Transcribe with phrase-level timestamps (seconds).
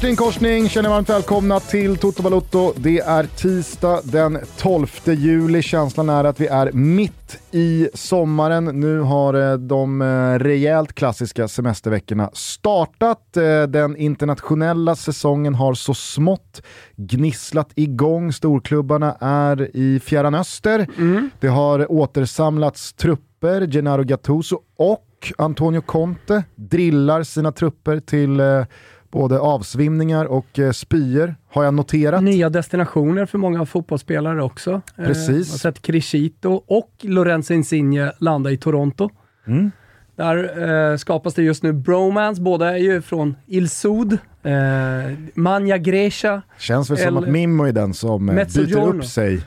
[0.00, 2.72] Korsning korsning, känner varmt välkomna till Toto Balotto.
[2.76, 5.62] Det är tisdag den 12 juli.
[5.62, 8.64] Känslan är att vi är mitt i sommaren.
[8.64, 13.36] Nu har eh, de eh, rejält klassiska semesterveckorna startat.
[13.36, 16.62] Eh, Den internationella säsongen har så smått
[16.96, 18.32] gnisslat igång.
[18.32, 20.86] Storklubbarna är i Fjärran Öster.
[21.40, 23.66] Det har återsamlats trupper.
[23.66, 28.40] Gennaro Gattuso och Antonio Conte drillar sina trupper till
[29.10, 32.22] både avsvimningar och eh, spyor, har jag noterat.
[32.22, 34.82] Nya destinationer för många fotbollsspelare också.
[34.98, 35.46] Eh, Precis.
[35.48, 39.10] jag har sett Crescito och Lorenzo Insigne landa i Toronto.
[39.46, 39.70] Mm.
[40.16, 42.42] Där eh, skapas det just nu bromance.
[42.42, 44.52] Båda är ju från Il Sud, eh,
[45.34, 46.42] Manja Grecia.
[46.58, 49.40] Känns väl som att Mimmo är den som eh, byter upp sig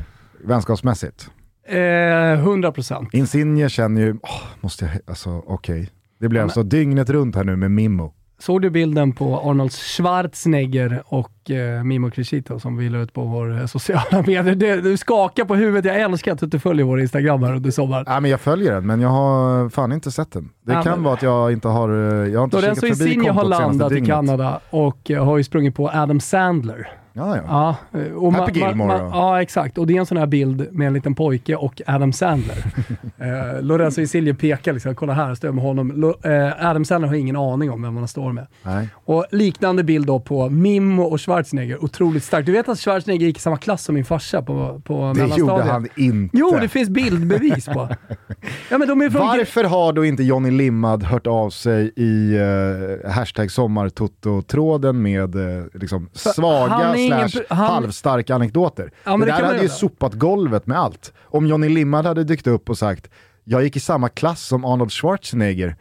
[0.43, 1.29] vänskapsmässigt.
[1.67, 3.07] Eh, 100%.
[3.11, 5.89] Insigne känner ju, åh, måste jag, alltså okej.
[6.19, 8.13] Det blir Ja, alltså dygnet runt här nu med Mimmo.
[8.45, 13.23] Såg du bilden på Arnold Schwarzenegger och eh, Mimo Crescito som vi la ut på
[13.23, 14.55] vår eh, sociala medier?
[14.55, 15.85] Det, du skakar på huvudet.
[15.85, 18.05] Jag älskar att du följer vår Instagram här under sommaren.
[18.07, 20.49] Ja, men jag följer den, men jag har fan inte sett den.
[20.65, 22.97] Det Ja, kan men- vara att jag inte har, eh, jag har inte Lorenzo kikat
[22.97, 24.05] förbi Insigne har kontot senaste landat i.
[24.05, 26.87] Kanada och eh, har ju sprungit på Adam Sandler.
[27.15, 27.43] Ja, ja.
[27.47, 29.09] Ja, eh, och Happy Gilmore då?
[29.13, 29.77] ja, exakt.
[29.77, 32.57] Och det är en sån här bild med en liten pojke och Adam Sandler.
[33.17, 35.91] eh, Lorenzo Insigne pekar liksom, kolla här, jag står med honom.
[35.91, 38.47] Lo, eh, Adam Sandler har ingen aning om vem han står med.
[38.63, 38.87] Nej.
[39.05, 42.45] Och liknande bild då på Mimmo och Schwarzenegger, otroligt starkt.
[42.45, 45.63] Du vet att Schwarzenegger gick i samma klass som min farsa på, på Det gjorde
[45.63, 46.37] han inte.
[46.37, 47.89] Jo, det finns bildbevis på.
[48.69, 52.37] ja, men de är från Varför har då inte Johnny Limmad hört av sig i
[52.37, 58.91] uh, hashtag sommartotto-tråden med eh, liksom svaga ingen han- halvstarka anekdoter?
[59.03, 61.13] Ja, det det där hade ju sopat golvet med allt.
[61.23, 63.09] Om Johnny Limmad hade dykt upp och sagt
[63.43, 65.75] jag gick i samma klass som Arnold Schwarzenegger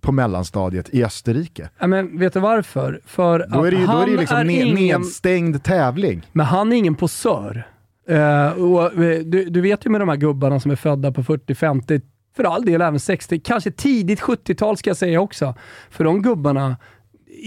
[0.00, 1.68] på mellanstadiet i Österrike.
[1.78, 3.00] Ja, men vet du varför?
[3.06, 6.22] För Då är det ju, då är det ju liksom är ingen- nedstängd tävling.
[6.32, 7.66] Men han är ingen posör.
[8.08, 11.22] Eh, och, eh, du, du vet ju med de här gubbarna som är födda på
[11.24, 12.00] 40, 50,
[12.36, 15.54] för all del även 60, kanske tidigt 70-tal ska jag säga också.
[15.90, 16.76] För de gubbarna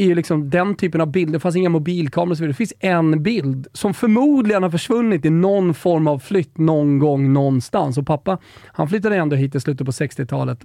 [0.02, 2.52] är ju liksom den typen av bilder, det fanns inga mobilkameror och så vidare.
[2.52, 7.34] Det finns en bild som förmodligen har försvunnit i någon form av flytt någon gång
[7.34, 7.98] någonstans.
[7.98, 10.60] Och pappa, han flyttade ändå hit i slutet på 60-talet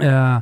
[0.00, 0.38] eh,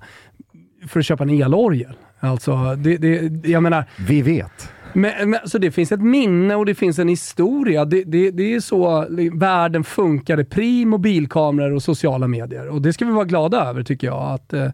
[0.87, 1.97] för att köpa en elorgel.
[2.21, 4.73] Alltså, det, det, jag menar, Vi vet.
[4.93, 7.85] men, men, så det finns ett minne och det finns en historia.
[7.85, 12.69] Det, det, det är så världen funkade pri mobilkameror och sociala medier.
[12.69, 14.35] Och det ska vi vara glada över tycker jag.
[14.35, 14.69] Att, eh,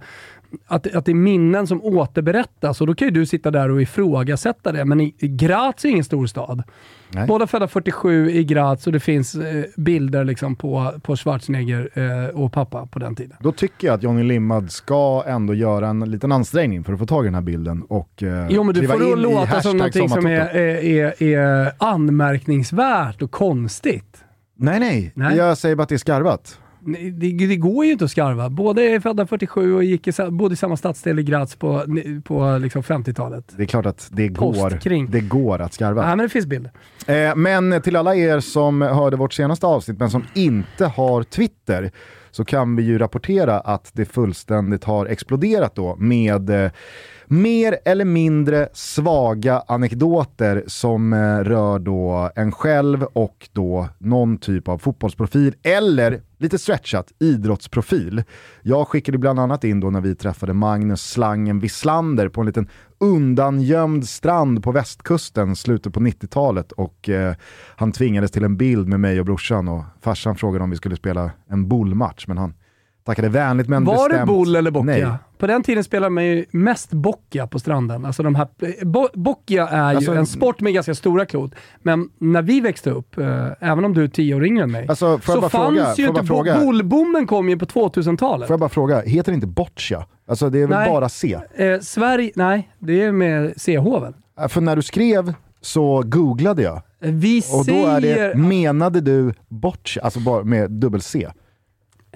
[0.67, 3.83] att, att det är minnen som återberättas och då kan ju du sitta där och
[3.83, 4.85] ifrågasätta det.
[4.85, 6.63] Men i, i Graz är ingen stor stad.
[7.15, 7.27] Nej.
[7.27, 12.41] Båda födda 47 i Graz och det finns eh, bilder liksom på, på Schwarzenegger eh,
[12.41, 13.37] och pappa på den tiden.
[13.41, 17.07] Då tycker jag att Johnny Limmad ska ändå göra en liten ansträngning för att få
[17.07, 20.09] tag i den här bilden och eh, Jo, men du får i låta som någonting
[20.09, 24.25] som är, är, är, är anmärkningsvärt och konstigt.
[24.57, 25.37] Nej, nej, Nej.
[25.37, 26.59] Jag säger bara att det är skarvat.
[26.85, 28.51] Det, det går ju inte att skarva.
[28.51, 31.85] Båda är födda 47 och gick i, bodde i samma stadsdel i Graz på,
[32.25, 33.53] på liksom 50-talet.
[33.57, 36.03] Det är klart att det går, det går att skarva.
[36.03, 36.73] Nej, men det finns bilder.
[37.07, 41.91] Eh, men till alla er som hörde vårt senaste avsnitt men som inte har Twitter
[42.31, 46.71] så kan vi ju rapportera att det fullständigt har exploderat då med eh,
[47.33, 54.69] mer eller mindre svaga anekdoter som eh, rör då en själv och då någon typ
[54.69, 58.23] av fotbollsprofil eller lite stretchat idrottsprofil.
[58.63, 62.69] Jag skickade bland annat in då när vi träffade Magnus Slangen Wislander på en liten
[63.01, 67.35] undangömd strand på västkusten slutet på 90-talet och eh,
[67.77, 70.97] han tvingades till en bild med mig och brorsan och farsan frågade om vi skulle
[70.97, 72.55] spela en bollmatch men han
[73.05, 75.09] tackade vänligt men Var bestämt det boll eller boccia?
[75.09, 75.17] nej.
[75.43, 78.05] På den tiden spelade man ju mest boccia på stranden.
[78.05, 78.49] Alltså de här,
[78.85, 82.91] bo, boccia är Alltså- ju en sport med ganska stora klot, men när vi växte
[82.91, 85.95] upp, eh, även om du är tio år yngre än mig, Alltså, så fanns fråga,
[85.97, 86.23] ju inte...
[86.23, 88.47] Bo, bollbommen kom ju på 2000-talet.
[88.47, 90.07] Får jag bara fråga, heter det inte boccia?
[90.29, 90.91] Alltså det är väl Nej.
[90.91, 91.39] bara C?
[91.55, 94.49] Eh, Sverige, nej, det är med CH väl?
[94.49, 100.03] För när du skrev så googlade jag Vi och då är det, menade du boccia,
[100.03, 101.29] alltså bara med dubbel C?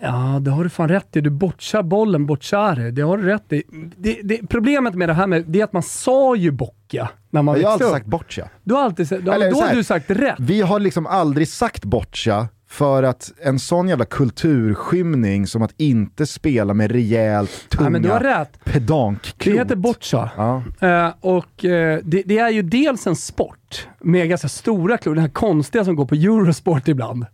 [0.01, 1.21] Ja, det har du fan rätt i.
[1.21, 2.91] Du botchar bollen, botchare.
[2.91, 3.63] Det har du rätt i.
[3.97, 7.43] Det, det, problemet med det här med, det är att man sa ju bocka när
[7.43, 7.93] man Jag har alltid upp.
[7.93, 8.49] sagt boccia.
[8.65, 10.35] Du har alltid sagt, ja, Eller då har du sagt rätt.
[10.39, 16.27] Vi har liksom aldrig sagt boccia För att en sån jävla kulturskymning som att inte
[16.27, 18.65] spela med rejält tunga Nej, men du har rätt.
[18.65, 19.55] pedankklot.
[19.55, 20.31] Det heter boccia.
[20.37, 20.63] Ja.
[20.81, 25.23] Eh, och eh, det, det är ju dels en sport med ganska stora klot, den
[25.23, 27.27] här konstiga som går på Eurosport ibland.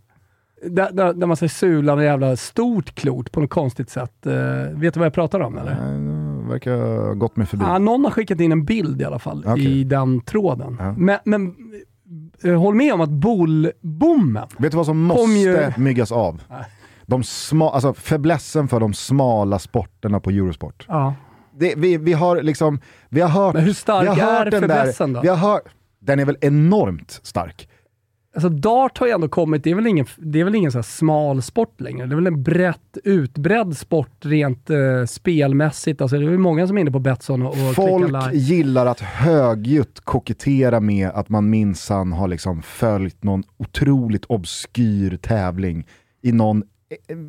[0.70, 4.26] Där, där, där man säger sulan och jävla stort klot på något konstigt sätt.
[4.26, 4.32] Eh,
[4.79, 5.76] vet du vad jag pratar om eller?
[5.81, 6.76] Nej, det verkar
[7.06, 7.64] ha gått mig förbi.
[7.69, 9.81] Ja, någon har skickat in en bild i alla fall Okej.
[9.81, 10.76] i den tråden.
[10.81, 10.94] Ja.
[10.99, 11.55] Men, men
[12.44, 16.43] eh, håll med om att bollbommen, Vet du vad som måste ju- myggas av?
[17.06, 20.85] De sma, alltså fäblessen för de smala sporterna på Eurosport.
[20.88, 21.15] ja.
[21.58, 23.55] Det, vi, vi har liksom, vi har hört...
[23.55, 25.20] Men hur stark vi har hört är fäblessen då?
[25.20, 25.62] Vi har hört,
[26.00, 27.69] den är väl enormt stark?
[28.34, 30.79] Alltså dart har ju ändå kommit, det är väl ingen, det är väl ingen så
[30.79, 32.06] här smal sport längre.
[32.06, 36.00] Det är väl en brett utbredd sport rent eh, spelmässigt.
[36.00, 39.00] Alltså det är väl många som är inne på Betsson och, och Folk gillar att
[39.00, 45.87] högljutt kokettera med att man minsann har liksom följt någon otroligt obskyr tävling
[46.23, 46.62] i någon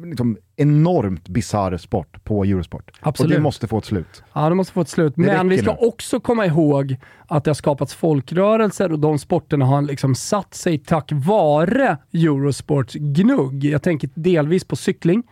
[0.06, 2.92] liksom, enormt bisarr sport på Eurosport.
[3.00, 3.32] Absolut.
[3.32, 4.24] Och det måste få ett slut.
[4.34, 5.14] Ja, det måste få ett slut.
[5.16, 5.88] Det Men vi ska nu.
[5.88, 6.96] också komma ihåg
[7.28, 12.94] att det har skapats folkrörelser och de sporterna har liksom satt sig tack vare Eurosports
[12.94, 13.64] gnugg.
[13.64, 15.24] Jag tänker delvis på cykling,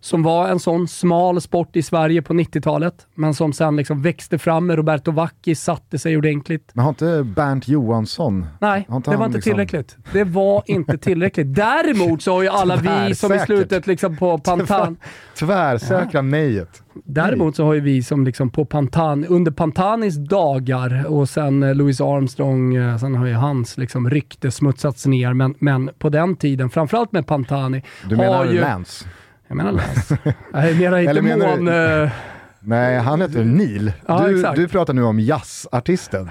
[0.00, 4.38] som var en sån smal sport i Sverige på 90-talet, men som sen liksom växte
[4.38, 6.70] fram med Roberto Vacchi, satte sig ordentligt.
[6.72, 9.96] Men har inte Bernt Johansson Nej, det var inte liksom- tillräckligt.
[10.12, 11.54] Det var inte tillräckligt.
[11.54, 14.96] Däremot så har ju alla vi som i slutet liksom på Pantan...
[15.38, 16.82] tvärsäkra nejet?
[17.04, 21.74] Däremot så har ju vi som liksom på Pantan, under Pantanis dagar och sen eh,
[21.74, 25.32] Louis Armstrong, eh, sen har ju hans liksom rykte smutsats ner.
[25.32, 28.60] Men, men på den tiden, framförallt med Pantani, Du har menar ju...
[28.60, 29.04] Lance?
[29.48, 30.18] Jag menar Lance.
[30.52, 32.02] Jag menar inte Eller menar du- Mån...
[32.04, 32.10] eh,
[32.60, 33.92] Nej, han heter Neil.
[34.08, 34.56] Ja, du, exakt.
[34.56, 36.30] du pratar nu om jazzartisten.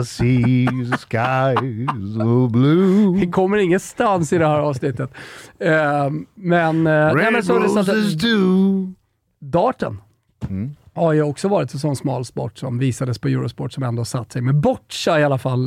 [0.00, 1.86] I see the sky
[2.18, 3.20] so blue.
[3.20, 5.10] Vi kommer ingenstans i det här avsnittet.
[5.58, 6.84] Eh, men...
[6.84, 7.86] nej, men det så att,
[8.20, 8.92] do.
[9.40, 10.00] darten
[10.48, 10.76] Mm.
[10.94, 14.32] har ju också varit en sån smal sport som visades på Eurosport som ändå satt
[14.32, 14.42] sig.
[14.42, 15.66] med boccia i alla fall,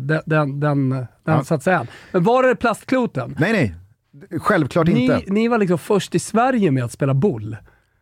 [0.00, 1.44] den, den, den, den Ja.
[1.44, 1.86] satt sig än.
[2.12, 3.36] Men var det plastkloten?
[3.38, 3.74] Nej, nej.
[4.40, 5.16] Självklart inte.
[5.16, 7.56] Ni, ni var liksom först i Sverige med att spela boll.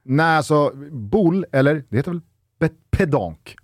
[0.05, 2.21] Nej, alltså boll, eller det heter väl
[2.61, 3.57] pe- pedank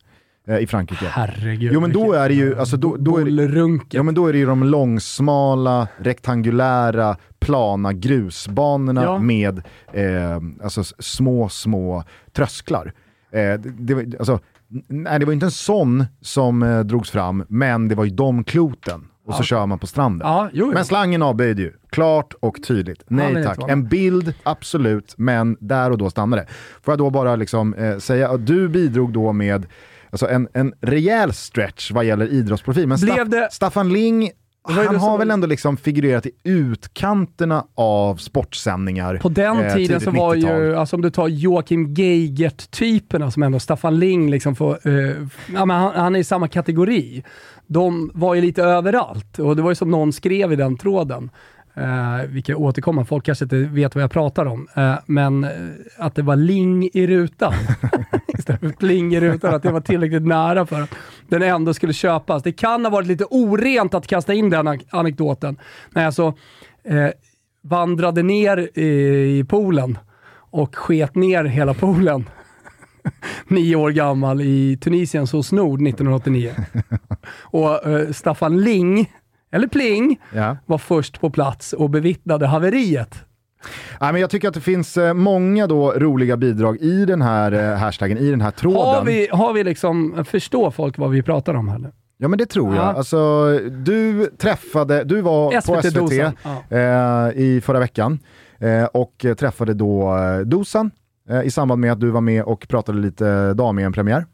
[0.49, 1.07] eh, i Frankrike.
[1.07, 1.73] Herregud.
[1.73, 4.33] Jo men då är det ju, alltså då, då är det, ja, men då är
[4.33, 9.19] det ju de långsmala, rektangulära, plana grusbanorna Ja.
[9.19, 12.93] med eh, alltså, små, små trösklar.
[13.31, 14.41] Eh, det, alltså,
[14.89, 18.45] nej, det var inte en sån som eh, drogs fram, men det var ju de
[18.45, 19.09] kloten.
[19.27, 20.29] Och så kör man på stranden.
[20.29, 20.73] Ja, jo, jo.
[20.75, 23.03] Men slangen avböjde ju, klart och tydligt.
[23.07, 23.59] Nej tack.
[23.69, 26.49] En bild, absolut, men där och då stannade det.
[26.83, 29.67] Får jag då bara liksom, eh, säga att du bidrog då med
[30.11, 32.87] alltså en, en rejäl stretch vad gäller idrottsprofil.
[32.87, 34.31] Men Staff, det- Staffan Ling,
[34.69, 39.17] han har väl ändå liksom figurerat i utkanterna av sportsändningar.
[39.17, 40.63] På den eh, tiden så var 90-tal.
[40.63, 44.95] ju, alltså om du tar Joakim Geigert-typerna som ändå Staffan Ling liksom får, eh,
[45.55, 47.25] ja, han, han är i samma kategori.
[47.67, 51.31] De var ju lite överallt och det var ju som någon skrev i den tråden.
[51.79, 55.51] Uh, vilka återkommer, folk kanske inte vet vad jag pratar om, eh, men eh,
[55.99, 57.53] att det var ling i rutan
[58.39, 60.95] istället för pling i rutan, att det var tillräckligt nära för att
[61.29, 62.43] den ändå skulle köpas.
[62.43, 65.57] Det kan ha varit lite orent att kasta in den anek- anekdoten,
[65.91, 66.29] när jag så
[66.85, 67.09] eh,
[67.63, 69.99] vandrade ner i, i poolen
[70.51, 72.29] och sket ner hela poolen.
[73.49, 76.55] Nio år gammal i Tunisiens hos Nord 1989.
[77.39, 79.13] Och eh, Staffan Ling,
[79.53, 80.57] eller Pling, Ja.
[80.67, 83.15] var först på plats och bevittnade haveriet.
[84.01, 87.53] Nej, men jag tycker att det finns eh, många då roliga bidrag i den här
[87.53, 88.81] eh, hashtaggen, i den här tråden.
[88.95, 91.93] Har vi, har vi liksom, förstår folk vad vi pratar om här nu?
[92.19, 92.85] Ja men det tror jag.
[92.85, 92.93] Ja.
[92.93, 96.33] Alltså, du träffade, du var på SVT SVT Dosan,
[96.71, 98.19] eh, i förra veckan
[98.59, 100.91] eh, och eh, träffade då eh, Dosan
[101.31, 104.25] eh, i samband med att du var med och pratade lite dam-EM-premiär.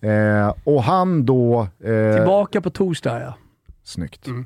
[0.00, 1.66] Eh, och han då...
[1.84, 3.34] Eh, Tillbaka på torsdag ja.
[3.84, 4.26] Snyggt.
[4.26, 4.44] Mm.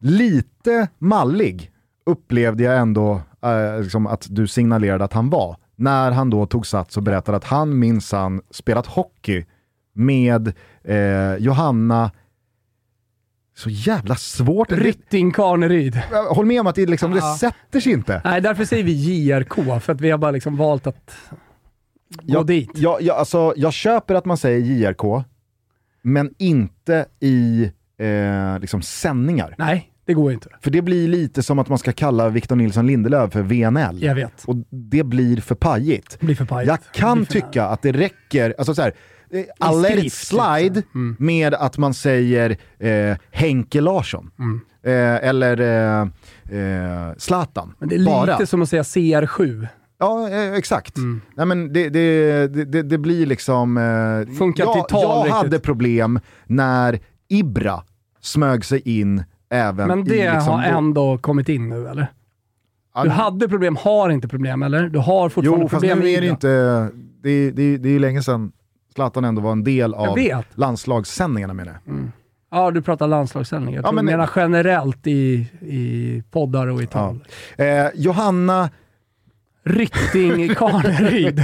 [0.00, 1.70] Lite mallig
[2.06, 5.56] upplevde jag ändå eh, liksom att du signalerade att han var.
[5.76, 9.44] När han då tog sats och berättade att han minsann spelat hockey
[9.92, 10.52] med
[10.84, 12.10] eh, Johanna,
[13.56, 14.72] så jävla svårt.
[14.72, 15.96] Rytting Karneryd.
[16.30, 18.20] Håll med om att det, liksom, det sätter sig inte.
[18.24, 21.16] Nej, därför säger vi JRK, för att vi har bara liksom valt att
[22.08, 22.70] gå Jag, dit.
[22.74, 25.24] jag, jag, alltså, jag köper att man säger JRK,
[26.02, 29.54] men inte i eh, liksom sändningar.
[29.58, 30.48] Nej, det går inte.
[30.60, 34.02] För det blir lite som att man ska kalla Victor Nilsson Lindelöf för VNL.
[34.02, 34.44] Jag vet.
[34.44, 36.16] Och det blir för pajigt.
[36.20, 36.68] Det blir för pajigt.
[36.68, 38.94] Jag kan tycka att det räcker, alltså så här,
[39.30, 40.82] eh, I'll let it slide
[41.18, 44.30] med att man säger eh, Henke Larsson.
[44.38, 44.60] Mm.
[44.84, 46.00] Eh, eller eh,
[46.58, 47.74] eh, Zlatan.
[47.78, 48.46] Men det är lite Bara.
[48.46, 49.68] som att säga CR7.
[49.98, 50.96] Ja, eh, exakt.
[50.96, 51.20] Mm.
[51.34, 53.76] Nej, men det, det, det, det, blir liksom...
[53.76, 57.82] Eh, Funkar jag, i jag hade problem när Ibra
[58.20, 60.30] smög sig in även Men det i...
[60.32, 62.06] Liksom, har ändå kommit in nu eller?
[62.94, 64.88] Ja, Du hade problem, har inte problem eller?
[64.88, 66.48] Du har fortfarande Jo, fast problem nu med är det inte...
[67.22, 68.52] Det, är- det, är- det är ju länge sedan
[68.94, 70.18] Zlatan ändå var en del av
[70.54, 71.98] landslagssändningarna menar jag.
[72.50, 73.78] Ja, du pratar landslagssändningar.
[73.78, 77.24] Jag Ja, men- menar generellt i, i poddar och i tal.
[77.58, 78.70] Eh, Johanna,
[79.64, 81.36] Rytting Kaneryd.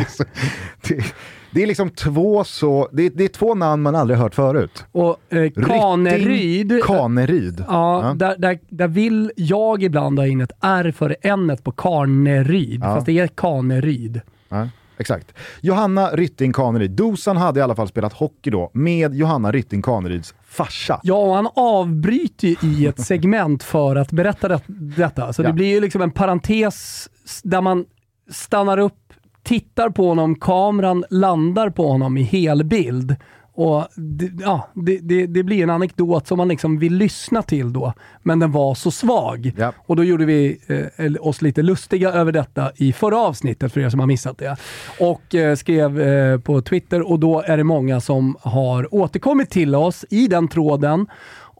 [0.88, 1.04] det,
[1.52, 2.88] det är liksom två så...
[2.92, 4.84] Det, det är två namn man aldrig hört förut.
[4.92, 7.64] Och eh, Kaneryd, Kaneryd.
[7.68, 8.14] ja, Ja.
[8.14, 12.94] Där, där, där vill jag ibland ha in ett R före n på Karneryd, Ja.
[12.94, 14.20] fast det är Kaneryd.
[14.48, 14.68] Ja,
[14.98, 15.34] exakt.
[15.60, 16.90] Johanna Rytting Kaneryd.
[16.90, 21.00] Dosan hade i alla fall spelat hockey då med Johanna Rytting Kaneryds farsa.
[21.02, 24.60] Ja, och han avbryter ju i ett segment för att berätta det,
[24.96, 25.32] detta.
[25.32, 25.46] Så Ja.
[25.46, 27.08] det blir ju liksom en parentes
[27.42, 27.84] där man
[28.30, 29.01] stannar upp,
[29.42, 33.16] tittar på honom, kameran landar på honom i helbild.
[33.54, 37.72] Och det, ja, det, det, det blir en anekdot som man liksom vill lyssna till
[37.72, 39.52] då, men den var så svag.
[39.56, 39.72] Ja.
[39.78, 40.60] Och då gjorde vi
[40.96, 44.56] eh, oss lite lustiga över detta i förra avsnittet, för er som har missat det.
[45.00, 49.74] Och eh, skrev eh, på Twitter och då är det många som har återkommit till
[49.74, 51.06] oss i den tråden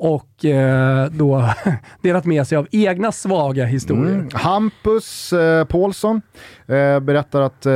[0.03, 1.51] och eh, då
[2.03, 4.15] delat med sig av egna svaga historier.
[4.15, 4.29] Mm.
[4.33, 6.23] Hampus eh, Paulsson
[6.67, 7.73] eh, berättar att eh,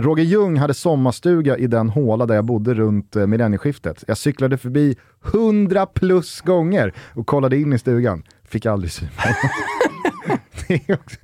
[0.00, 4.04] Roger Ljung hade sommarstuga i den håla där jag bodde runt eh, millennieskiftet.
[4.06, 4.96] Jag cyklade förbi
[5.34, 8.22] 100 plus gånger och kollade in i stugan.
[8.44, 9.28] Fick aldrig syn på
[10.68, 11.16] det, är också,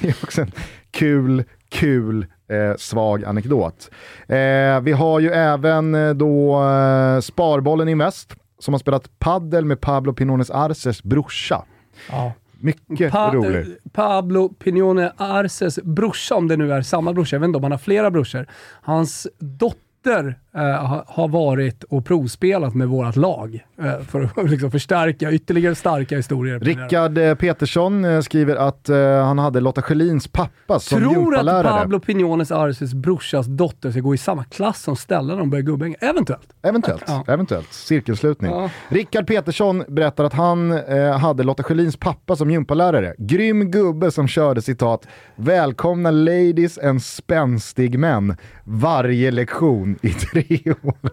[0.00, 0.52] det är också en
[0.90, 3.90] kul, kul eh, svag anekdot.
[4.28, 9.80] Eh, vi har ju även eh, då eh, Sparbollen Invest som har spelat paddel med
[9.80, 11.64] Pablo Pinones Arces brorsa.
[12.10, 12.32] Ja.
[12.58, 13.66] Mycket Pa- rolig.
[13.92, 17.72] Pablo Pinone Arces brorsa, om det nu är samma brorsa, jag vet inte om han
[17.72, 18.46] har flera brorsor.
[18.82, 24.70] Hans dotter eh, ha- har varit och provspelat med vårt lag eh, för att liksom
[24.70, 26.60] förstärka ytterligare starka historier.
[26.60, 31.64] Rickard eh, Petersson eh, skriver att eh, han hade Lotta Schelins pappa som Tror att.
[31.66, 35.62] Pablo Pinones Arces brorsas dotter ska gå i samma klass som Stellan när de börjar
[35.62, 35.96] gubbhänga?
[36.00, 36.48] Eventuellt.
[36.62, 37.24] Eventuellt, Ja.
[37.28, 37.72] eventuellt.
[37.72, 38.50] Cirkelslutning.
[38.50, 38.70] Ja.
[38.88, 43.14] Rickard Petersson berättar att han eh, hade Lotta Schelins pappa som gympalärare.
[43.18, 50.45] Grym gubbe som körde citat “Välkomna ladies and spänstig män varje lektion i tre
[50.82, 51.10] år”.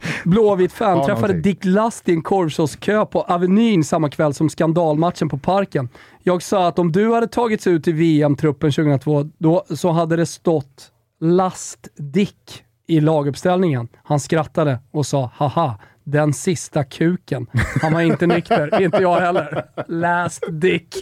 [0.24, 1.42] Blåvitt fan Ja, träffade någonting.
[1.52, 5.88] Dick Lust i en korvkioskkö på Avenyn samma kväll som skandalmatchen på Parken.
[6.22, 10.26] Jag sa att om du hade tagits ut i VM-truppen 2002, då, så hade det
[10.26, 13.88] stått Last Dick i laguppställningen.
[14.02, 17.46] Han skrattade och sa “haha, den sista kuken”.
[17.82, 19.64] Han var inte nykter, inte jag heller.
[19.88, 20.96] Last Dick.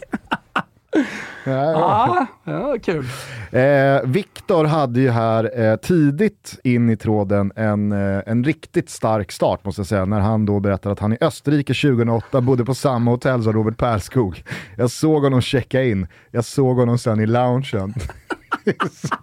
[1.44, 3.04] Ja, ja, kul.
[3.50, 9.32] Eh, Viktor hade ju här eh, tidigt in i tråden en, eh, en riktigt stark
[9.32, 12.74] start måste jag säga, när han då berättar att han i Österrike 2008 bodde på
[12.74, 14.44] samma hotell som Robert Perskog.
[14.76, 17.94] Jag såg honom checka in, jag såg honom sen i loungen.
[18.64, 19.14] det, är så,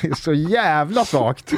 [0.00, 1.52] det är så jävla svagt.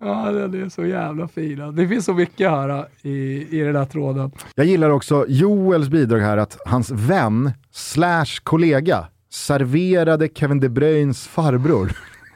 [0.00, 1.74] Ja, den är så jävla fin.
[1.74, 4.30] Det finns så mycket här i, i den här tråden.
[4.54, 11.28] Jag gillar också Joels bidrag här att hans vän slash kollega serverade Kevin De Bruynes
[11.28, 11.92] farbror.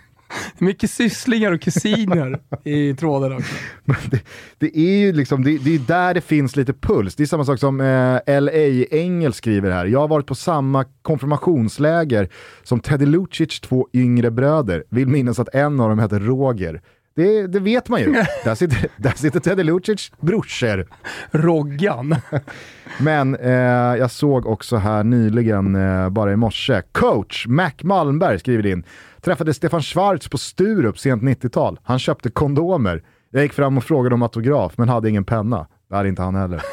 [0.58, 3.54] Mycket sysslingar och kusiner i tråden också.
[4.10, 4.20] Det,
[4.58, 7.14] det är ju liksom, det, det är där det finns lite puls.
[7.14, 8.52] Det är samma sak som eh, LA
[8.90, 9.86] Engel skriver här.
[9.86, 12.28] Jag har varit på samma konfirmationsläger
[12.62, 14.84] som Teddy Lucic två yngre bröder.
[14.90, 16.80] Vill minnas att en av dem heter Roger.
[17.16, 18.12] Det, det vet man ju.
[18.44, 20.86] där, sitter, där sitter Teddy Lucic brorsor.
[21.30, 22.16] Roggan.
[23.00, 23.52] Men eh,
[23.98, 28.84] jag såg också här nyligen, eh, bara i morse, coach Mac Malmberg skriver in.
[29.20, 31.78] Träffade Stefan Schwarz på Sturup sent 90-tal.
[31.82, 33.02] Han köpte kondomer.
[33.30, 35.66] Jag gick fram och frågade om autograf, men hade ingen penna.
[35.88, 36.62] Det hade inte han heller.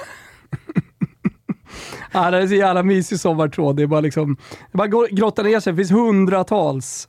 [2.14, 3.76] Ja, det är så jävla mysig sommartråd.
[3.76, 5.74] Det är bara liksom, det är bara gå- grotta ner sig.
[5.74, 7.08] Det finns hundratals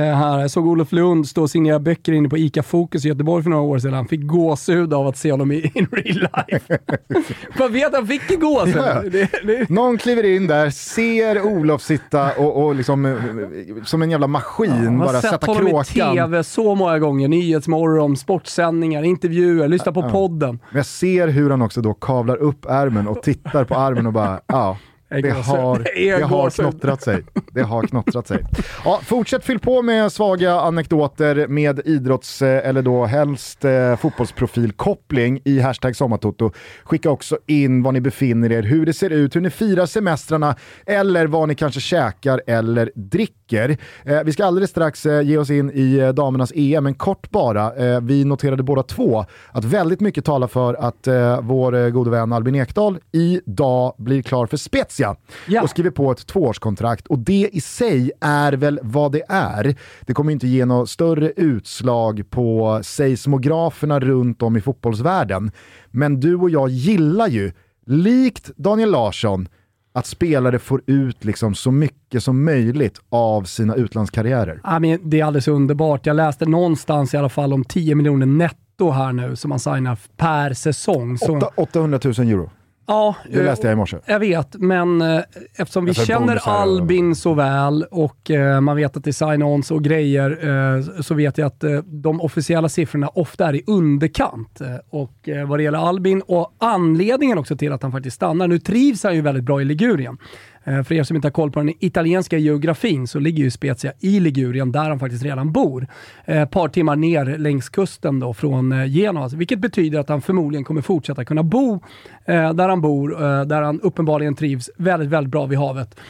[0.00, 0.40] här.
[0.40, 3.50] Jag såg Olof Lund stå och signera böcker inne på ICA Fokus i Göteborg för
[3.50, 3.92] några år sedan.
[3.92, 6.78] Han fick gåshud av att se honom i in real life.
[7.58, 8.76] Man vet att han fick ju gåshud.
[8.76, 9.02] Ja.
[9.02, 14.10] Det, det, Någon kliver in där, ser Olof sitta och, och liksom, eh, som en
[14.10, 16.16] jävla maskin man har bara sett sätta honom i kråkan.
[16.16, 17.28] TV så många gånger.
[17.28, 20.58] Nyhetsmorgon, sportsändningar, intervjuer, lyssna på podden.
[20.70, 24.12] Men jag ser hur han också då kavlar upp ärmen och tittar på armen och
[24.12, 24.78] bara, ja,
[25.22, 27.22] Det har, det har knottrat sig.
[27.52, 28.44] Det har knottrat sig.
[28.84, 35.40] Ja, fortsätt fyll på med svaga anekdoter med idrotts, eh, eller då helst eh, fotbollsprofilkoppling
[35.44, 36.50] i hashtag sommartoto.
[36.84, 40.56] Skicka också in var ni befinner er, hur det ser ut, hur ni firar semestrarna
[40.86, 43.76] eller vad ni kanske käkar eller dricker.
[44.04, 47.72] Eh, vi ska alldeles strax eh, ge oss in i damernas EM, men kort bara.
[48.00, 51.08] Vi noterade båda två att väldigt mycket talar för att
[51.42, 54.56] vår gode vän Albin Ekdal idag blir klar för
[54.94, 55.16] Spezia
[55.48, 55.62] ja.
[55.62, 59.76] och skriver på ett tvåårskontrakt och det i sig är väl vad det är.
[60.00, 65.50] Det kommer inte ge något större utslag på seismograferna runt om i fotbollsvärlden.
[65.90, 67.52] Men du och jag gillar ju,
[67.86, 69.48] likt Daniel Larsson,
[69.92, 74.76] att spelare får ut liksom så mycket som möjligt av sina utlandskarriärer.
[74.76, 76.06] I mean, det är alldeles underbart.
[76.06, 79.98] Jag läste någonstans i alla fall om 10 miljoner netto här nu som man signar
[80.16, 81.18] per säsong.
[81.28, 82.50] 8, 800 000 euro.
[82.86, 83.96] Ja, det läste jag i morse.
[84.06, 85.20] Jag vet, men eh,
[85.56, 89.72] eftersom vi alltså, känner Albin så väl och eh, man vet att det är sign-ons
[89.72, 94.60] och grejer, eh, så vet jag att eh, de officiella siffrorna ofta är i underkant.
[94.60, 98.48] Eh, och eh, vad det gäller Albin och anledningen också till att han faktiskt stannar,
[98.48, 100.18] nu trivs han ju väldigt bra i Ligurien.
[100.64, 103.92] Eh, för er som inte har koll på den italienska geografin så ligger ju Spezia
[104.00, 105.86] i Ligurien, där han faktiskt redan bor.
[106.24, 110.08] Eh, ett par timmar ner längs kusten då från eh, Genoa, Genua, vilket betyder att
[110.08, 111.80] han förmodligen kommer fortsätta kunna bo
[112.26, 113.08] där han bor,
[113.44, 116.00] där han uppenbarligen trivs väldigt, väldigt bra vid havet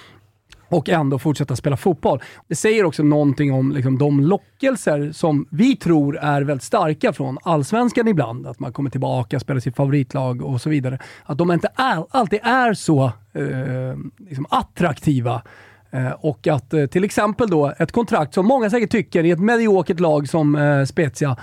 [0.75, 2.23] och ändå fortsätta spela fotboll.
[2.49, 7.39] Det säger också någonting om liksom, de lockelser som vi tror är väldigt starka från
[7.43, 8.47] allsvenskan ibland.
[8.47, 10.99] Att man kommer tillbaka, spelar sitt favoritlag och så vidare.
[11.25, 13.97] Att de inte all, alltid är så eh,
[14.29, 15.43] liksom attraktiva.
[15.91, 19.41] Eh, och att eh, till exempel då ett kontrakt som många säkert tycker i ett
[19.41, 21.37] mediokert lag som eh, Spezia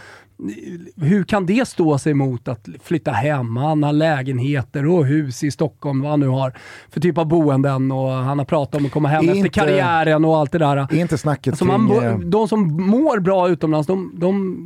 [0.96, 3.58] hur kan det stå sig mot att flytta hem?
[3.58, 6.54] Han har lägenheter och hus i Stockholm, vad han nu har
[6.90, 9.50] för typ av boenden och han har pratat om att komma hem är efter inte,
[9.50, 10.78] karriären och allt det där.
[10.78, 12.04] Är inte snacket alltså man, kring...
[12.04, 14.58] Eh, de som mår bra utomlands, de, de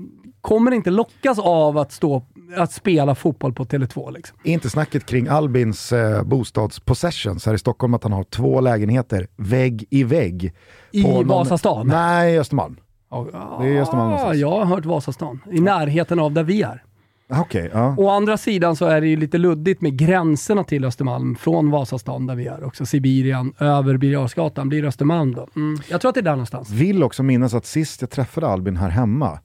[0.41, 2.23] kommer inte lockas av att, stå,
[2.57, 4.13] att spela fotboll på Tele2.
[4.13, 4.37] Liksom.
[4.43, 9.85] Inte snacket kring Albins eh, bostadspossessions här i Stockholm att han har två lägenheter vägg
[9.89, 10.53] i vägg?
[10.91, 11.27] I någon...
[11.27, 11.87] Vasastan?
[11.87, 12.75] Nej, Östermalm.
[13.09, 14.37] Det är Östermalm någonstans.
[14.37, 15.39] Jag har hört Vasastan.
[15.51, 16.83] I närheten av där vi är.
[17.29, 17.95] Okay, ja.
[17.97, 22.27] Å andra sidan så är det ju lite luddigt med gränserna till Östermalm från Vasastan
[22.27, 22.63] där vi är.
[22.63, 25.47] Också Sibirien, över Birger blir Östermalm då.
[25.55, 25.79] Mm.
[25.89, 26.69] Jag tror att det är där någonstans.
[26.69, 29.39] Vill också minnas att sist jag träffade Albin här hemma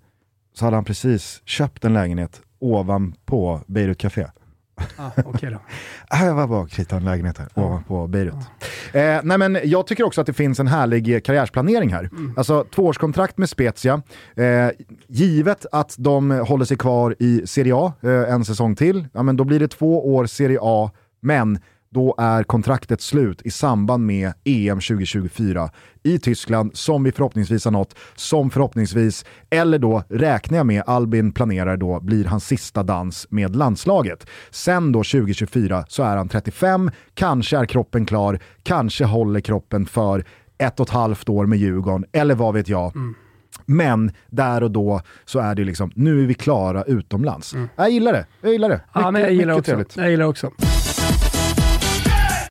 [0.54, 4.26] så hade han precis köpt en lägenhet ovanpå Beirut Café.
[4.96, 5.58] Ah, okay då.
[6.10, 7.62] jag var bara kritade en lägenhet här ah.
[7.62, 8.34] ovanpå Beirut.
[8.34, 8.98] Ah.
[8.98, 12.10] Eh, nej men jag tycker också att det finns en härlig karriärsplanering här.
[12.12, 12.34] Mm.
[12.36, 14.02] Alltså tvåårskontrakt med Spezia.
[14.34, 14.70] Eh,
[15.08, 19.36] givet att de håller sig kvar i Serie A eh, en säsong till, ja, men
[19.36, 20.90] då blir det två år Serie A,
[21.20, 21.58] men
[21.94, 25.70] då är kontraktet slut i samband med EM 2024
[26.02, 31.32] i Tyskland, som vi förhoppningsvis har nått, som förhoppningsvis, eller då räknar jag med, Albin
[31.32, 34.26] planerar då, blir hans sista dans med landslaget.
[34.50, 40.24] Sen då 2024 så är han 35, kanske är kroppen klar, kanske håller kroppen för
[40.58, 42.96] ett och ett halvt år med Djurgården, eller vad vet jag.
[42.96, 43.14] Mm.
[43.66, 47.54] Men där och då så är det liksom, nu är vi klara utomlands.
[47.54, 47.68] Mm.
[47.76, 48.26] Jag gillar det.
[48.40, 48.74] Jag gillar det.
[48.74, 49.62] Mycket, ja, men jag gillar också.
[49.62, 49.96] Trevligt.
[49.96, 50.50] Jag gillar också.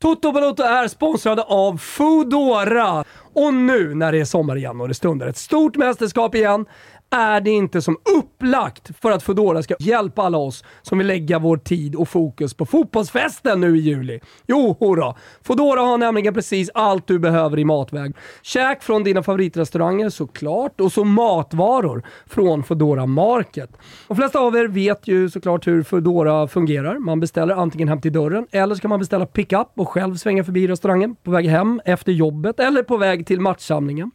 [0.02, 3.04] Toto Balotto är sponsrade av Foodora.
[3.34, 6.66] Och nu när det är sommar igen och det stundar ett stort mästerskap igen
[7.10, 11.38] är det inte som upplagt för att Foodora ska hjälpa alla oss som vill lägga
[11.38, 14.20] vår tid och fokus på fotbollsfesten nu i juli?
[14.46, 15.14] Jo, hurra!
[15.42, 18.16] Foodora har nämligen precis allt du behöver i matväg.
[18.42, 23.70] Käk från dina favoritrestauranger såklart och så matvaror från Foodora Market.
[24.08, 26.98] De flesta av er vet ju såklart hur Foodora fungerar.
[26.98, 30.44] Man beställer antingen hem till dörren eller så kan man beställa pickup och själv svänga
[30.44, 34.10] förbi restaurangen på väg hem efter jobbet eller på väg till matchsamlingen.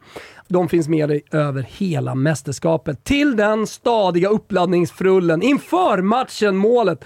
[0.48, 3.04] De finns med dig över hela mästerskapet.
[3.04, 7.04] Till den stadiga uppladdningsfrullen inför matchen, målet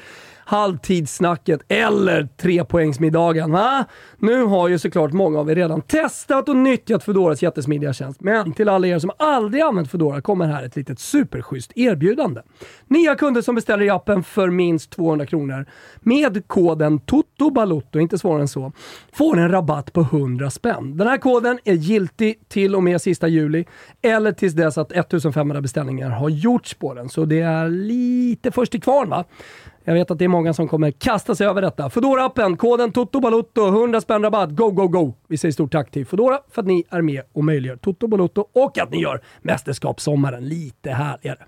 [0.50, 3.52] halvtidssnacket eller trepoängsmiddagen.
[3.52, 3.84] Va?
[4.18, 8.52] Nu har ju såklart många av er redan testat och nyttjat Foodoras jättesmidiga tjänst, men
[8.52, 12.40] till alla er som aldrig använt Foodora kommer här ett litet superschysst erbjudande.
[12.86, 15.66] Nya kunder som beställer i appen för minst 200 kronor
[16.00, 18.72] med koden TOTOBALOTTO, inte svårare än så,
[19.12, 20.96] får en rabatt på 100 spänn.
[20.96, 23.64] Den här koden är giltig till och med sista juli
[24.02, 28.72] eller tills dess att 1500 beställningar har gjorts på den, så det är lite först
[28.72, 29.24] till kvarn va?
[29.84, 31.90] Jag vet att det är många som kommer kasta sig över detta.
[31.90, 34.50] Fodora appen koden TOTOBALUTTO, 100 spänn rabatt.
[34.50, 35.14] Go, go, go!
[35.28, 38.44] Vi säger stort tack till Fodora för att ni är med och möjliggör Toto Balotto
[38.54, 41.38] och att ni gör mästerskapssommaren lite härligare.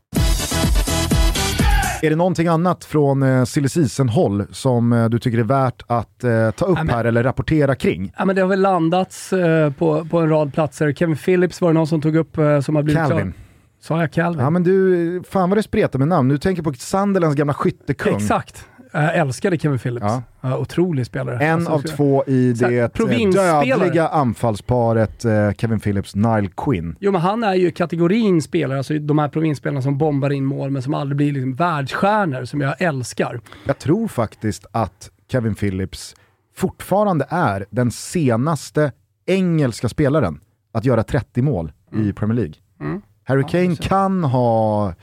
[2.03, 3.68] Är det någonting annat från eh, silly
[4.11, 7.75] håll som eh, du tycker är värt att eh, ta upp men- här eller rapportera
[7.75, 8.12] kring?
[8.18, 10.92] Ja, men det har väl landats eh, på, på en rad platser.
[10.92, 13.33] Kevin Phillips var det någon som tog upp eh, som har blivit Calvin.
[13.33, 13.42] klar.
[13.83, 14.45] Sa jag Calvin?
[14.45, 16.29] Ja men du, fan vad det spretar med namn.
[16.29, 18.16] Du tänker på Sunderlands gamla skyttekung.
[18.16, 18.66] Exakt.
[18.92, 20.05] Jag älskade Kevin Phillips.
[20.07, 20.23] Ja.
[20.40, 20.59] Ja.
[20.59, 21.45] otrolig spelare.
[21.45, 26.97] En Alltså, av två i här, det eh, dödliga anfallsparet eh, Kevin Phillips, Nile Quinn.
[27.01, 30.71] Jo men han är ju kategorin spelare, alltså de här provinsspelarna som bombar in mål
[30.71, 33.40] men som aldrig blir liksom världsstjärnor, som jag älskar.
[33.64, 36.14] Jag tror faktiskt att Kevin Phillips
[36.57, 38.92] fortfarande är den senaste
[39.27, 40.40] engelska spelaren
[40.73, 42.55] att göra 30 mål i Premier League.
[42.81, 43.03] Mm.
[43.33, 44.95] Harry Kane kan ha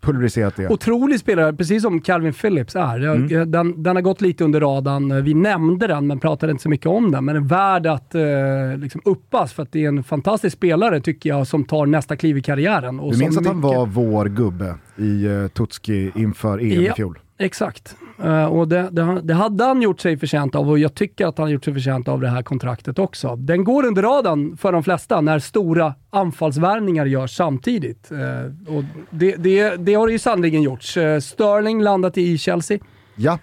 [0.00, 0.68] pulveriserat det.
[0.68, 3.04] Otrolig spelare, precis som Calvin Phillips är.
[3.14, 3.50] Mm.
[3.50, 5.24] Den, den har gått lite under radarn.
[5.24, 7.24] Vi nämnde den men pratade inte så mycket om den.
[7.24, 8.22] Men är värd att eh,
[8.76, 12.38] liksom uppas för att det är en fantastisk spelare tycker jag som tar nästa kliv
[12.38, 13.00] i karriären.
[13.00, 16.86] Och Du minns att han mycket- var vår gubbe i uh, Tutski inför EM i
[16.86, 16.94] Ja.
[16.94, 17.18] fjol?
[17.38, 17.96] Exakt.
[18.22, 21.38] Eh, och det, det, det hade han gjort sig förtjänt av och jag tycker att
[21.38, 23.36] han gjort sig förtjänt av det här kontraktet också.
[23.36, 28.10] Den går under radarn för de flesta när stora anfallsvärvningar görs samtidigt.
[28.12, 30.96] Eh, och det, det, det har ju sannoliken gjorts.
[30.96, 32.78] Eh, Sterling landat i Chelsea.
[33.16, 33.38] Ja,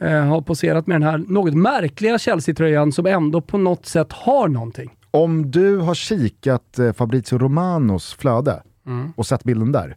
[0.00, 4.90] har poserat med den här något märkliga Chelsea-tröjan som ändå på något sätt har någonting.
[5.10, 9.12] om du har kikat Fabrizio Romanos flöde Mm.
[9.16, 9.96] och sett bilden där,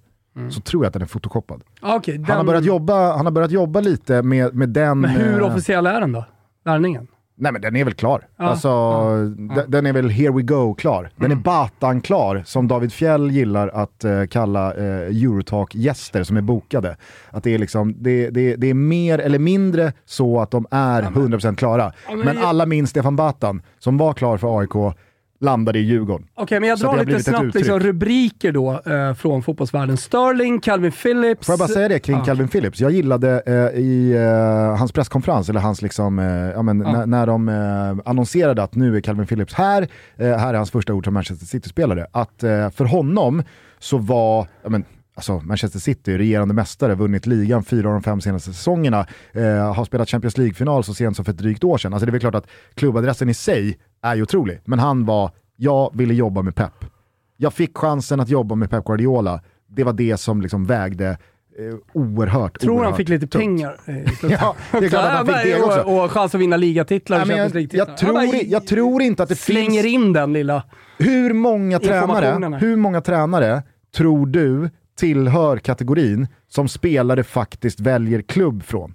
[0.52, 1.62] så tror jag att den är photoshoppad.
[1.82, 5.00] Ah, okay, Han, har börjat jobba, han har börjat jobba lite med, med den...
[5.00, 6.26] Men hur eh, officiell är den då?
[6.65, 7.08] Värvningen?
[7.39, 8.28] Nej men den är väl klar.
[8.38, 11.10] Ja, alltså, ja, d- Den är väl here we go klar.
[11.15, 11.38] Den Mm.
[11.38, 14.84] är Batan klar, som David Fjell gillar att eh, kalla eh,
[15.43, 16.97] Eurotalk-gäster som är bokade.
[17.30, 21.02] Att det är, liksom, det, det, det är mer eller mindre så att de är
[21.04, 21.91] 100% klara.
[22.26, 24.95] men alla minns Stefan Batan, som var klar för AIK,
[25.39, 26.28] landade i Djurgården.
[26.36, 29.97] Okej, men jag drar lite snabbt liksom, rubriker då eh, från fotbollsvärlden.
[29.97, 31.45] Sterling, Calvin Phillips.
[31.45, 32.26] Får jag bara säga det kring Ja.
[32.26, 32.80] Calvin Phillips?
[32.80, 37.06] Jag gillade eh, i eh, hans presskonferens, eller hans liksom, eh, ja, men, Ja.
[37.06, 40.93] När, de eh, annonserade att nu är Calvin Phillips här, eh, här är hans första
[40.93, 42.36] ord som Manchester City-spelare, att
[42.76, 43.43] för honom
[43.80, 48.21] så var, ja, men, alltså Manchester City, regerande mästare, vunnit ligan fyra av de fem
[48.21, 51.93] senaste säsongerna, eh, har spelat Champions League-final så sent som för ett drygt år sedan.
[51.93, 55.31] Alltså det är väl klart att klubbadressen i sig är ju otrolig, men han var,
[55.55, 56.86] jag ville jobba med Pep.
[57.38, 61.75] Jag fick chansen att jobba med Pep Guardiola, det var det som liksom vägde eh,
[61.93, 63.41] oerhört, Tror han oerhört fick lite tungt.
[63.41, 63.79] pengar.
[63.86, 63.95] eh.
[64.31, 65.81] Ja, det är klart att han fick det också.
[65.81, 67.88] Och, och chans att vinna ligatitlar Nej, jag, League-titlar.
[67.88, 69.93] jag, tror, Han jag tror inte att det slänger finns...
[69.93, 70.63] in den lilla...
[70.99, 73.63] Hur många, tränare, hur många tränare
[73.95, 78.93] tror du tillhör kategorin som spelare faktiskt väljer klubb från?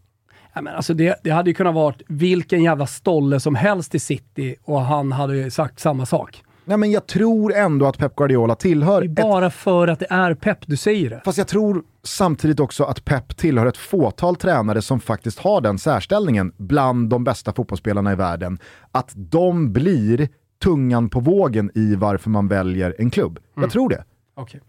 [0.55, 4.57] Men alltså det, det hade ju kunnat vara vilken jävla stolle som helst i City
[4.65, 6.43] och han hade ju sagt samma sak.
[6.65, 9.99] Nej, men jag tror ändå att Pep Guardiola tillhör Det är ett bara för att
[9.99, 11.23] det är Pep du säger det.
[11.25, 15.79] Fast jag tror samtidigt också att Pep tillhör ett fåtal tränare som faktiskt har den
[15.79, 18.59] särställningen bland de bästa fotbollsspelarna i världen.
[18.93, 20.29] Att de blir
[20.63, 23.39] tungan på vågen i varför man väljer en klubb.
[23.55, 24.05] Jag tror det.
[24.35, 24.61] Okej.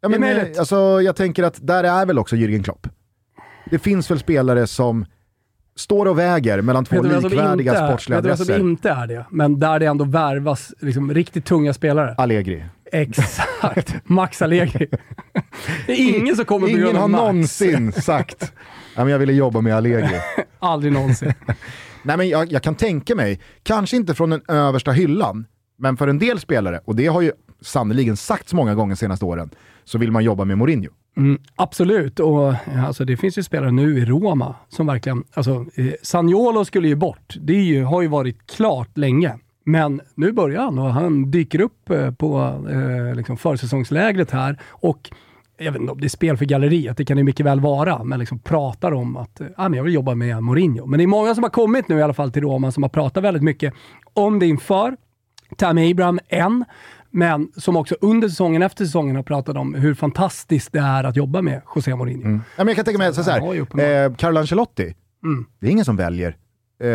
[0.00, 2.86] Ja, men, eh, alltså, jag tänker att där är väl också Jürgen Klopp.
[3.72, 5.04] Det finns väl spelare som
[5.76, 8.60] står och väger mellan två likvärdiga inte sportsliga vet du som adresser.
[8.60, 9.26] inte är det?
[9.30, 12.14] Men där det ändå värvas liksom, riktigt tunga spelare.
[12.18, 12.64] Allegri.
[12.92, 13.94] Exakt.
[14.04, 14.88] Max Allegri.
[15.86, 18.52] Det är ingen som kommer på grund Ingen har någonsin sagt
[18.96, 20.20] men jag ville jobba med Allegri.
[20.58, 21.34] Aldrig någonsin.
[22.02, 25.46] Nej, men jag, jag kan tänka mig, kanske inte från den översta hyllan,
[25.78, 29.24] men för en del spelare, och det har ju sannerligen sagts många gånger de senaste
[29.24, 29.50] åren,
[29.84, 30.90] så vill man jobba med Mourinho.
[31.16, 35.24] Mm, absolut, och eh, alltså, det finns ju spelare nu i Roma som verkligen...
[35.34, 37.36] Alltså, eh, Sagnolo skulle ju bort.
[37.40, 39.38] Det är ju, har ju varit klart länge.
[39.64, 45.10] Men nu börjar han och han dyker upp eh, på eh, liksom försäsongslägret här och
[45.58, 48.04] jag vet inte om det är spel för galleriet, det kan det mycket väl vara,
[48.04, 50.86] men liksom pratar om att eh, ah, men jag vill jobba med Mourinho.
[50.86, 52.90] Men det är många som har kommit nu i alla fall till Roma som har
[52.90, 53.74] pratat väldigt mycket
[54.14, 54.96] om det inför.
[55.56, 56.64] Tammy Abraham en,
[57.12, 61.16] men som också under säsongen, efter säsongen har pratat om hur fantastiskt det är att
[61.16, 62.30] jobba med José Mourinho.
[62.32, 63.40] Ja, men jag kan tänka mig så, så här,
[64.06, 64.94] eh, Carlo Ancelotti,
[65.24, 65.46] Mm.
[65.60, 66.36] det är ingen som väljer.
[66.82, 66.88] Eh,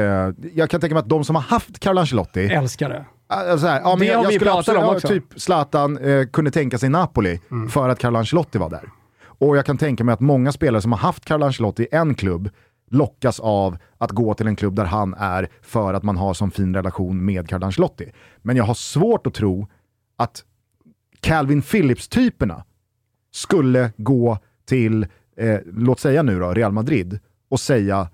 [0.55, 3.05] jag kan tänka mig att de som har haft Carlo Ancelotti, Älskar det.
[3.29, 5.07] Alltså här, ja, men Det jag, jag skulle absolut, om också.
[5.07, 7.69] typ Zlatan eh, kunde tänka sig Napoli Mm.
[7.69, 8.89] för att Carlo Ancelotti var där.
[9.39, 12.15] Och jag kan tänka mig att många spelare som har haft Carlo Ancelotti i en
[12.15, 12.49] klubb
[12.91, 16.51] lockas av att gå till en klubb där han är för att man har sån
[16.51, 18.11] fin relation med Carlo Ancelotti.
[18.41, 19.67] Men jag har svårt att tro
[20.17, 20.43] att
[21.19, 22.63] Calvin Phillips-typerna
[23.31, 28.09] skulle gå till, eh, låt säga nu då, Real Madrid och säga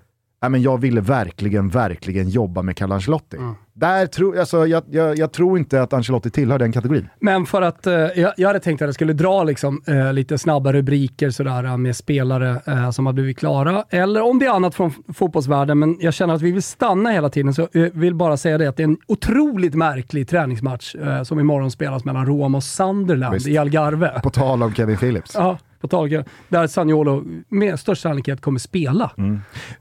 [0.50, 3.38] men jag ville verkligen, verkligen jobba med Carlo Ancelotti.
[3.38, 3.56] Mm.
[3.76, 7.10] Där tro, alltså, jag, jag, jag tror inte att Ancelotti tillhör den kategorin.
[7.20, 10.38] Men för att, eh, jag, jag hade tänkt att jag skulle dra liksom, eh, lite
[10.38, 13.86] snabba rubriker sådär, eh, med spelare eh, som har blivit klara.
[13.90, 17.30] Eller om det är annat från fotbollsvärlden, men jag känner att vi vill stanna hela
[17.30, 17.54] tiden.
[17.54, 21.40] Så jag vill bara säga det att det är en otroligt märklig träningsmatch eh, som
[21.40, 23.48] imorgon spelas mellan Roma och Sunderland Visst.
[23.48, 24.20] i Algarve.
[24.24, 25.32] På tal om Kevin Phillips.
[25.36, 26.08] Ja, på
[26.50, 29.12] där Sagnolo med största sannolikhet kommer spela.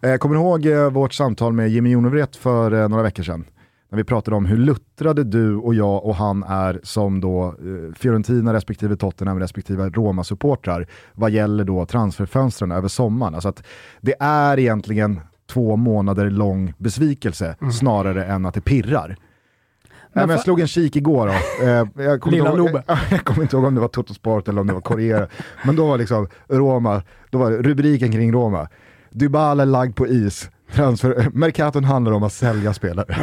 [0.00, 3.44] Eh, kommer du ihåg eh, vårt samtal med Jimmy Jonevret för eh, några veckor sedan?
[3.92, 7.94] När vi pratade om hur luttrade du och jag och han är som då eh,
[7.94, 13.34] Fiorentina respektive Tottenham respektive Roma-supportrar vad gäller då transferfönstren över sommaren.
[13.34, 13.62] Alltså att
[14.00, 19.08] det är egentligen två månader lång besvikelse snarare än att det pirrar.
[19.08, 21.66] Nej, men jag slog en kik igår då.
[21.66, 22.82] Eh, jag, kommer ihåg, Lobe.
[23.10, 25.28] jag kommer inte ihåg om det var Toto Sport eller om det var Corriere.
[25.64, 28.68] men då var liksom Roma, då var rubriken kring Roma.
[29.10, 30.50] Dybala lagd på is.
[30.74, 33.16] Transfer, Mercaton handlar om att sälja spelare.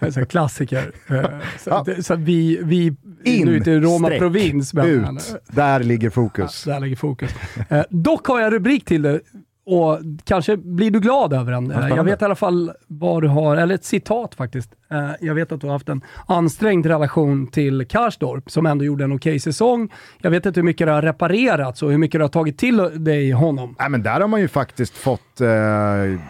[0.00, 0.92] Ja, klassiker.
[1.08, 1.24] Eh,
[1.58, 2.02] Så, Ja.
[2.02, 6.64] så vi, vi In, nu är inte Roma streck, provins, men Ut, där ligger fokus.
[6.66, 7.30] Ja, där ligger fokus.
[7.68, 9.20] Eh, dock har jag rubrik till det
[9.68, 11.74] och kanske blir du glad över den.
[11.96, 14.70] Jag vet i alla fall vad du har, eller ett citat faktiskt.
[14.90, 19.04] Eh, jag vet att du har haft en ansträngd relation till Karsdorp som ändå gjorde
[19.04, 19.88] en okej säsong.
[20.20, 23.04] Jag vet inte hur mycket det har reparerats och hur mycket du har tagit till
[23.04, 23.74] dig honom.
[23.78, 25.48] Nej, men där har man ju faktiskt fått eh,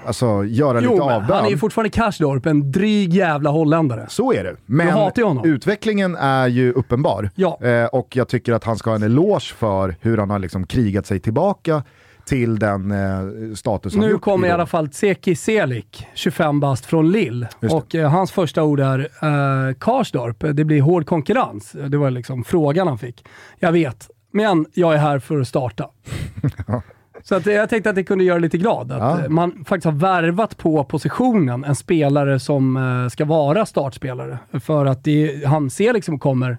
[0.07, 1.37] alltså, göra Jo, lite avbön.
[1.37, 4.07] han är ju fortfarande Karsdorp, en dryg jävla holländare.
[4.09, 4.57] Så är det.
[4.67, 7.31] Men utvecklingen är ju uppenbar.
[7.35, 7.59] Ja.
[7.63, 10.67] Eh, och jag tycker att han ska ha en eloge för hur han har liksom
[10.67, 11.83] krigat sig tillbaka
[12.29, 17.11] till den eh, status han Nu kommer i alla fall Tseki Selik, 25 bast från
[17.11, 17.49] Lille.
[17.71, 21.73] Och eh, hans första ord är eh, Karsdorp, det blir hård konkurrens.
[21.89, 23.25] Det var liksom frågan han fick.
[23.59, 25.89] Jag vet, men jag är här för att starta.
[27.23, 28.93] Så att, eh, jag tänkte att det kunde göra lite glad.
[28.93, 29.25] Att Ja.
[29.25, 34.39] eh, man faktiskt har värvat på positionen en spelare som eh, ska vara startspelare.
[34.61, 36.59] För att det, han ser liksom kommer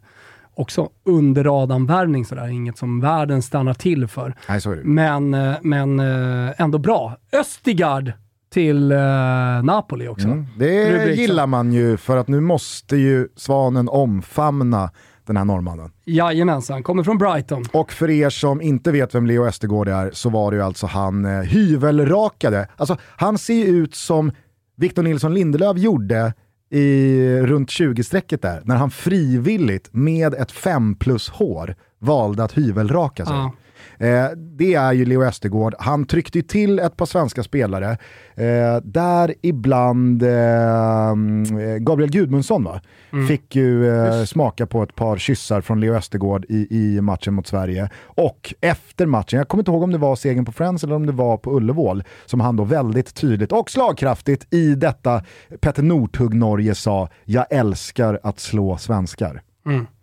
[0.60, 2.48] också under radarn-värvning sådär.
[2.48, 4.36] Inget som världen stannar till för.
[4.50, 4.62] Nej.
[4.84, 7.18] Men, eh, men eh, ändå bra.
[7.34, 8.14] Östigard
[8.50, 8.98] till eh,
[9.64, 10.28] Napoli också.
[10.28, 10.46] Mm.
[10.58, 14.92] Det Rubrik, gillar man ju för att nu måste ju Svanen omfamna
[15.26, 15.92] den här norrmannen.
[16.06, 17.66] Jajamensan, kommer från Brighton.
[17.72, 20.88] Och för er som inte vet vem Leo Östergård är så var det ju alltså
[20.88, 22.68] han eh, hyvelrakade.
[22.76, 24.32] Alltså han ser ju ut som
[24.76, 26.34] Victor Nilsson Lindelöf gjorde
[26.70, 33.26] i runt 20-strecket där, när han frivilligt med ett 5 plus hår valde att hyvelraka
[33.26, 33.36] sig.
[33.36, 33.54] Ja.
[33.98, 35.76] Eh, det är ju Leo Östergård.
[35.80, 37.98] Han tryckte ju till ett par svenska spelare.
[38.36, 41.16] Eh, där ibland eh,
[41.80, 42.82] Gabriel Gudmundsson va?
[43.28, 47.48] fick ju eh, smaka på ett par kyssar från Leo Östergård i, i matchen mot
[47.48, 47.90] Sverige.
[48.04, 51.06] Och efter matchen, jag kommer inte ihåg om det var segern på Friends eller om
[51.06, 55.24] det var på Ullevål, som han då väldigt tydligt och slagkraftigt i detta
[55.60, 59.42] Petter Northug-Norge sa “Jag älskar att slå svenskar”.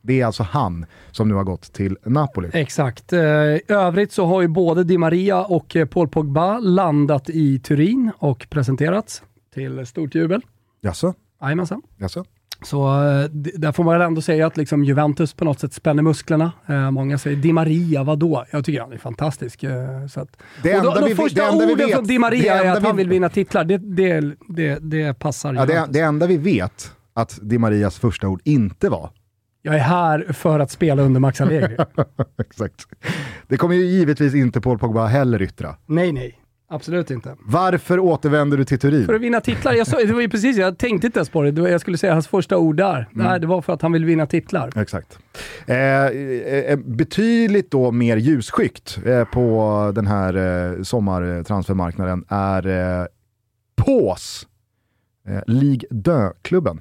[0.06, 2.48] Det är alltså han som nu har gått till Napoli.
[2.52, 3.12] Exakt.
[3.12, 7.58] Eh, I övrigt så har ju både Di Maria och eh, Paul Pogba landat i
[7.58, 9.22] Turin och presenterats
[9.54, 10.40] till stort jubel.
[10.80, 11.14] Jaså?
[11.42, 11.82] Jajamensan.
[11.96, 12.24] Jaså?
[12.62, 16.02] Så eh, där får man väl ändå säga att liksom Juventus på något sätt spänner
[16.02, 16.52] musklerna.
[16.66, 18.44] Eh, många säger Di Maria, vadå?
[18.50, 19.62] Jag tycker han är fantastisk.
[19.62, 21.94] Eh, så att, Det och då, enda de vi- första det enda vi orden vet-
[21.96, 23.64] från Di Maria är enda att han vi- vill vinna titlar.
[23.64, 28.28] Det, det, det, det passar Ja, det, det enda vi vet att Di Marias första
[28.28, 29.10] ord inte var.
[29.66, 31.76] Jag är här för att spela under Max Allegri.
[32.40, 32.86] Exakt.
[33.48, 35.76] Det kommer ju givetvis inte Paul Pogba heller yttra.
[35.86, 36.40] nej, nej.
[36.68, 37.36] Absolut inte.
[37.40, 39.06] Varför återvänder du till Turin?
[39.06, 39.72] För att vinna titlar.
[39.72, 41.70] Jag sa, det var ju precis, jag tänkte inte ens på det.
[41.70, 43.08] jag skulle säga hans första ord där.
[43.14, 43.26] Mm.
[43.26, 44.72] Nej, det var för att han vill vinna titlar.
[44.76, 45.18] Exakt.
[45.66, 52.66] Eh, eh, betydligt då mer ljusskyggt eh, på den här eh, sommartransfermarknaden är
[53.00, 53.06] eh,
[53.76, 54.46] PÅS,
[55.28, 56.80] eh, Ligue 2-klubben.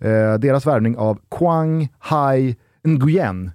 [0.00, 3.50] Eh, deras värvning av Kwang Hai Nguyen.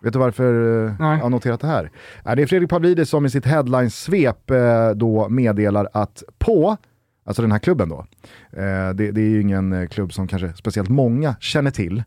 [0.00, 1.16] Vet du varför eh, Nej.
[1.16, 1.90] jag har noterat det här?
[2.24, 6.76] Eh, det är Fredrik Pavlidis som i sitt headline-svep eh, då meddelar att på,
[7.26, 8.06] alltså den här klubben då,
[8.94, 12.02] det, det är ju ingen klubb som kanske speciellt många känner till,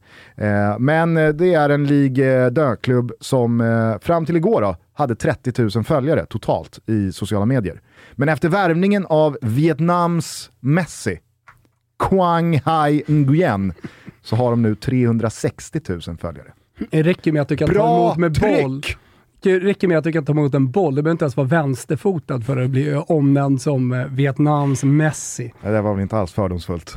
[0.79, 6.25] men det är en Ligue 2-klubb som fram till igår då, hade 30 000 följare
[6.25, 7.81] totalt i sociala medier.
[8.11, 11.19] Men efter värvningen av Vietnams Messi,
[11.99, 13.73] Quang Hai Nguyen,
[14.21, 16.47] så har de nu 360 000 följare.
[16.91, 18.31] Det räcker med att du kan ta Bra emot med
[18.63, 18.81] boll.
[18.81, 18.97] tryck!
[19.41, 20.95] Det räcker med att du kan ta emot en boll.
[20.95, 25.53] Du behöver inte ens vara vänsterfotad för att bli omnämnd som eh, Vietnams Messi.
[25.61, 26.93] Det där var väl inte alls fördomsfullt.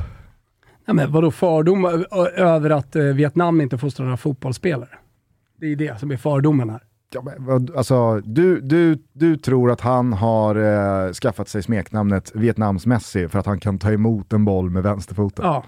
[0.85, 4.89] Ja, men vadå fördom ö- över att eh, Vietnam inte fostrar några fotbollsspelare?
[5.59, 6.81] Det är det som är fördomen här.
[7.13, 12.85] Ja, men, alltså, du, du, du tror att han har eh, skaffat sig smeknamnet Vietnams
[12.85, 15.45] Messi för att han kan ta emot en boll med vänsterfoten?
[15.45, 15.63] Ja,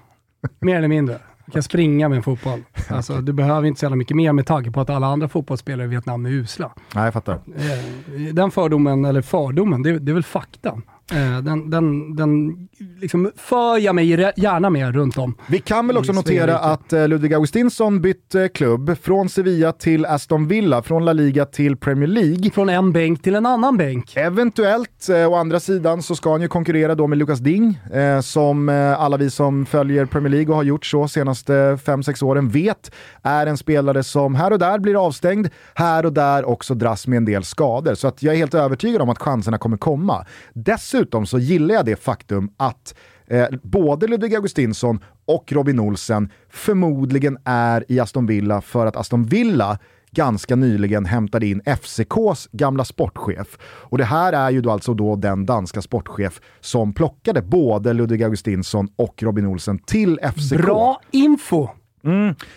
[0.59, 1.19] mer eller mindre.
[1.45, 2.59] Du kan springa med en fotboll.
[2.89, 5.85] Alltså, du behöver inte så jävla mycket mer med tanke på att alla andra fotbollsspelare
[5.85, 6.71] i Vietnam är usla.
[6.95, 7.33] Nej, jag fattar.
[7.33, 10.81] Eh, Den fördomen, eller fördomen, det, det är väl faktan.
[11.11, 12.57] Eh, Den, den, den
[13.01, 15.35] liksom för jag mig gärna med runt om.
[15.47, 20.05] Vi kan väl också notera att eh, Ludvig Augustinsson bytt eh, klubb från Sevilla till
[20.05, 22.51] Aston Villa, från La Liga till Premier League.
[22.51, 24.17] Från en bänk till en annan bänk.
[24.17, 27.79] Eventuellt, eh, å andra sidan, så ska han ju konkurrera då med Lucas Ding,
[28.23, 31.53] som alla vi som följer Premier League och har gjort så senaste
[31.85, 36.45] 5-6 åren vet är en spelare som här och där blir avstängd, här och där
[36.45, 37.95] också dras med en del skador.
[37.95, 40.25] Så att jag är helt övertygad om att chanserna kommer komma.
[40.53, 42.95] Dessutom Dessutom så gillar jag det faktum att
[43.27, 49.25] eh, både Ludvig Augustinsson och Robin Olsen förmodligen är i Aston Villa för att Aston
[49.25, 49.79] Villa
[50.11, 53.57] ganska nyligen hämtade in FCKs gamla sportchef.
[53.63, 58.23] Och det här är ju då alltså då den danska sportchef som plockade både Ludvig
[58.23, 60.57] Augustinsson och Robin Olsen till FCK.
[60.57, 61.69] Bra info!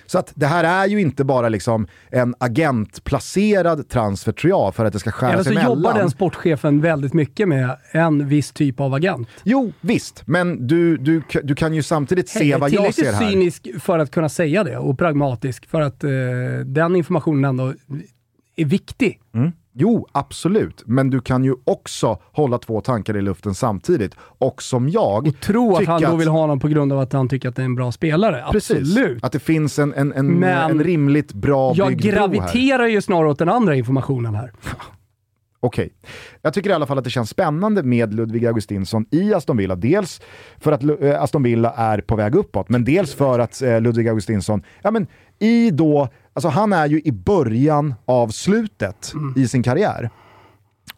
[0.06, 4.84] Så att det här är ju inte bara liksom en agentplacerad transfer tror jag för
[4.84, 5.76] att det ska skära Eller så sig emellan.
[5.78, 9.28] jobbar den sportchefen väldigt mycket med en viss typ av agent.
[9.42, 13.30] Jo, visst, men du, du, du kan ju samtidigt se Hej, vad jag ser här.
[13.30, 16.10] cynisk för att kunna säga det och pragmatisk för att eh,
[16.64, 17.74] den informationen ändå
[18.56, 19.20] är viktig.
[19.76, 20.82] Jo, absolut.
[20.86, 24.14] Men du kan ju också hålla två tankar i luften samtidigt.
[24.18, 25.26] Och som jag...
[25.28, 27.56] Och tro att han då vill ha honom på grund av att han tycker att
[27.56, 28.44] det är en bra spelare.
[28.52, 29.24] Precis, Absolut.
[29.24, 32.12] att det finns en, en, en, Men en rimligt bra Jag bro här.
[32.12, 34.52] graviterar ju snarare åt den andra informationen här.
[35.60, 35.90] Okej.
[36.42, 39.76] Jag tycker i alla fall att det känns spännande med Ludvig Augustinsson i Aston Villa.
[39.76, 40.20] Dels
[40.58, 44.08] för att eh, Aston Villa är på väg uppåt, men dels för att eh, Ludvig
[44.08, 45.06] Augustinsson, ja men
[45.38, 50.10] i då, alltså han är ju i början av slutet i sin karriär.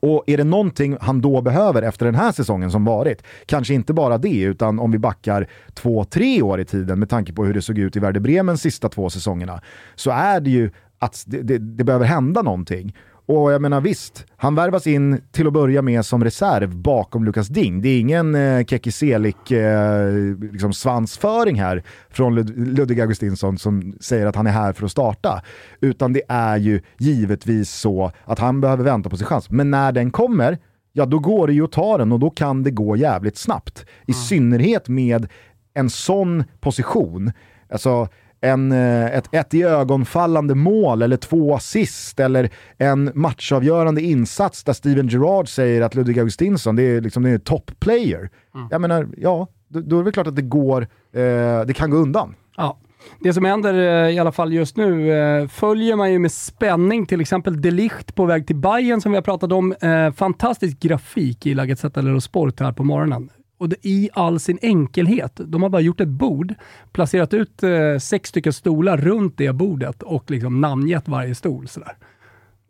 [0.00, 3.92] Och är det någonting han då behöver efter den här säsongen som varit, kanske inte
[3.92, 7.54] bara det, utan om vi backar två, tre år i tiden med tanke på hur
[7.54, 9.62] det såg ut i Werder Bremens sista två säsongerna,
[9.94, 12.96] så är det ju att det, det, det behöver hända någonting.
[13.28, 17.48] Och jag menar visst, han värvas in till att börja med som reserv bakom Lukas
[17.48, 17.82] Ding.
[17.82, 20.12] Det är ingen eh, Kekiselik eh,
[20.52, 24.90] liksom svansföring här från Lud- Ludvig Augustinsson som säger att han är här för att
[24.90, 25.42] starta.
[25.80, 29.50] Utan det är ju givetvis så att han behöver vänta på sin chans.
[29.50, 30.58] Men när den kommer,
[30.92, 33.86] ja då går det ju att ta den och då kan det gå jävligt snabbt.
[34.06, 35.28] I synnerhet med
[35.74, 37.32] en sån position.
[37.72, 38.08] Alltså,
[38.46, 44.72] en, eh, ett, ett i ögonfallande mål eller två assist eller en matchavgörande insats där
[44.72, 48.30] Steven Gerrard säger att Ludvig Augustinsson det är, liksom, det är top player.
[48.70, 50.82] Jag menar, ja, då, då är det väl klart att det går,
[51.12, 52.34] eh, det kan gå undan.
[52.56, 52.78] Ja.
[53.20, 57.06] Det som händer eh, i alla fall just nu eh, följer man ju med spänning,
[57.06, 59.74] till exempel Delicht på väg till Bayern som vi har pratat om.
[60.16, 63.30] Fantastisk grafik i La Gazzetta dello Sport här på morgonen.
[63.58, 65.40] Och det, i all sin enkelhet.
[65.44, 66.54] De har bara gjort ett bord,
[66.92, 71.68] placerat ut eh, sex stycken stolar runt det bordet och liksom namngett varje stol.
[71.68, 71.96] Sådär.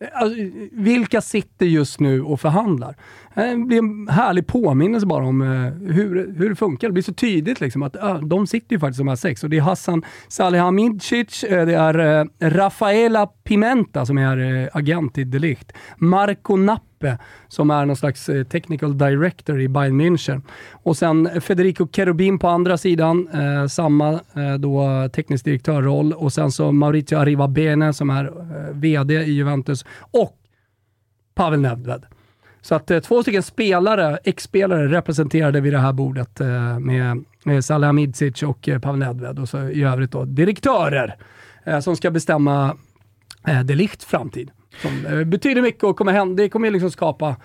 [0.00, 0.38] Eh, alltså,
[0.72, 2.96] vilka sitter just nu och förhandlar?
[3.34, 6.88] Eh, det blir en härlig påminnelse bara om eh, hur, hur det funkar.
[6.88, 9.44] Det blir så tydligt liksom att de sitter ju faktiskt de här sex.
[9.44, 16.56] Och det är Hassan Salihamidzic, det är Rafaela Pimenta som är agent i Delicht, Marco
[17.00, 20.42] Nappe som är någon slags eh, technical director i Bayern München.
[20.72, 26.12] Och sen Federico Cherubin på andra sidan, eh, samma eh, då teknisk direktörroll.
[26.12, 30.36] Och sen så Maurizio Arrivabene som är eh, VD i Juventus och
[31.34, 32.06] Pavel Nedved.
[32.60, 37.64] Så att eh, två stycken spelare, ex-spelare representerade vid det här bordet eh, med, med
[37.64, 41.16] Salihamidzic och eh, Pavel Nedved och så i övrigt då direktörer
[41.64, 42.76] eh, som ska bestämma
[43.46, 44.50] eh, Delichts framtid.
[44.82, 47.36] Som eh, betyder mycket och kommer hända, det kommer liksom skapa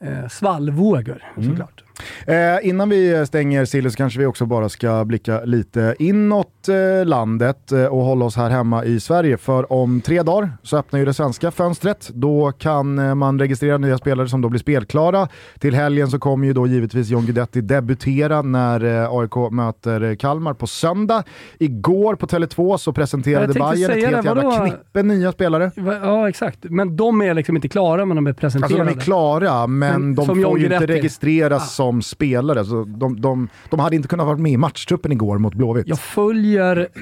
[0.00, 1.84] eh, svallvågor såklart.
[2.26, 6.61] Eh, innan vi stänger Silly så kanske vi också bara ska blicka lite inåt
[7.04, 9.36] landet eh, och hålla oss här hemma i Sverige.
[9.36, 12.10] För om tre dagar så öppnar ju det svenska fönstret.
[12.14, 15.28] Då kan eh, man registrera nya spelare som då blir spelklara.
[15.58, 20.16] Till helgen så kommer ju då givetvis John Guidetti debutera när eh, AIK möter eh,
[20.16, 21.22] Kalmar på söndag.
[21.58, 24.50] Igår på Tele2 så presenterade Bayern ett helt jävla vadå?
[24.66, 25.70] knippe nya spelare.
[26.02, 26.58] Ja, exakt.
[26.62, 28.90] Men de är liksom inte klara, men de är Alltså presenterade.
[28.90, 30.92] de är klara, men, Men de får John ju inte Guidetti.
[30.92, 31.66] registreras Ah.
[31.66, 32.64] som spelare.
[32.64, 35.88] Så de, de, de hade inte kunnat vara med i matchtruppen igår mot Blåvitt.
[35.88, 36.51] Jag följer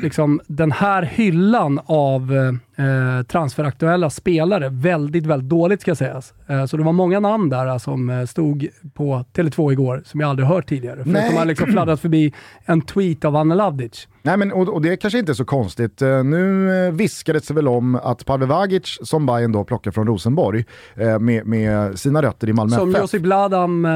[0.02, 2.32] liksom den här hyllan av
[2.80, 6.34] eh, transferaktuella spelare väldigt, väldigt dåligt ska sägas.
[6.46, 10.20] Eh, så det var många namn där eh, som eh, stod på Tele2 igår som
[10.20, 11.04] jag aldrig hört tidigare.
[11.04, 12.32] Förutom att liksom fladdrat förbi
[12.64, 14.08] en tweet av Anna Lavdic.
[14.22, 16.02] Nej, men, och, och det kanske inte är så konstigt.
[16.02, 20.06] Eh, nu eh, viskades det väl om att Pavel Vagic, som Bayern då plockar från
[20.06, 23.00] Rosenborg, eh, med, med sina rötter i Malmö Som FF.
[23.00, 23.90] Josip Bladam eh,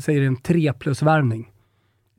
[0.00, 1.48] säger, en 3 plus-värvning.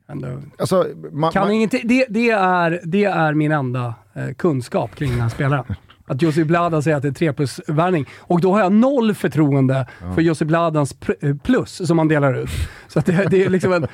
[0.08, 0.28] Ändå.
[0.58, 5.10] Alltså, man, Kan man, ingenting, det, det, är, det är min enda eh, kunskap kring
[5.10, 5.64] den här spelaren.
[6.06, 8.06] Att Josip Bladan säger att det är 3 plus-värvning.
[8.18, 12.50] Och då har jag noll förtroende för Josip Bladans eh, plus som han delar ut.
[12.88, 13.86] Så det, det, är liksom en,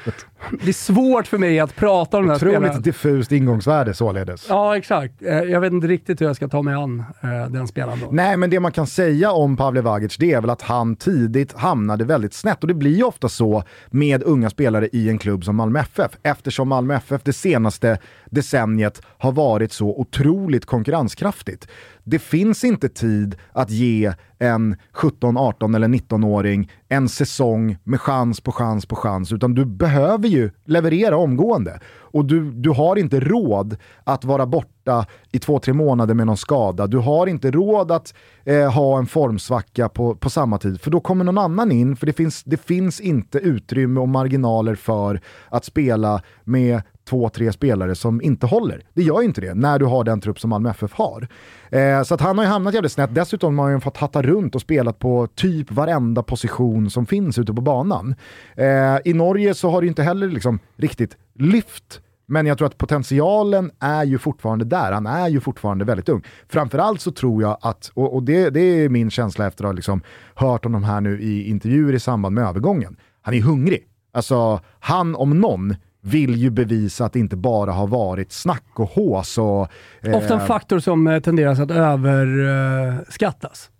[0.63, 2.65] det är svårt för mig att prata om den här spelaren.
[2.65, 4.47] otroligt diffust ingångsvärde således.
[4.49, 5.23] Ja, exakt.
[5.23, 8.09] Eh, Jag vet inte riktigt hur jag ska ta mig an eh, den spelaren då.
[8.13, 11.53] Nej, men det man kan säga om Pavle Vagic det är väl att han tidigt
[11.53, 12.63] hamnade väldigt snett.
[12.63, 16.13] Och det blir ju ofta så med unga spelare i en klubb som Malmö FF.
[16.23, 17.99] Eftersom Malmö FF det senaste
[18.31, 21.69] decenniet har varit så otroligt konkurrenskraftigt.
[22.05, 24.13] Det finns inte tid att ge
[24.45, 29.65] en 17, 18 eller 19-åring en säsong med chans på chans på chans, utan du
[29.65, 31.81] behöver ju leverera omgående.
[32.15, 36.37] Och du, du har inte råd att vara borta i två, tre månader med någon
[36.37, 36.87] skada.
[36.87, 38.15] Du har inte råd att
[38.45, 42.07] eh, ha en formsvacka på, på samma tid, för då kommer någon annan in, för
[42.07, 47.95] det finns, det finns inte utrymme och marginaler för att spela med två, tre spelare
[47.95, 48.83] som inte håller.
[48.95, 51.29] Det gör ju inte det när du har den trupp som Malmö FF har.
[51.71, 53.15] Eh, så att han har ju hamnat jävligt snett.
[53.15, 57.53] Dessutom har han fått hatta runt och spelat på typ varenda position som finns ute
[57.53, 58.15] på banan.
[58.57, 62.67] Eh, I Norge så har det ju inte heller liksom riktigt lyft men jag tror
[62.67, 64.93] att potentialen är ju fortfarande där.
[64.93, 66.23] Han är ju fortfarande väldigt ung.
[66.49, 69.73] Framförallt så tror jag att, och, och det, det, är min känsla efter att ha
[69.73, 70.03] liksom
[70.35, 72.97] hört om de här nu i intervjuer i samband med övergången.
[73.23, 73.89] Han är hungrig.
[74.13, 75.75] Alltså, han om någon
[76.05, 79.39] vill ju bevisa att det inte bara har varit snack och hås.
[79.39, 79.69] Och,
[80.01, 83.71] eh, Ofta en faktor som eh, tenderar att överskattas.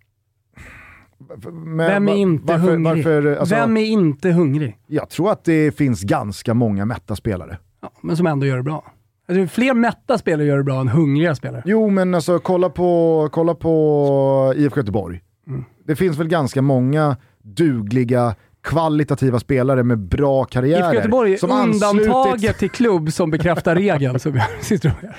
[1.53, 3.05] men Vem är inte varför, hungrig?
[3.05, 4.79] Varför, alltså, Vem är inte hungrig?
[4.87, 7.59] Jag tror att det finns ganska många mätta spelare.
[7.81, 8.93] Ja, men som ändå gör det bra.
[9.29, 11.63] Alltså, fler mätta spelare gör det bra än hungriga spelare.
[11.67, 15.21] Jo, men alltså kolla på, kolla på IFK Göteborg.
[15.47, 15.65] Mm.
[15.87, 18.35] Det finns väl ganska många dugliga,
[18.65, 20.81] kvalitativa spelare med bra karriärer.
[20.85, 22.05] IFK Göteborg som är undantaget
[22.35, 24.19] anslutit- till klubb som bekräftar regeln.
[24.21, 25.15] Som jag sitter och gör.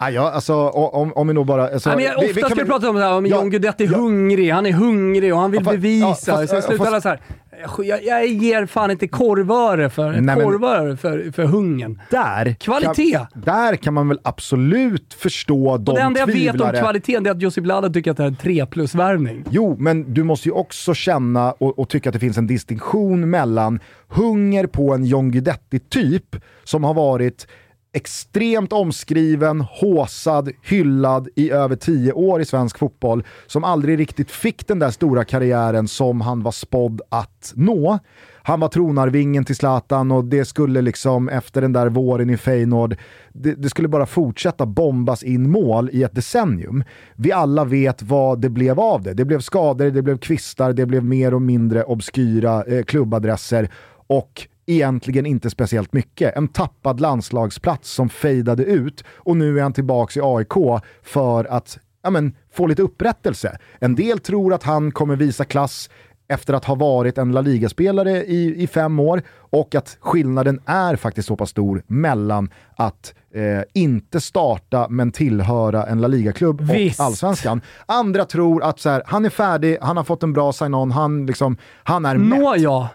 [0.00, 1.68] Ah, ja, alltså, om, om vi nog bara...
[1.68, 3.50] Alltså, men jag, vi- ofta vi ska vi prata om det här, om Ja, John
[3.50, 3.98] Guidetti är ja.
[3.98, 6.06] hungrig, han är hungrig och han vill Ja, bevisa.
[6.30, 7.20] ja, fast- Sen slutar alla så här.
[7.84, 12.00] Jag, jag ger fan inte korvöre för, Nej, korvöre för, för hungern.
[12.10, 13.12] Där Kvalitet.
[13.12, 16.78] Kan, där kan man väl absolut förstå de Och det enda jag vet om tvivlare.
[16.78, 19.44] kvaliteten är att Josip Bladan tycker att det här är en 3 plus-värvning.
[19.50, 23.30] Jo, men du måste ju också känna och, och tycka att det finns en distinktion
[23.30, 27.46] mellan hunger på en John Guidetti-typ som har varit
[27.92, 34.66] extremt omskriven, håsad, hyllad i över tio år i svensk fotboll, som aldrig riktigt fick
[34.66, 37.98] den där stora karriären som han var spådd att nå.
[38.42, 42.96] Han var tronarvingen till Zlatan och det skulle liksom efter den där våren i Feyenoord,
[43.32, 46.84] det, det skulle bara fortsätta bombas in mål i ett decennium.
[47.16, 49.14] Vi alla vet vad det blev av det.
[49.14, 53.70] Det blev skador, det blev kvistar, det blev mer och mindre obskyra eh, klubbadresser
[54.06, 56.36] och egentligen inte speciellt mycket.
[56.36, 61.78] En tappad landslagsplats som fejdade ut och nu är han tillbaka i AIK för att
[62.02, 63.58] ja, men, få lite upprättelse.
[63.78, 65.90] En del tror att han kommer visa klass
[66.28, 70.96] efter att ha varit en La Liga-spelare i, i fem år och att skillnaden är
[70.96, 77.04] faktiskt så pass stor mellan att eh, inte starta men tillhöra en La Liga-klubb och
[77.04, 77.60] allsvenskan.
[77.86, 81.26] Andra tror att så här, han är färdig, han har fått en bra sign-on, han,
[81.26, 82.40] liksom, han är mätt.
[82.40, 82.88] Nåja,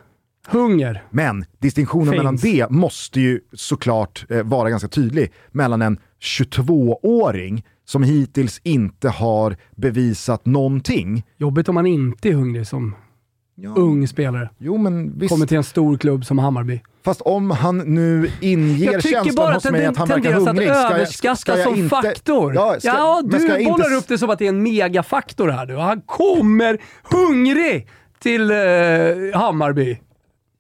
[0.47, 1.03] hunger.
[1.09, 2.17] Men distinktionen Finns.
[2.17, 9.09] mellan det måste ju såklart eh, vara ganska tydlig mellan en 22-åring som hittills inte
[9.09, 11.23] har bevisat någonting.
[11.37, 12.95] Jobbigt om man inte är hungrig som
[13.75, 14.49] ung spelare.
[14.57, 16.81] Jo men visst, Kommer till en stor klubb som Hammarby.
[17.05, 20.67] fast om han nu inger känslan hos att mig att han verkar tenderar att hungrig.
[20.69, 22.53] Ska jag- överskattas ska jag som inte- faktor.
[22.55, 24.63] Ja, ska- ja, ska du inte bollar s- upp det som att det är en
[24.63, 25.75] megafaktor här nu.
[25.75, 27.87] Han kommer hungrig
[28.19, 28.57] till eh,
[29.39, 29.99] Hammarby.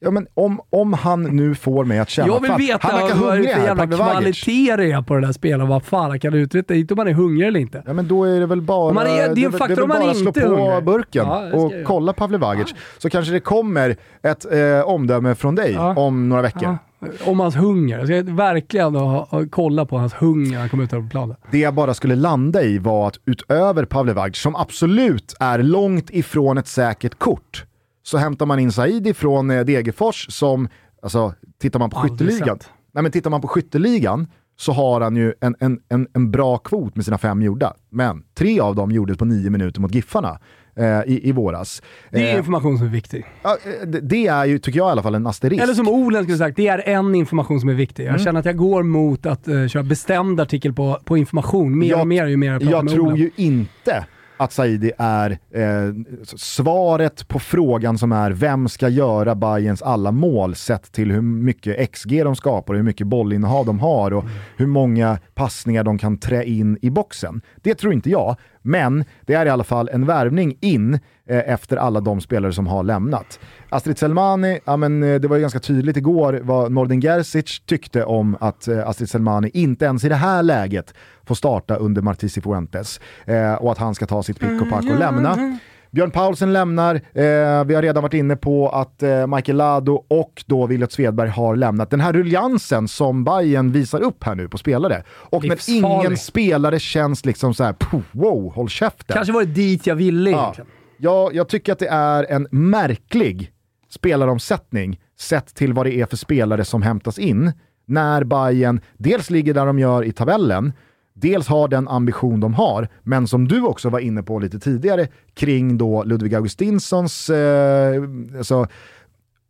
[0.03, 3.01] Ja, men om, om han nu får mig att känna Jag vill fan, veta han
[3.01, 5.67] verkar vad det är för jävla kvalitet det är på den där spelaren.
[5.69, 6.75] Vad fan han kan uträtta.
[6.75, 7.83] Inte om man är hungrig eller inte.
[7.85, 9.99] Ja men då är det väl bara, man är- det är en faktor om man
[10.01, 10.83] bara inte slå på hungrig.
[10.83, 12.73] burken Ja, och kolla Pavle Vagic.
[12.97, 15.95] Så kanske det kommer ett eh, omdöme från dig Ja.
[15.95, 16.63] om några veckor.
[16.63, 16.77] Ja,
[17.25, 17.97] om hans hunger.
[17.97, 21.35] Jag ska verkligen ha, ha, kolla på hans hunger när han kommer ut på planen.
[21.51, 26.57] Det jag bara skulle landa i var att utöver Pavle som absolut är långt ifrån
[26.57, 27.65] ett säkert kort,
[28.03, 30.67] så hämtar man in Saidi från eh, Degerfors som,
[31.01, 32.69] alltså tittar man på Aldrig skytteligan, sett.
[32.93, 34.27] nej men tittar man på skytteligan
[34.57, 37.73] så har han ju en, en, en, en bra kvot med sina fem gjorda.
[37.89, 40.39] Men tre av dem gjordes på nio minuter mot Giffarna.
[40.75, 41.81] eh, i, i våras.
[42.11, 43.25] Det är Eh, information som är viktig.
[43.43, 45.63] ja, det- det är ju, tycker jag i alla fall, en asterisk.
[45.63, 48.03] Eller som Olen skulle sagt, det är en information som är viktig.
[48.03, 48.13] Mm.
[48.15, 51.89] Jag känner att jag går mot att uh, köra bestämd artikel på, på information, mer
[51.89, 53.17] Jag- och mer ju mer jag pratar Jag med tror Olen.
[53.17, 54.05] ju inte
[54.37, 55.93] att Saidi är eh,
[56.35, 61.91] svaret på frågan som är vem ska göra Bayerns alla mål sett till hur mycket
[61.91, 64.25] XG de skapar, hur mycket bollinnehav de har och
[64.57, 67.41] hur många passningar de kan trä in i boxen.
[67.55, 70.99] Det tror inte jag, men det är i alla fall en värvning in eh,
[71.29, 73.39] efter alla de spelare som har lämnat.
[73.69, 78.03] Astrid Selmani, ja, men, eh, det var ju ganska tydligt igår vad Nordin Gerzic tyckte
[78.03, 80.93] om att eh, Astrid Selmani inte ens i det här läget
[81.25, 84.83] får starta under Martisi Fuentes eh, och att han ska ta sitt pick och pack
[84.91, 85.59] och lämna.
[85.91, 90.43] Björn Paulsen lämnar, eh, vi har redan varit inne på att eh, Michael Lado och
[90.45, 91.89] då Willet Svedberg har lämnat.
[91.89, 95.03] Den här ruljansen som Bayern visar upp här nu på spelare.
[95.09, 99.13] Och när ingen spelare känns liksom så här, "Puh, wow, håll käften.
[99.13, 100.41] Kanske var det dit jag ville Ja.
[100.41, 100.67] egentligen.
[101.03, 103.51] Jag, jag tycker att det är en märklig
[103.89, 107.51] spelaromsättning sett till vad det är för spelare som hämtas in
[107.85, 110.73] när Bayern dels ligger där de gör i tabellen,
[111.13, 115.07] dels har den ambition de har, men som du också var inne på lite tidigare
[115.33, 118.03] kring då Ludvig Augustinssons eh,
[118.37, 118.67] alltså,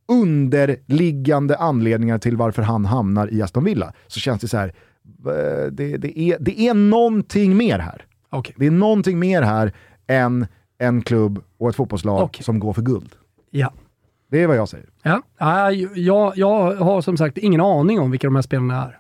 [0.08, 4.74] underliggande anledningar till varför han hamnar i Aston Villa, så känns det så här,
[5.28, 8.06] eh, det, det, är, det är någonting mer här.
[8.30, 8.56] Okej.
[8.58, 9.74] Det är någonting mer här
[10.08, 10.48] än
[10.78, 12.44] en klubb och ett fotbollslag Okej.
[12.44, 13.16] som går för guld.
[13.50, 13.74] Ja.
[14.28, 14.90] Det är vad jag säger.
[15.04, 15.22] Ja.
[15.38, 19.00] Ja, jag, jag har som sagt ingen aning om vilka de här spelarna är.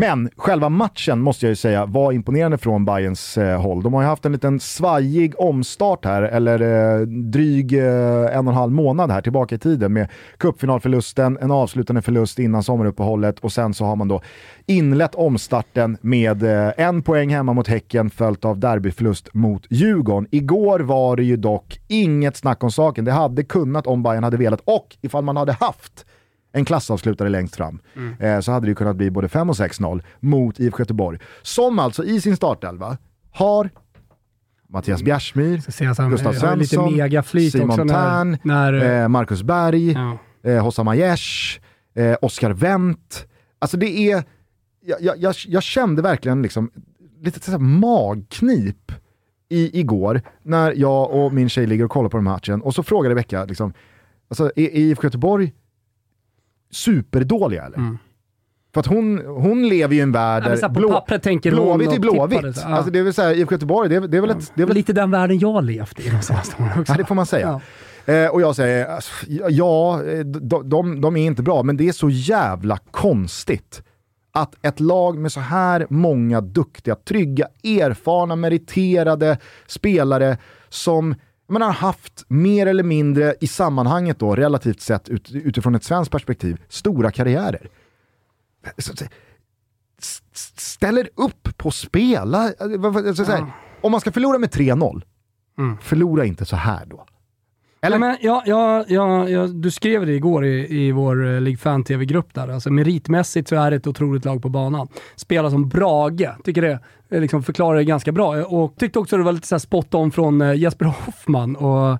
[0.00, 3.82] Men själva matchen måste jag ju säga var imponerande från Bayerns eh, håll.
[3.82, 8.52] De har ju haft en liten svajig omstart här, eller eh, dryg eh, en och
[8.52, 13.52] en halv månad här tillbaka i tiden med cupfinalförlusten, en avslutande förlust innan sommaruppehållet och
[13.52, 14.22] sen så har man då
[14.66, 20.28] inlett omstarten med eh, en poäng hemma mot Häcken följt av derbyförlust mot Djurgården.
[20.30, 23.04] Igår var det ju dock inget snack om saken.
[23.04, 26.04] Det hade kunnat om Bayern hade velat och ifall man hade haft
[26.52, 27.80] en klassavslutare längst fram,
[28.20, 31.18] eh, så hade det kunnat bli både 5 och 6-0 mot IFK Göteborg.
[31.42, 32.96] Som alltså i sin startelva
[33.30, 33.70] har
[34.68, 36.60] Mattias Bjärsmyr, jag så här, Gustav lite Svensson,
[37.50, 40.18] Simon också när, Tern, när eh, Marcus Berg, ja.
[40.50, 41.60] eh, Hossam Aiesh,
[41.94, 43.26] eh, Oscar Wendt.
[43.58, 44.24] Alltså det är,
[44.84, 46.70] jag, jag, jag, kände verkligen liksom
[47.20, 48.92] lite så här magknip
[49.48, 52.74] i, igår när jag och min tjej ligger och kollar på den här matchen och
[52.74, 53.72] så frågade Rebecka, liksom,
[54.28, 55.52] alltså, är IFK Göteborg
[56.70, 57.76] superdåliga eller?
[57.78, 57.98] Mm.
[58.74, 61.50] För att hon, hon lever ju i en värld Ja, här, där på blå, tänker
[61.50, 62.56] Blåvitt är Blåvitt.
[62.56, 62.68] så, ja.
[62.76, 64.38] Alltså det vill säga IFK Göteborg, det är, det är väl ett...
[64.38, 66.92] Det är Det väl lite den världen jag levt i de senaste åren också.
[66.92, 67.60] Ja, det får man säga.
[68.06, 69.12] Eh, och jag säger, alltså,
[69.48, 73.82] ja, eh, de, de, de är inte bra, men det är så jävla konstigt
[74.32, 80.38] att ett lag med så här många duktiga, trygga, erfarna, meriterade spelare
[80.68, 81.14] som
[81.48, 86.12] man har haft mer eller mindre i sammanhanget då, relativt sett ut, utifrån ett svenskt
[86.12, 87.68] perspektiv, stora karriärer.
[88.78, 88.94] Så-
[90.54, 92.46] Ställer upp på att spela.
[92.48, 93.46] eh, vad- så- så Ja.
[93.82, 95.04] Om man ska förlora med 3-0,
[95.58, 95.76] Mm.
[95.82, 97.04] förlora inte så här då.
[97.80, 97.98] Eller?
[97.98, 101.56] Nej, men, ja, ja, ja, ja, du skrev det igår i, i vår uh, League
[101.56, 102.48] Fan TV-grupp där.
[102.48, 104.88] Alltså, meritmässigt så är det ett otroligt lag på banan.
[105.16, 106.78] Spelar som Brage, tycker det eh,
[107.10, 108.44] Eh, liksom förklarar det ganska bra.
[108.46, 111.56] Och tyckte också det var lite så här spot on från eh, Jesper Hoffman.
[111.56, 111.90] Och,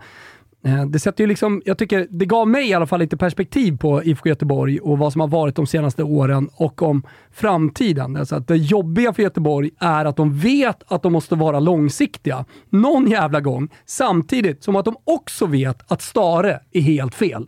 [0.65, 3.77] eh, det sätter ju liksom, jag tycker det gav mig i alla fall lite perspektiv
[3.79, 7.03] på IFK Göteborg och vad som har varit de senaste åren och om
[7.33, 8.17] framtiden.
[8.17, 12.45] Alltså att det jobbiga för Göteborg är att de vet att de måste vara långsiktiga
[12.69, 17.47] någon jävla gång, samtidigt som att de också vet att Stare är helt fel.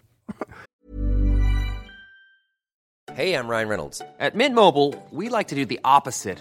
[3.14, 3.98] Hej, jag Ryan Reynolds.
[3.98, 6.40] På Midmobile vill vi like to opposite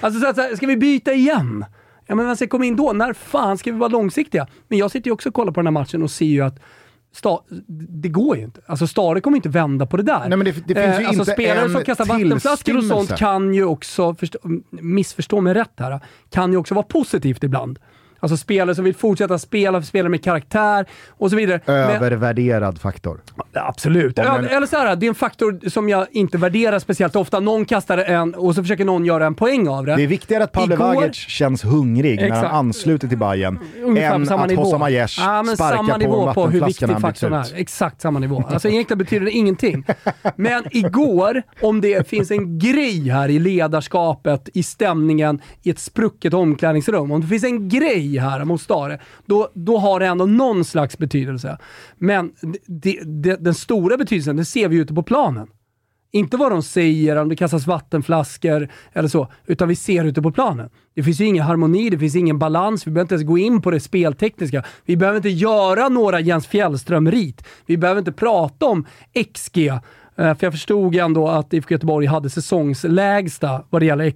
[0.00, 1.64] Alltså så att, så här, ska vi byta igen?
[2.06, 4.46] Ja men man ska komma in då, när fan ska vi vara långsiktiga?
[4.68, 6.58] Men jag sitter ju också och kollar på den här matchen och ser ju att
[7.12, 7.40] sta,
[7.88, 8.60] det går ju inte.
[8.66, 10.18] Alltså Stare kommer inte vända på det där.
[10.28, 13.08] Nej, men det- det finns ju alltså inte spelare en som kastar vattenflaskor och sånt
[13.18, 14.38] kan ju också, förstå,
[14.70, 16.00] missförstå mig rätt här,
[16.30, 17.78] kan ju också vara positivt ibland.
[18.20, 21.60] Alltså spelare som vill fortsätta spela, spelare med karaktär och så vidare.
[21.66, 23.20] Men- Övervärderad faktor.
[23.52, 24.18] Absolut.
[24.18, 27.16] Om Ö- en- Eller så här, det är en faktor som jag inte värderar speciellt
[27.16, 27.40] ofta.
[27.40, 29.96] Någon kastar en och så försöker någon göra en poäng av det.
[29.96, 32.46] Det är viktigare att Pavle Igår- Vagic känns hungrig när Exakt.
[32.46, 34.62] han ansluter till Bayern Ungefär än att nivå.
[34.62, 37.46] Hossam Aiesh ja, men sparkar samma nivå på hur viktig faktorn är.
[37.54, 38.44] Exakt samma nivå.
[38.48, 39.84] Alltså egentligen betyder det ingenting.
[40.36, 46.34] Men igår, om det finns en grej här i ledarskapet, i stämningen, i ett sprucket
[46.34, 47.12] omklädningsrum.
[47.12, 50.98] Om det finns en grej här mot Stare, då, då har det ändå någon slags
[50.98, 51.58] betydelse.
[51.98, 52.32] Men
[52.66, 55.48] det, det, den stora betydelsen, den ser vi ute på planen.
[56.12, 60.32] Inte vad de säger, om det kastas vattenflaskor eller så, utan vi ser ute på
[60.32, 60.70] planen.
[60.94, 63.62] Det finns ju ingen harmoni, det finns ingen balans, vi behöver inte ens gå in
[63.62, 64.64] på det speltekniska.
[64.84, 67.44] Vi behöver inte göra några Jens Fjällström-rit.
[67.66, 68.86] Vi behöver inte prata om
[69.32, 69.70] XG
[70.20, 74.10] eh, För jag förstod ändå att IFK Göteborg hade säsongslägsta vad det gäller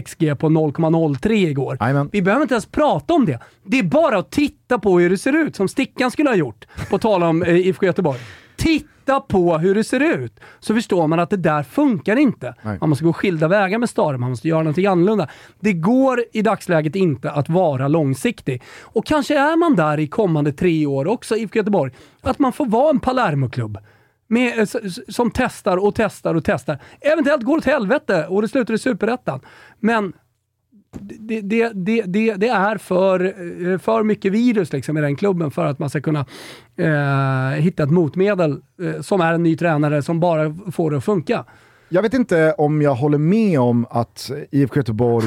[0.00, 1.76] XG på 0,03 igår.
[1.80, 2.08] Jajamän.
[2.12, 3.38] Vi behöver inte ens prata om det.
[3.64, 6.66] Det är bara att titta på hur det ser ut, som Stickan skulle ha gjort,
[6.90, 8.18] på tal om eh, IFK Göteborg.
[8.56, 12.54] Titta på hur det ser ut, så förstår man att det där funkar inte.
[12.62, 12.78] Nej.
[12.80, 15.28] Man måste gå skilda vägar med Stare, man måste göra någonting annorlunda.
[15.60, 18.62] Det går i dagsläget inte att vara långsiktig.
[18.82, 22.66] Och kanske är man där i kommande tre år också, IFK Göteborg, att man får
[22.66, 23.78] vara en Palermo-klubb.
[24.30, 24.66] Med, eh,
[25.08, 26.78] som testar och testar och testar.
[27.00, 29.40] Eventuellt går det åt helvete och det slutar i superettan.
[29.80, 30.12] Men
[30.98, 35.50] det, det, det, det, det är för, eh, för mycket virus liksom i den klubben
[35.50, 36.26] för att man ska kunna
[36.76, 41.04] eh, hitta ett motmedel eh, som är en ny tränare som bara får det att
[41.04, 41.44] funka.
[41.88, 45.26] Jag vet inte om jag håller med om att IFK Göteborg,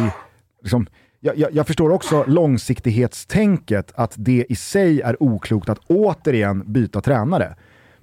[0.62, 0.88] liksom,
[1.20, 7.02] jag, jag, jag förstår också långsiktighetstänket, att det i sig är oklokt att återigen byta
[7.02, 7.56] tränare.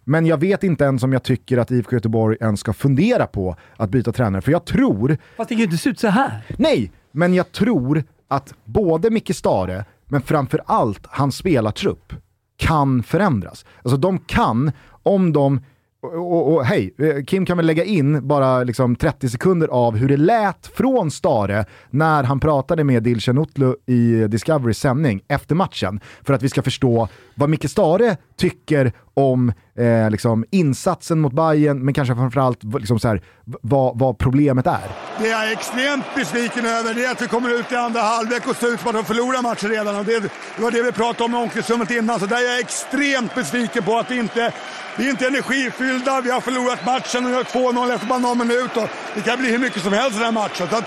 [0.04, 3.56] Men jag vet inte ens om jag tycker att IFK Göteborg ens ska fundera på
[3.76, 6.44] att byta tränare, för jag tror Fast det kan ju inte se ut så här.
[6.58, 12.12] Nej, men jag tror att både Micke Stare, men framför allt hans spelartrupp,
[12.56, 13.64] kan förändras.
[13.82, 14.72] Alltså de kan,
[15.02, 15.60] om de
[16.02, 19.96] och, och, och hej, eh, Kim kan väl lägga in bara liksom 30 sekunder av
[19.96, 25.54] hur det lät från Stare när han pratade med Dilshan Utlu i Discoverys sändning efter
[25.54, 26.00] matchen.
[26.22, 31.84] För att vi ska förstå vad Micke Stare tycker om eh, liksom insatsen mot Bayern
[31.84, 34.80] men kanske framförallt liksom så här, vad, vad problemet är.
[35.18, 38.48] Det jag är extremt besviken över det är att vi kommer ut i andra halvlek
[38.48, 39.96] och ser ut som att de förlorar matchen redan.
[39.96, 40.20] Och det,
[40.56, 42.20] det var det vi pratade om i omklädningsrummet innan.
[42.20, 44.52] Så där är jag extremt besviken på att vi inte,
[44.98, 46.20] vi är inte energifyllda.
[46.20, 48.76] Vi har förlorat matchen och gör 2-0 efter bara någon minut.
[48.76, 50.68] Och det kan bli hur mycket som helst i den här matchen.
[50.70, 50.84] Så att,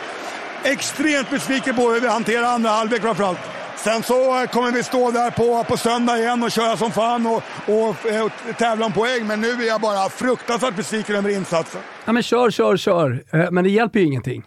[0.64, 3.40] extremt besviken på hur vi hanterar andra halvlek framförallt.
[3.84, 7.26] Sen så eh, kommer vi stå där på, på söndag igen och köra som fan
[7.26, 9.28] och, och, eh, och tävla om poäng.
[9.28, 11.82] Men nu är jag bara fruktansvärt besviken över insatsen.
[12.06, 13.24] Ja, men kör, kör, kör.
[13.34, 14.44] Eh, Men det hjälper ju ingenting.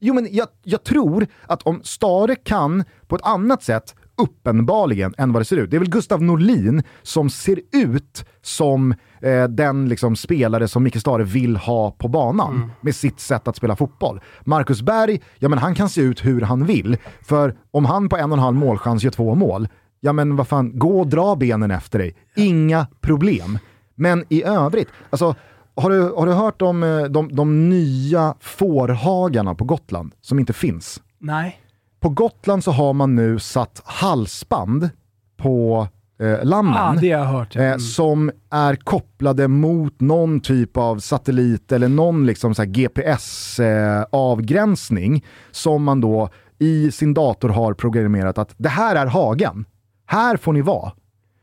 [0.00, 5.32] Jo men jag, jag tror att om Stare kan på ett annat sätt, uppenbarligen, än
[5.32, 5.70] vad det ser ut.
[5.70, 11.00] Det är väl Gustav Norlin som ser ut som eh, den liksom, spelare som Micke
[11.00, 14.20] Stare vill ha på banan med sitt sätt att spela fotboll.
[14.44, 16.96] Marcus Berg, ja men han kan se ut hur han vill.
[17.22, 19.68] För om han på en och en halv målchans gör två mål,
[20.00, 22.16] ja men vad fan, gå och dra benen efter dig.
[22.36, 23.58] Inga problem.
[23.94, 25.34] Men i övrigt, alltså
[25.76, 30.52] har du, har du hört om eh, de, de nya fårhagarna på Gotland som inte
[30.52, 31.02] finns?
[31.18, 31.60] Nej.
[32.00, 34.90] På Gotland så har man nu satt halsband
[35.36, 35.88] på
[36.20, 36.74] eh, lammen.
[36.76, 36.94] Ah,
[37.24, 37.56] hört.
[37.56, 37.80] Eh, Mm.
[37.80, 46.28] som är kopplade mot någon typ av satellit eller någon liksom GPS-avgränsning som man då
[46.58, 49.64] i sin dator har programmerat att det här är hagen.
[50.06, 50.92] Här får ni vara.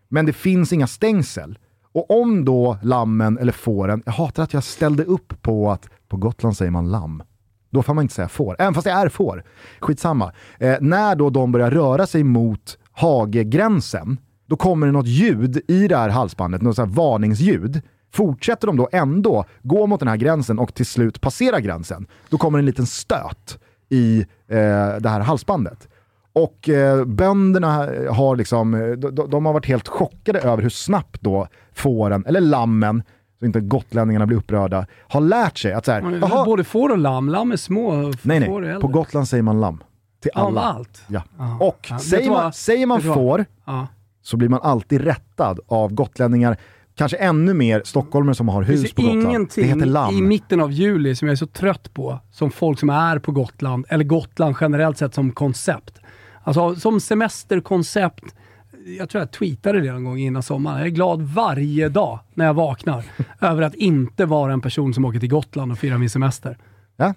[0.09, 1.57] Men det finns inga stängsel.
[1.93, 6.17] Och om då lammen eller fåren, jag hatar att jag ställde upp på att på
[6.17, 7.23] Gotland säger man lamm.
[7.71, 9.43] Då får man inte säga får, även fast det är får.
[9.79, 10.31] Skitsamma.
[10.59, 14.17] Eh, när då de börjar röra sig mot hagegränsen,
[14.53, 17.81] då kommer det något ljud i det här halsbandet, något här varningsljud.
[18.11, 22.37] Fortsätter de då ändå gå mot den här gränsen och till slut passera gränsen, då
[22.37, 24.55] kommer en liten stöt i eh,
[24.99, 25.87] det här halsbandet.
[26.33, 31.47] Och eh, bönderna har liksom, de, de- har varit helt chockade över hur snabbt då
[31.73, 33.03] fåren, eller lammen,
[33.39, 37.29] så inte gotlänningarna blir upprörda, har lärt sig att så här, Både får och lamm.
[37.29, 39.83] Lamm är små, nej får är nej, på Gotland säger man lamm.
[40.21, 40.61] Till Ja, alla.
[40.61, 41.01] allt?
[41.07, 41.23] Ja.
[41.37, 41.57] Ja.
[41.59, 42.55] Och Ja, säger, man, vad?
[42.55, 43.87] säger man får Ja.
[44.23, 46.57] Så blir man alltid rättad av gotlänningar,
[46.95, 49.23] kanske ännu mer stockholmare som har Det hus finns på Gotland.
[49.23, 50.17] Det ingenting heter lamm.
[50.17, 53.31] i mitten av juli som jag är så trött på, som folk som är på
[53.31, 55.99] Gotland, eller Gotland generellt sett som koncept.
[56.43, 58.23] Alltså som semesterkoncept,
[58.97, 60.77] jag tror jag tweetade det någon gång innan sommaren.
[60.77, 63.05] Jag är glad varje dag när jag vaknar
[63.39, 66.57] över att inte vara en person som åker till Gotland och firar min semester.
[66.97, 67.13] Ja?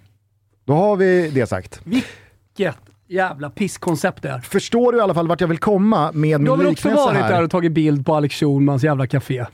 [0.64, 1.80] Då har vi det sagt.
[1.84, 2.76] Vilket
[3.08, 4.40] jävla pisskoncept det.
[4.44, 6.88] Förstår du i alla fall vart jag vill komma med Du min har väl också
[6.88, 7.32] liknelse varit här?
[7.32, 9.46] där och tagit bild på Alex Schulmans jävla café?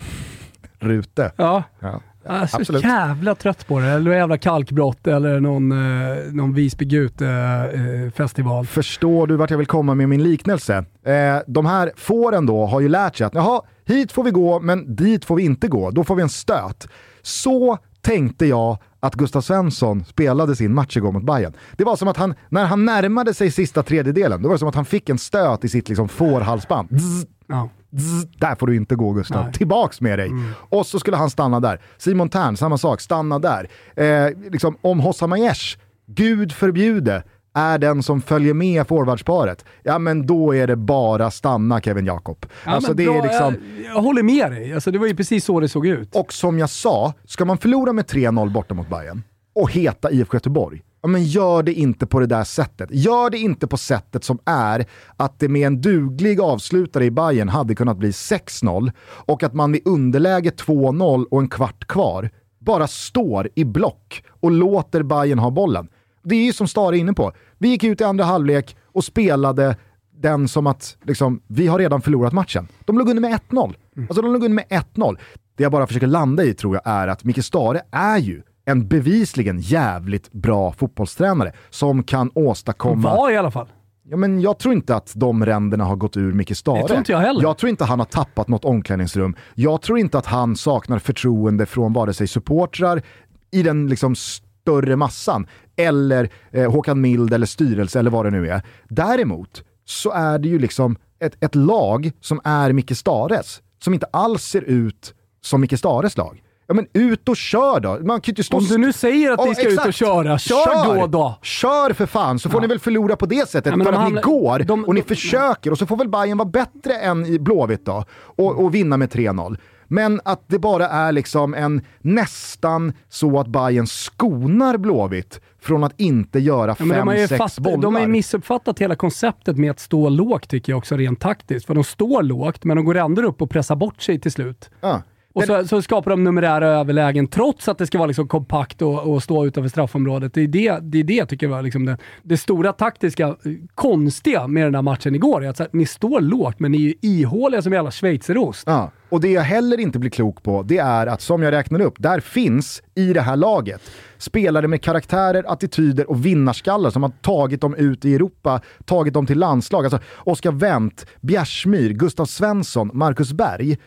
[0.79, 1.33] Rute.
[1.37, 1.63] Ja.
[1.81, 2.01] Ja.
[2.25, 2.83] Jag är så Absolut.
[2.85, 3.87] jävla trött på det.
[3.87, 8.67] Eller något jävla kalkbrott eller någon, eh, någon Visby Gute-festival.
[8.67, 10.77] Förstår du vart jag vill komma med min liknelse?
[11.07, 14.61] Eh, de här fåren då har ju lärt sig att jaha, hit får vi gå
[14.61, 15.91] men dit får vi inte gå.
[15.91, 16.89] Då får vi en stöt.
[17.23, 21.53] Så tänkte jag att Gustav Svensson spelade sin match igår mot Bayern.
[21.77, 24.69] Det var som att han, när han närmade sig sista tredjedelen, då var det som
[24.69, 26.89] att han fick en stöt i sitt liksom fårhalsband.
[27.01, 27.69] Zzz, Ja.
[27.99, 29.53] zzz, där får du inte gå Gustav, Nej.
[29.53, 30.31] tillbaks med dig.
[30.55, 31.81] Och så skulle han stanna där.
[31.99, 33.69] Simon Tern, samma sak, stanna där.
[33.97, 37.23] Eh, liksom, om Hossa Majers, gud förbjude,
[37.55, 42.47] är den som följer med forwardsparet, ja men då är det bara stanna Kevin Jakob.
[42.65, 43.55] Ja, alltså det bra, är liksom...
[43.85, 44.75] jag, jag håller med dig.
[44.75, 46.17] Alltså, det var ju precis så det såg ut.
[46.17, 49.23] Och som jag sa, ska man förlora med 3-0 borta mot Bayern
[49.55, 52.89] och heta IFK Göteborg, ja men gör det inte på det där sättet.
[52.93, 54.87] Gör det inte på sättet som är
[55.17, 59.73] att det med en duglig avslutare i Bayern hade kunnat bli 6-0 och att man
[59.73, 65.51] vid underläge 2-0 och en kvart kvar bara står i block och låter Bayern ha
[65.51, 65.89] bollen.
[66.23, 67.33] Det är ju som Stare är inne på.
[67.59, 69.77] Vi gick ut i andra halvlek och spelade
[70.15, 72.69] den som att liksom, vi har redan förlorat matchen.
[72.85, 73.75] De låg under med 1-0.
[74.09, 75.19] Alltså de låg under med 1-0.
[75.57, 78.89] Det jag bara försöker landa i tror jag är att Micke Stare är ju en
[78.89, 83.17] bevisligen jävligt bra fotbollstränare som kan åstadkomma...
[83.17, 83.69] Var i alla fall.
[84.05, 86.83] Ja, men jag tror inte att de ränderna har gått ur Micke Stare.
[86.83, 87.43] Det tror inte jag heller.
[87.43, 89.37] Jag tror inte han har tappat något omklädningsrum.
[89.55, 93.03] Jag tror inte att han saknar förtroende från vare sig supportrar
[93.51, 95.47] i den liksom större massan
[95.77, 98.63] eller eh, Håkan Mild eller styrelse eller vad det nu är.
[98.89, 104.07] Däremot så är det ju liksom ett, ett lag som är Micke Stares, som inte
[104.13, 106.43] alls ser ut som Micke Stares lag.
[106.67, 107.99] Ja men ut och kör då!
[108.03, 109.95] Man kan inte stå Om du nu säger att Ja, ni ska ut och exakt.
[109.99, 111.39] köra, kör, då då!
[111.43, 114.21] Kör för fan, så får ni väl förlora på det sättet Ja, för att ni
[114.21, 117.87] går de- och ni försöker och så får väl Bayern vara bättre än i Blåvitt
[117.87, 119.57] då och, och vinna med 3-0.
[119.87, 126.01] Men att det bara är liksom en nästan så att Bayern skonar Blåvitt från att
[126.01, 127.79] inte göra Ja, ju 5-6 fast, bollar.
[127.79, 131.67] de har ju missuppfattat hela konceptet med att stå lågt tycker jag också rent taktiskt.
[131.67, 134.71] För de står lågt, men de går ändå upp och pressar bort sig till slut.
[134.81, 135.03] ja.
[135.35, 139.13] Och så, så skapar de numerära överlägen trots att det ska vara liksom kompakt och,
[139.13, 140.35] och stå utanför straffområdet.
[140.35, 143.35] Det är det, det, är det jag tycker var liksom det, det stora taktiska eh,
[143.75, 145.45] konstiga med den här matchen igår.
[145.45, 148.63] Är att här, ni står lågt, men ni är ju ihåliga som jävla schweizerost.
[148.67, 151.81] Ja, och det jag heller inte blir klok på, det är att som jag räknar
[151.81, 157.11] upp, där finns i det här laget spelare med karaktärer, attityder och vinnarskallar som har
[157.11, 159.85] tagit dem ut i Europa, tagit dem till landslag.
[159.85, 163.79] Alltså Oskar Wendt, Bjärsmyr, Gustav Svensson, Marcus Berg.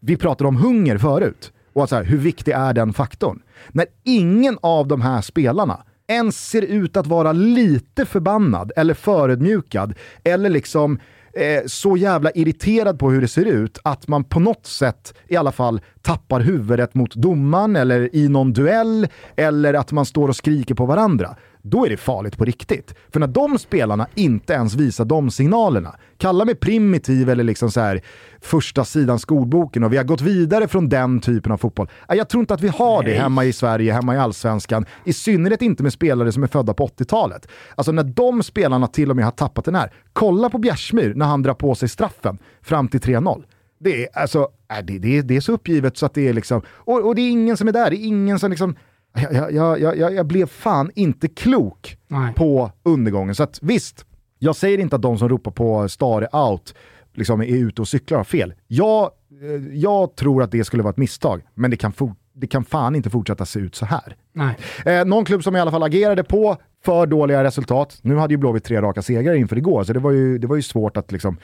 [0.00, 3.42] Vi pratade om hunger förut och att så här, hur viktig är den faktorn?
[3.68, 9.94] När ingen av de här spelarna ens ser ut att vara lite förbannad eller förödmjukad
[10.24, 10.98] eller liksom
[11.36, 15.36] eh, så jävla irriterad på hur det ser ut att man på något sätt i
[15.36, 20.36] alla fall tappar huvudet mot domaren eller i någon duell eller att man står och
[20.36, 21.36] skriker på varandra.
[21.62, 22.94] Då är det farligt på riktigt.
[23.12, 27.80] För när de spelarna inte ens visar de signalerna, kalla mig primitiv eller liksom så
[27.80, 28.00] här
[28.40, 31.88] första sidan skolboken och vi har gått vidare från den typen av fotboll.
[32.08, 34.86] Jag tror inte att vi har det hemma i Sverige, hemma i allsvenskan.
[35.04, 37.48] I synnerhet inte med spelare som är födda på 80-talet.
[37.74, 39.92] Alltså när de spelarna till och med har tappat den här.
[40.12, 43.44] Kolla på Bjärsmyr när han drar på sig straffen fram till 3-0.
[43.78, 44.48] Det är, alltså,
[44.78, 47.22] äh, det, det, det är så uppgivet så att det är liksom, och, och det
[47.22, 48.76] är ingen som är där, det är ingen som liksom,
[49.16, 52.34] jag, jag, jag, jag, jag blev fan inte klok Nej.
[52.34, 53.34] på undergången.
[53.34, 54.06] Så att visst,
[54.38, 56.74] jag säger inte att de som ropar på Stare out
[57.14, 58.54] liksom är ute och cyklar har fel.
[58.66, 59.10] Jag,
[59.42, 62.64] eh, jag tror att det skulle vara ett misstag, men det kan, for, det kan
[62.64, 64.16] fan inte fortsätta se ut så här.
[64.32, 64.56] Nej.
[64.84, 67.98] Eh, någon klubb som i alla fall agerade på för dåliga resultat.
[68.02, 70.56] Nu hade ju Blåvitt tre raka segrar inför igår, så det var ju, det var
[70.56, 71.36] ju svårt att liksom,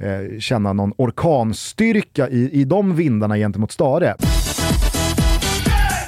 [0.00, 4.14] eh, känna någon orkanstyrka i, i de vindarna gentemot Stare.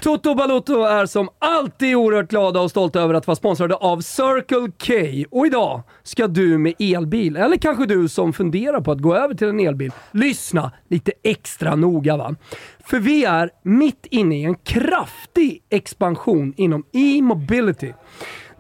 [0.03, 4.73] Toto Balotto är som alltid oerhört glada och stolta över att vara sponsrade av Circle
[4.87, 4.95] K.
[5.31, 9.35] Och idag ska du med elbil, eller kanske du som funderar på att gå över
[9.35, 12.35] till en elbil, lyssna lite extra noga va.
[12.85, 17.93] För vi är mitt inne i en kraftig expansion inom e-mobility.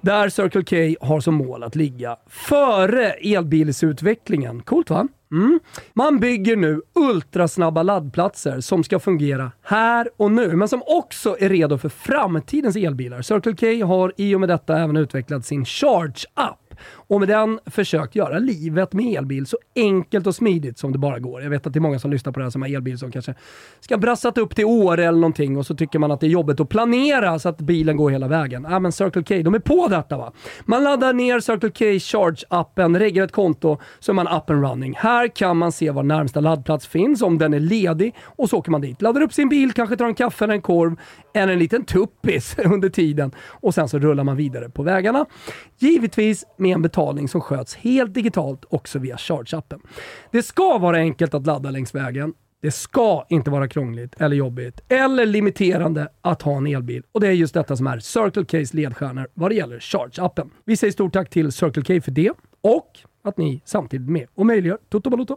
[0.00, 4.62] Där Circle K har som mål att ligga före elbilsutvecklingen.
[4.62, 5.08] Coolt va?
[5.32, 5.60] Mm.
[5.92, 11.48] Man bygger nu ultrasnabba laddplatser som ska fungera här och nu, men som också är
[11.48, 13.22] redo för framtidens elbilar.
[13.22, 16.74] Circle K har i och med detta även utvecklat sin Charge App
[17.10, 21.18] och med den försökt göra livet med elbil så enkelt och smidigt som det bara
[21.18, 21.42] går.
[21.42, 23.10] Jag vet att det är många som lyssnar på det här som har elbil som
[23.10, 23.34] kanske
[23.80, 26.60] ska brassat upp till Åre eller någonting och så tycker man att det är jobbigt
[26.60, 28.66] att planera så att bilen går hela vägen.
[28.70, 30.32] Ja, men Circle K, de är på detta va.
[30.64, 34.94] Man laddar ner Circle K Charge-appen, reggar ett konto så är man up and running.
[34.96, 38.70] Här kan man se var närmsta laddplats finns, om den är ledig och så åker
[38.70, 39.02] man dit.
[39.02, 40.96] Laddar upp sin bil, kanske tar en kaffe eller en korv
[41.34, 45.26] eller en liten tuppis under tiden och sen så rullar man vidare på vägarna.
[45.78, 49.80] Givetvis med en betalning som sköts helt digitalt också via Charge-appen.
[50.30, 52.34] Det ska vara enkelt att ladda längs vägen.
[52.62, 57.02] Det ska inte vara krångligt eller jobbigt eller limiterande att ha en elbil.
[57.12, 60.50] Och det är just detta som är Circle K's ledstjärnor vad det gäller Charge-appen.
[60.64, 62.90] Vi säger stort tack till Circle K för det och
[63.24, 65.36] att ni samtidigt är med och möjliggör Toto Balotto.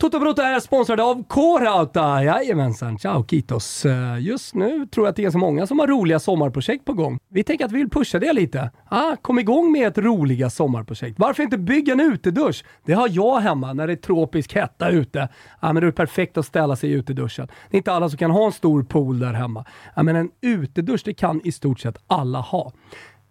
[0.00, 2.24] Toto Bruto är sponsrad av K-Rauta.
[2.24, 3.84] Jajamensan, ciao Kitos.
[3.86, 6.92] Eh, just nu tror jag att det är så många som har roliga sommarprojekt på
[6.92, 7.18] gång.
[7.30, 8.70] Vi tänker att vi vill pusha det lite.
[8.90, 11.18] Ah, kom igång med ett roliga sommarprojekt.
[11.18, 12.64] Varför inte bygga en utedusch?
[12.84, 15.28] Det har jag hemma när det är tropisk hetta ute.
[15.60, 17.46] Ah, men det är perfekt att ställa sig i uteduschen.
[17.70, 19.64] Det är inte alla som kan ha en stor pool där hemma.
[19.94, 22.72] Ah, men en utedusch, det kan i stort sett alla ha.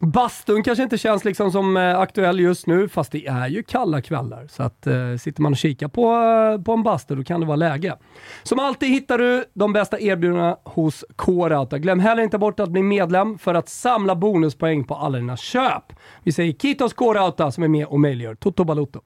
[0.06, 4.01] Bastun kanske inte känns liksom som eh, aktuell just nu, fast det är ju kalla
[4.01, 4.47] kvällar.
[4.49, 7.45] Så att eh, sitter man och kikar på, eh, på en bastu, då kan det
[7.45, 7.97] vara läge.
[8.43, 11.78] Som alltid hittar du de bästa erbjudandena hos K-Rauta.
[11.78, 15.93] Glöm heller inte bort att bli medlem för att samla bonuspoäng på alla dina köp.
[16.24, 19.01] Vi säger Kitos K-Rauta som är med och möjliggör Toto Balotto.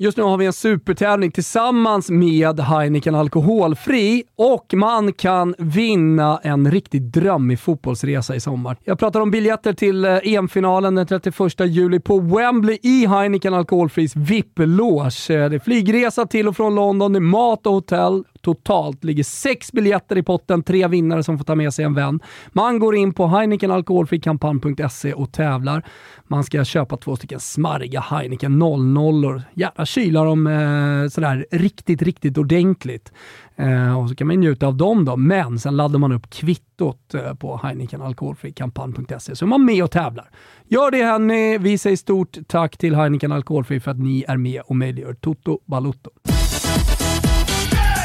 [0.00, 6.70] Just nu har vi en supertävling tillsammans med Heineken Alkoholfri och man kan vinna en
[6.70, 8.76] riktigt drömmig fotbollsresa i sommar.
[8.84, 14.16] Jag pratar om biljetter till eh, EM-finalen den 31 juli på Wembley i Heineken Alkoholfris
[14.16, 15.30] VIP-loge.
[15.30, 18.24] Eh, det är flygresa till och från London, det är mat och hotell.
[18.42, 22.20] Totalt ligger sex biljetter i potten, tre vinnare som får ta med sig en vän.
[22.48, 25.86] Man går in på heinekenalkoholfrikampanj.se och tävlar.
[26.26, 32.38] Man ska köpa två stycken smarriga Heineken 00 Gärna kyla dem eh, sådär riktigt, riktigt
[32.38, 33.12] ordentligt.
[33.56, 37.14] Eh, och så kan man njuta av dem då, men sen laddar man upp kvittot
[37.14, 40.30] eh, på heinekenalkoholfrikampanj.se så är man med och tävlar.
[40.64, 41.58] Gör det hörni.
[41.58, 45.60] Vi säger stort tack till Heineken Alkoholfri för att ni är med och möjliggör Toto
[45.66, 46.10] Balutto.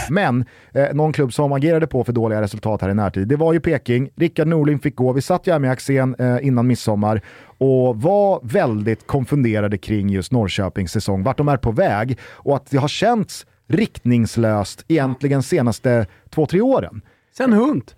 [0.09, 3.53] Men eh, någon klubb som agerade på för dåliga resultat här i närtid, det var
[3.53, 4.09] ju Peking.
[4.15, 5.13] Rickard Norling fick gå.
[5.13, 7.21] Vi satt ju här med Axén eh, innan midsommar
[7.57, 12.69] och var väldigt konfunderade kring just Norrköpings säsong, vart de är på väg och att
[12.69, 17.01] det har känts riktningslöst egentligen senaste två, tre åren.
[17.37, 17.95] Sen Hunt.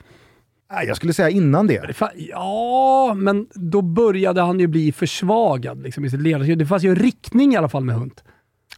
[0.88, 2.01] Jag skulle säga innan det.
[2.16, 6.60] Ja, men då började han ju bli försvagad liksom, i sitt ledarskap.
[6.60, 8.24] Det fanns ju en riktning i alla fall med Hunt.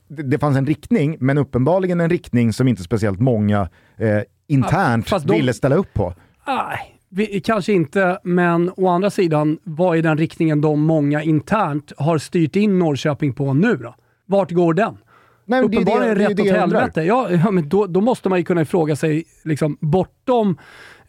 [0.07, 3.61] Det, det fanns en riktning, men uppenbarligen en riktning som inte speciellt många
[3.97, 6.13] eh, internt fast de- ville ställa upp på.
[6.47, 11.91] Nej, vi, kanske inte, men å andra sidan, vad är den riktningen de många internt
[11.97, 13.95] har styrt in Norrköping på nu då?
[14.25, 14.97] Vart går den?
[15.45, 16.79] Nej, det Uppenbarligen det- det rätt det åt jag undrar.
[16.79, 17.01] helvete.
[17.03, 20.57] Ja, ja, men då, då måste man ju kunna ifråga sig, liksom, bortom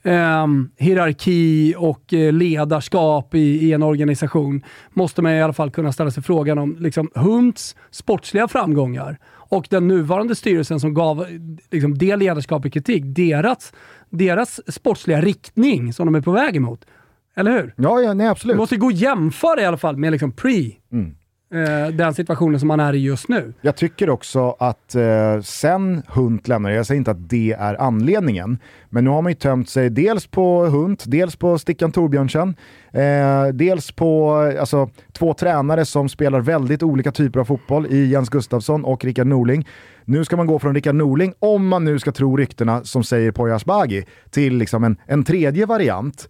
[0.02, 5.92] ehm, hierarki och eh, ledarskap i, i en organisation, måste man i alla fall kunna
[5.92, 9.18] ställa sig frågan om liksom, Hunts sportsliga framgångar
[9.50, 11.26] och den nuvarande styrelsen som gav
[11.70, 13.72] liksom, det ledarskapet kritik, deras,
[14.10, 16.84] deras sportsliga riktning som de är på väg emot.
[17.36, 17.74] Eller hur?
[17.76, 18.56] Ja, ja nej, Du absolut.
[18.56, 21.14] måste gå och jämföra i alla fall med liksom pre, Mm
[21.54, 23.52] eh, den situationen som man är i just nu.
[23.60, 28.58] Jag tycker också att eh, sen Hunt lämnade, jag säger inte att det är anledningen,
[28.88, 32.56] men nu har man ju tömt sig dels på Hunt, dels på Stickan Torbjörnsen,
[32.92, 38.28] eh, dels på alltså, två tränare som spelar väldigt olika typer av fotboll i Jens
[38.28, 39.66] Gustafsson och Rickard Norling.
[40.04, 43.32] Nu ska man gå från Rickard Norling, om man nu ska tro ryktena som säger
[43.32, 46.28] Poya Asbaghi, till liksom en, en tredje variant.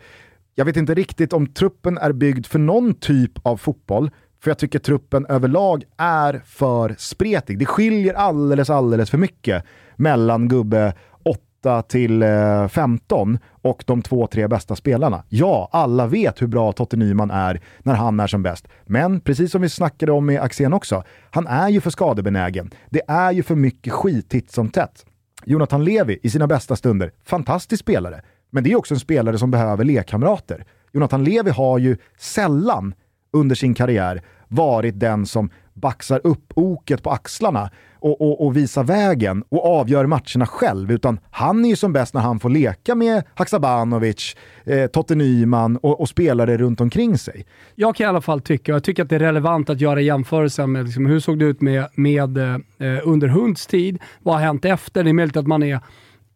[0.54, 4.10] Jag vet inte riktigt om truppen är byggd för någon typ av fotboll,
[4.40, 7.58] för jag tycker truppen överlag är för spretig.
[7.58, 9.64] Det skiljer alldeles, alldeles för mycket
[9.96, 15.24] mellan gubbe 8 till eh, 15 och de två, tre bästa spelarna.
[15.28, 18.68] Ja, alla vet hur bra Totte Nyman är när han är som bäst.
[18.86, 22.70] Men precis som vi snackade om med Axén också, han är ju för skadebenägen.
[22.90, 25.04] Det är ju för mycket skit titt som tätt.
[25.44, 28.22] Jonathan Levi i sina bästa stunder, fantastisk spelare.
[28.50, 30.64] Men det är också en spelare som behöver lekkamrater.
[30.92, 32.94] Jonathan Levi har ju sällan
[33.32, 37.70] under sin karriär varit den som baxar upp oket på axlarna
[38.00, 40.92] och, och, och visar vägen och avgör matcherna själv.
[40.92, 45.76] Utan han är ju som bäst när han får leka med Haksabanovic, eh, Totte Nyman
[45.76, 47.46] och, och spelare runt omkring sig.
[47.74, 50.00] Jag kan i alla fall tycka, och jag tycker att det är relevant att göra
[50.00, 52.54] jämförelsen med liksom, hur såg det ut med, med eh,
[53.02, 55.04] under Hunds tid, vad har hänt efter?
[55.04, 55.80] Det är möjligt att man är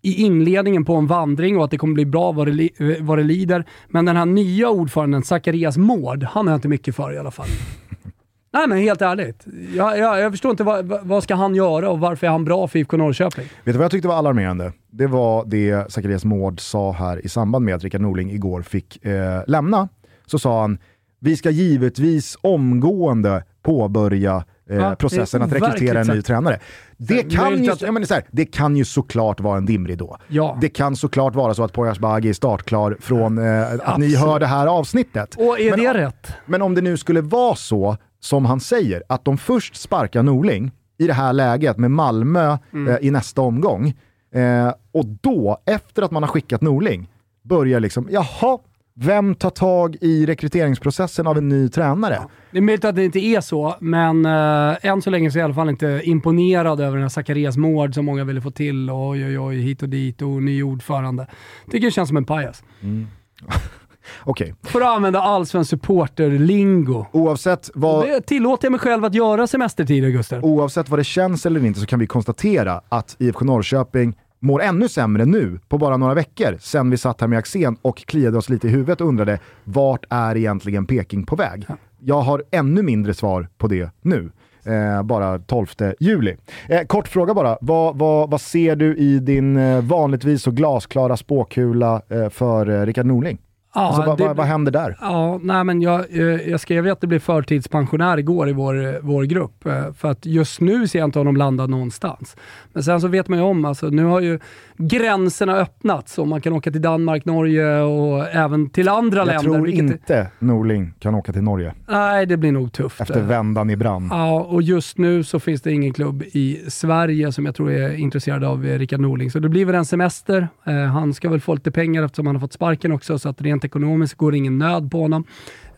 [0.02, 3.24] i inledningen på en vandring och att det kommer bli bra vad det, vad det
[3.24, 3.64] lider.
[3.88, 7.46] Men den här nya ordföranden, Zacharias Mård, han jag inte mycket för i alla fall.
[8.54, 9.44] Nej men helt ärligt.
[9.76, 12.44] Jag, jag, jag förstår inte vad, vad- vad ska han göra och varför är han
[12.44, 13.44] bra för IFK Norrköping?
[13.44, 14.72] Vet du vad jag tyckte var alarmerande?
[14.90, 19.04] Det var det Zacharias Mård sa här i samband med att Rickard Norling igår fick
[19.06, 19.88] eh, lämna.
[20.26, 20.78] Så sa han,
[21.20, 26.58] vi ska givetvis omgående påbörja eh, Ja, processen det att rekrytera en ny tränare.
[26.96, 30.16] Det kan, ju, jag menar så här, det kan ju såklart vara en dimridå.
[30.28, 30.58] Ja.
[30.60, 34.18] Det kan såklart vara så att Poyas Bagi är startklar från eh, att ni Absolut.
[34.18, 35.34] hör det här avsnittet.
[35.38, 36.32] Och är Men- det rätt?
[36.46, 40.70] Men om det nu skulle vara så, som han säger, att de först sparkar Norling
[40.98, 42.88] i det här läget med Malmö Mm.
[42.94, 43.88] eh, i nästa omgång,
[44.34, 47.08] eh, och då, efter att man har skickat Norling,
[47.44, 48.58] börjar liksom, jaha,
[48.94, 52.18] vem tar tag i rekryteringsprocessen av en ny tränare?
[52.50, 55.40] Det är möjligt att det inte är så, men äh, än så länge så är
[55.40, 58.50] jag i alla fall inte imponerad över den här Zacharias Mård som många ville få
[58.50, 58.90] till.
[58.90, 61.26] Oj, oj, oj, hit och dit och ny ordförande.
[61.70, 62.62] Tycker det känns som en pajas.
[64.24, 67.06] Okej, För att använda allsvensk supporter-lingo.
[67.12, 68.06] oavsett vad...
[68.06, 70.44] Det tillåter jag mig själv att göra semestertider, Gustav.
[70.44, 74.88] Oavsett vad det känns eller inte så kan vi konstatera att IFK Norrköping mår ännu
[74.88, 78.48] sämre nu, på bara några veckor, sen vi satt här med Axén och kliade oss
[78.48, 81.66] lite i huvudet och undrade vart är egentligen Peking på väg?
[81.98, 84.30] Jag har ännu mindre svar på det nu.
[84.64, 85.66] Eh, bara 12
[86.00, 86.36] juli.
[86.68, 91.16] Eh, kort fråga bara, vad, vad, vad ser du i din eh, vanligtvis så glasklara
[91.16, 93.38] spåkula eh, för eh, Rickard Norling?
[93.74, 94.96] Ja, alltså, vad, det- vad, händer där?
[95.00, 98.84] Ja, nej men jag, eh, jag skrev ju att det blev förtidspensionär igår i vår,
[98.86, 99.66] eh, vår grupp.
[99.66, 102.36] eh, För att just nu ser jag inte honom landa någonstans.
[102.72, 104.38] Men sen så vet man ju om, alltså, nu har ju
[104.76, 109.42] gränserna öppnats och man kan åka till Danmark, Norge och även till andra Jag länder.
[109.42, 113.00] tror vilket- inte Norling kan åka till Norge Nej, det blir nog tufft.
[113.00, 114.08] efter vändan i brand.
[114.10, 117.94] Ja, och just nu så finns det ingen klubb i Sverige som jag tror är
[117.94, 119.30] intresserad av Rickard Norling.
[119.30, 120.48] Så det blir väl en semester.
[120.92, 123.61] Han ska väl få lite pengar eftersom han har fått sparken också, så att rent
[123.64, 125.24] ekonomiskt går ingen nöd på honom.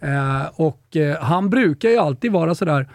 [0.01, 2.89] Eh, och eh, han brukar ju alltid vara sådär,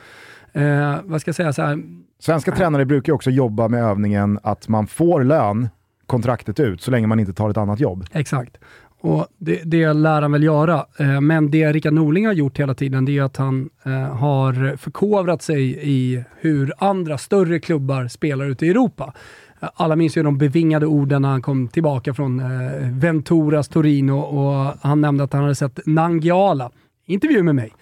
[0.54, 1.80] eh, vad ska jag säga, så här,
[2.22, 5.70] Svenska tränare brukar ju också jobba med övningen att man får lön
[6.06, 8.06] kontraktet ut så länge man inte tar ett annat jobb.
[8.12, 8.58] Exakt.
[9.02, 10.86] Och det, det lär han väl göra.
[11.00, 14.78] Eh, Men det Rickard Norling har gjort hela tiden, det är att han eh, har
[14.78, 19.14] förkovrat sig i hur andra större klubbar spelar ute i Europa.
[19.60, 22.48] Alla minns ju de bevingade orden när han kom tillbaka från eh,
[22.92, 26.72] Venturas Torino och han nämnde att han hade sett Nangiala.
[27.06, 27.74] Intervju med mig.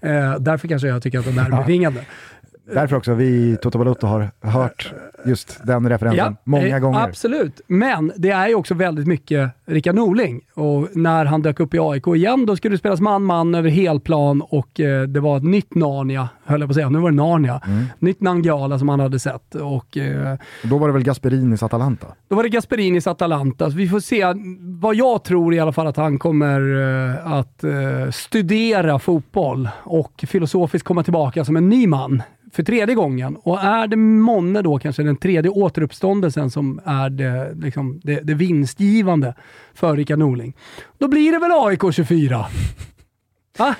[0.00, 2.00] Eh, därför kanske jag tycker att de är bevingade.
[2.72, 4.92] Därför också vi Toto Balotto har hört
[5.24, 7.00] just den referensen många eh, gånger.
[7.00, 10.40] Absolut, men det är ju också väldigt mycket Rickard Norling.
[10.54, 14.42] Och när han dök upp i AIK igen, då skulle det spelas man-man över helplan
[14.42, 16.88] och eh, det var ett nytt Narnia, höll jag på att säga.
[16.88, 17.60] Nu var det Narnia.
[17.66, 17.84] Mm.
[17.98, 19.54] Nytt Nangiala som han hade sett.
[19.54, 22.06] Och, eh, Då var det väl Gasperinis Atalanta?
[22.28, 23.70] då var det Gasperinis Atalanta.
[23.70, 24.24] Så vi får se.
[24.60, 26.60] Vad jag tror i alla fall att han kommer
[27.14, 27.64] eh, att
[28.14, 32.22] studera fotboll och filosofiskt komma tillbaka som en ny man
[32.54, 33.36] för tredje gången.
[33.36, 38.34] Och är det månne då kanske den tredje återuppståndelsen som är det, liksom, det, det
[38.34, 39.34] vinstgivande
[39.74, 40.56] för Rickard Norling,
[40.98, 42.46] då blir det väl AIK 24?
[43.58, 43.74] Va?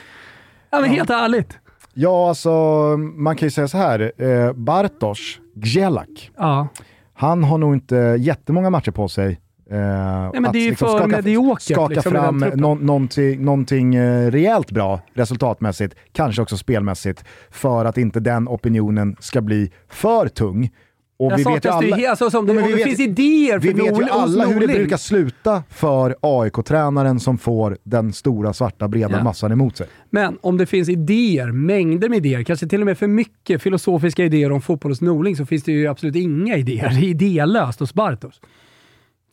[0.70, 1.59] Ja, men helt ärligt.
[1.95, 2.51] Ja, alltså
[2.97, 4.12] man kan ju säga så här.
[4.22, 6.68] Eh, Bartosz Gjelak, Ja.
[7.14, 9.41] han har nog inte jättemånga matcher på sig.
[9.71, 14.31] Eh, men det är ju för skaka, mediokert, skaka liksom, fram nå- någonting, någonting eh,
[14.31, 20.71] rejält bra resultatmässigt, kanske också spelmässigt, för att inte den opinionen ska bli för tung.
[21.17, 23.01] Och Jag vi vet ju det alla, he- alltså, som det, vi det vet- finns
[23.01, 28.12] idéer vi för vet ju alla hur det brukar sluta för AIK-tränaren som får den
[28.12, 29.25] stora svarta breda Ja.
[29.25, 29.87] massan emot sig.
[30.11, 34.25] Men om det finns idéer, mängder med idéer, kanske till och med för mycket filosofiska
[34.25, 36.89] idéer om fotboll hos Norling, så finns det ju absolut inga idéer.
[36.89, 38.41] Det är idélöst hos Bartos.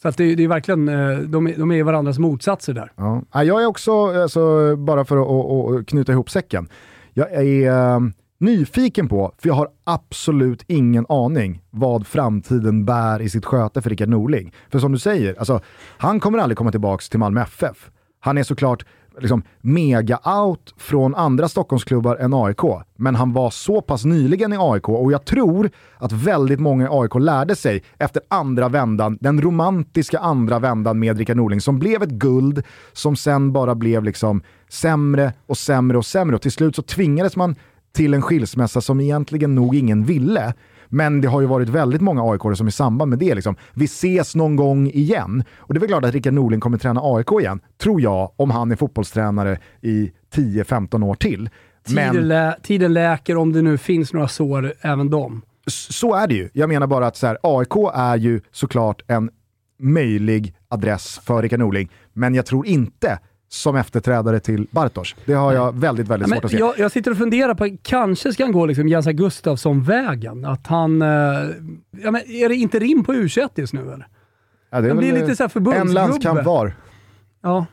[0.02, 2.92] Så att det, det är verkligen, eh, de är, de är varandras motsatser där.
[2.96, 3.44] Ja.
[3.44, 6.70] Jag är också, alltså, bara för att att- knyta ihop säcken,
[7.14, 8.00] jag är äh,
[8.40, 13.90] nyfiken på, för jag har absolut ingen aning vad framtiden bär i sitt sköte för
[13.90, 14.54] Rickard Norling.
[14.72, 15.60] För som du säger, alltså,
[15.98, 17.90] han kommer aldrig komma tillbaka till Malmö FF.
[18.20, 18.86] Han är såklart
[19.20, 22.62] liksom, mega-out från andra Stockholmsklubbar än AIK,
[22.96, 26.88] men han var så pass nyligen i AIK och jag tror att väldigt många i
[26.92, 32.04] AIK lärde sig efter andra vändan, den romantiska andra vändan med Rickard Norling som blev
[32.04, 36.76] ett guld som sen bara blev liksom sämre och sämre och sämre och till slut
[36.76, 37.56] så tvingades man
[37.94, 40.54] till en skilsmässa som egentligen nog ingen ville.
[40.94, 43.86] Men det har ju varit väldigt många aik som i samband med det liksom, vi
[43.86, 45.44] ses någon gång igen.
[45.58, 48.52] Och det är väl klart att Rickard Norling kommer träna AIK igen, tror jag, om
[48.52, 51.50] han är fotbollstränare i 10-15 år till.
[51.90, 55.42] Men Tiden, lä, tiden läker om det nu finns några sår, även de.
[55.68, 56.50] s- så är det ju.
[56.54, 59.30] Jag menar bara att så här, AIK är ju såklart en
[59.80, 63.20] möjlig adress för Rickard Norling, men jag tror inte
[63.54, 65.16] som efterträdare till Bartosz.
[65.26, 66.58] Det har jag väldigt, väldigt Ja, svårt att se.
[66.58, 70.46] jag, jag sitter och funderar på, kanske ska han gå liksom Jens Gustafsson-vägen?
[70.46, 71.02] Att han...
[71.02, 71.08] Eh,
[72.04, 74.08] ja, men är det inte rim på U21 just nu eller?
[74.70, 75.94] Ja, det är han blir lite så här En förbundsgubbe.
[75.94, 76.74] landskamp var.
[77.44, 77.66] Ja.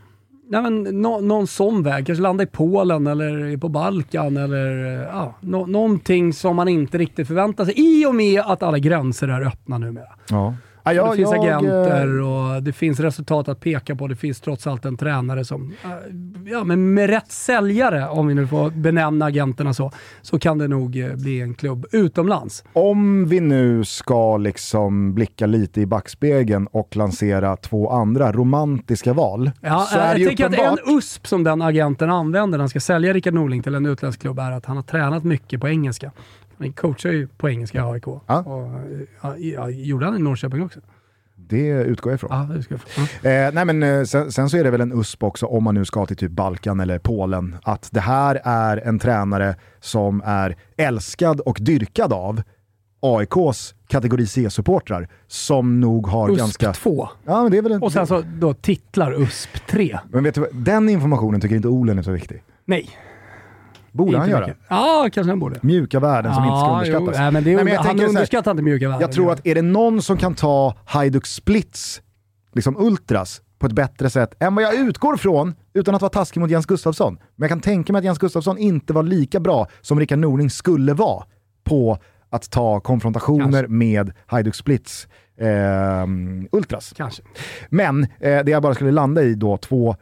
[0.51, 2.07] Nej, men nå, någon sån väg.
[2.07, 6.99] Kanske landa i Polen eller på Balkan eller eh, ja, nå, någonting som man inte
[6.99, 10.09] riktigt förväntar sig i och med att alla gränser är öppna numera.
[10.31, 10.55] Ja.
[10.89, 14.07] Ja, jag, det finns jag, agenter eh, och det finns resultat att peka på.
[14.07, 15.91] Det finns trots allt en tränare som, eh,
[16.53, 20.69] ja men med rätt säljare, om vi nu får benämna agenterna så, så kan det
[20.69, 22.65] nog eh, bli en klubb utomlands.
[22.73, 29.51] Om vi nu ska liksom blicka lite i backspegeln och lansera två andra romantiska val,
[29.61, 30.79] Ja, så är jag det tänker att uppenbart...
[30.87, 34.21] en USP som den agenten använder när han ska sälja Rickard Norling till en utländsk
[34.21, 36.13] klubb är att han har tränat mycket på engelska.
[36.59, 38.05] Han coachar ju på engelska AIK.
[38.27, 38.39] Ja.
[38.39, 38.71] Och,
[39.39, 40.81] ja, gjorde han i Norrköping också?
[41.49, 42.31] Det utgår jag ifrån.
[42.33, 43.01] Ja, det ska jag få.
[43.23, 43.31] Ja.
[43.31, 45.75] Eh, nej men, eh, sen, sen så är det väl en USP också om man
[45.75, 50.57] nu ska till typ Balkan eller Polen, att det här är en tränare som är
[50.77, 52.43] älskad och dyrkad av
[53.01, 56.73] AIKs kategori C-supportrar som nog har USP ganska...
[56.73, 57.09] 2.
[57.25, 57.83] Ja, men det är väl en...
[57.83, 59.99] Och sen så då titlar USP 3.
[60.11, 62.43] Men vet du vad, den informationen tycker inte Olen är så viktig.
[62.65, 62.91] Nej.
[63.99, 64.47] Borde han inte göra?
[64.47, 64.63] mycket.
[64.69, 65.59] Ja, kanske han borde.
[65.63, 67.15] Mjuka värden som inte ska underskattas.
[67.17, 69.01] Jo, nej, men det Nej, men jag han underskattar inte mjuka värden.
[69.01, 72.03] Jag tror att är det någon som kan ta Hajduk Splits,
[72.53, 76.41] liksom Ultras, på ett bättre sätt än vad jag utgår från, utan att vara taskig
[76.41, 77.15] mot Jens Gustafsson.
[77.15, 80.51] Men jag kan tänka mig att Jens Gustafsson inte var lika bra som Rickard Norling
[80.51, 81.25] skulle vara
[81.65, 81.99] på
[82.31, 83.69] att ta konfrontationer Kanske.
[83.69, 85.09] med Hajduk Splits
[85.41, 86.07] eh,
[86.53, 86.93] Ultras.
[86.97, 87.23] Kanske.
[87.69, 88.09] Men eh,
[88.45, 89.97] det jag bara skulle landa i då, två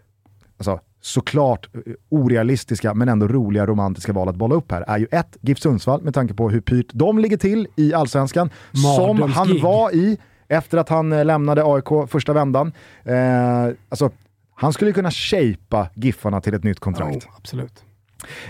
[0.58, 5.06] alltså, såklart eh, orealistiska men ändå roliga romantiska val att bolla upp här är ju
[5.10, 8.50] ett, GIF Sundsvall med tanke på hur pyrt de ligger till i Allsvenskan.
[8.96, 12.72] Som han var i efter att han eh, lämnade AIK första vändan.
[13.04, 13.14] Eh,
[13.88, 14.10] alltså,
[14.54, 17.22] han skulle kunna shapea Giffarna till ett nytt kontrakt.
[17.26, 17.84] Jo, absolut.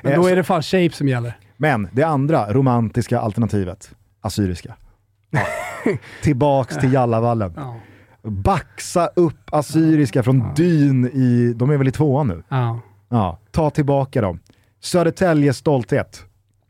[0.03, 1.39] Men Eh, då är det fan shape som gäller.
[1.57, 3.91] Men det andra romantiska alternativet,
[4.21, 4.77] assyriska.
[6.23, 7.53] Tillbaks till Jallavallen.
[7.57, 7.77] Ja.
[8.27, 12.43] Baxa upp assyriska från dyn i, de är väl i tvåan nu?
[12.49, 12.81] Ja.
[13.09, 14.39] Ja, ta tillbaka dem.
[14.81, 16.25] Södertäljes stolthet.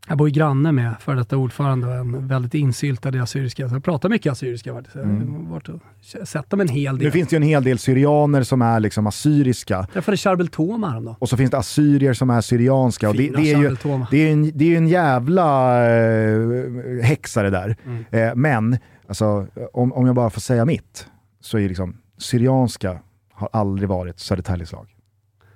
[0.09, 3.69] Jag bor ju granne med före detta ordförande och en väldigt insyltad i assyriska.
[3.69, 4.97] Så jag pratar mycket assyriska faktiskt.
[4.97, 5.81] Jag har varit och
[6.29, 7.05] sett dem en hel del.
[7.05, 9.75] Nu finns det ju en hel del syrianer som är liksom assyriska.
[9.75, 11.17] Jag träffade Charbel Toma häromdagen.
[11.19, 13.09] Och så finns det assyrier som är syrianska.
[13.09, 13.77] Och det, Fina det, är ju,
[14.11, 17.77] det, är en, det är en jävla eh, häxare där.
[17.87, 18.05] Mm.
[18.11, 18.79] Eh, men,
[19.09, 21.07] alltså, om, om jag bara får säga mitt,
[21.41, 23.01] så är liksom syrianska
[23.33, 24.97] har aldrig varit Södertäljes lag.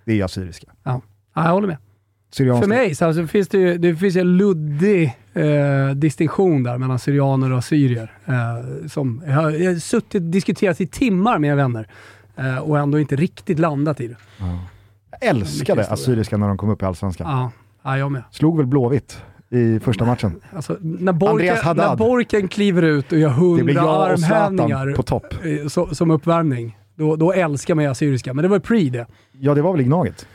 [0.04, 0.66] Det är assyriska.
[0.82, 1.02] Ja.
[1.34, 1.76] ja, jag håller med.
[2.30, 2.62] Syrianska.
[2.62, 6.98] För mig så alltså, finns det ju det finns en luddig eh, distinktion där mellan
[6.98, 8.12] syrianer och assyrier.
[8.24, 11.88] Eh, som jag har, jag har suttit och diskuterat i timmar med vänner
[12.36, 14.16] eh, och ändå inte riktigt landat i det.
[15.10, 17.30] Jag älskade assyriska när de kom upp i Allsvenskan.
[17.30, 17.50] Ja,
[17.82, 18.22] ja jag med.
[18.30, 20.40] Slog väl Blåvitt i första matchen.
[20.52, 25.34] Alltså, när, Borken, när Borken kliver ut och gör hundra armhävningar på topp.
[25.44, 28.34] eh, så, som uppvärmning, då, då älskar man ju assyriska.
[28.34, 29.06] Men det var ju pre det.
[29.32, 30.26] Ja, det var väl i Gnaget.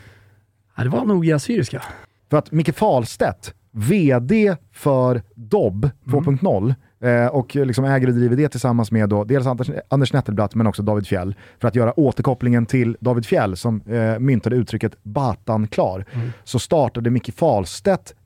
[0.76, 1.82] Ja, det var nog i assyriska.
[2.30, 8.48] För att Micke Fahlstedt, VD för Dobb 2.0 eh, och liksom äger och driver det
[8.48, 12.66] tillsammans med då, dels Anders, Anders Nettelblatt men också David Fjell för att göra återkopplingen
[12.66, 16.04] till David Fjell som eh, myntade uttrycket “Batan klar”.
[16.44, 18.16] Så startade Micke Fahlstedt Klubb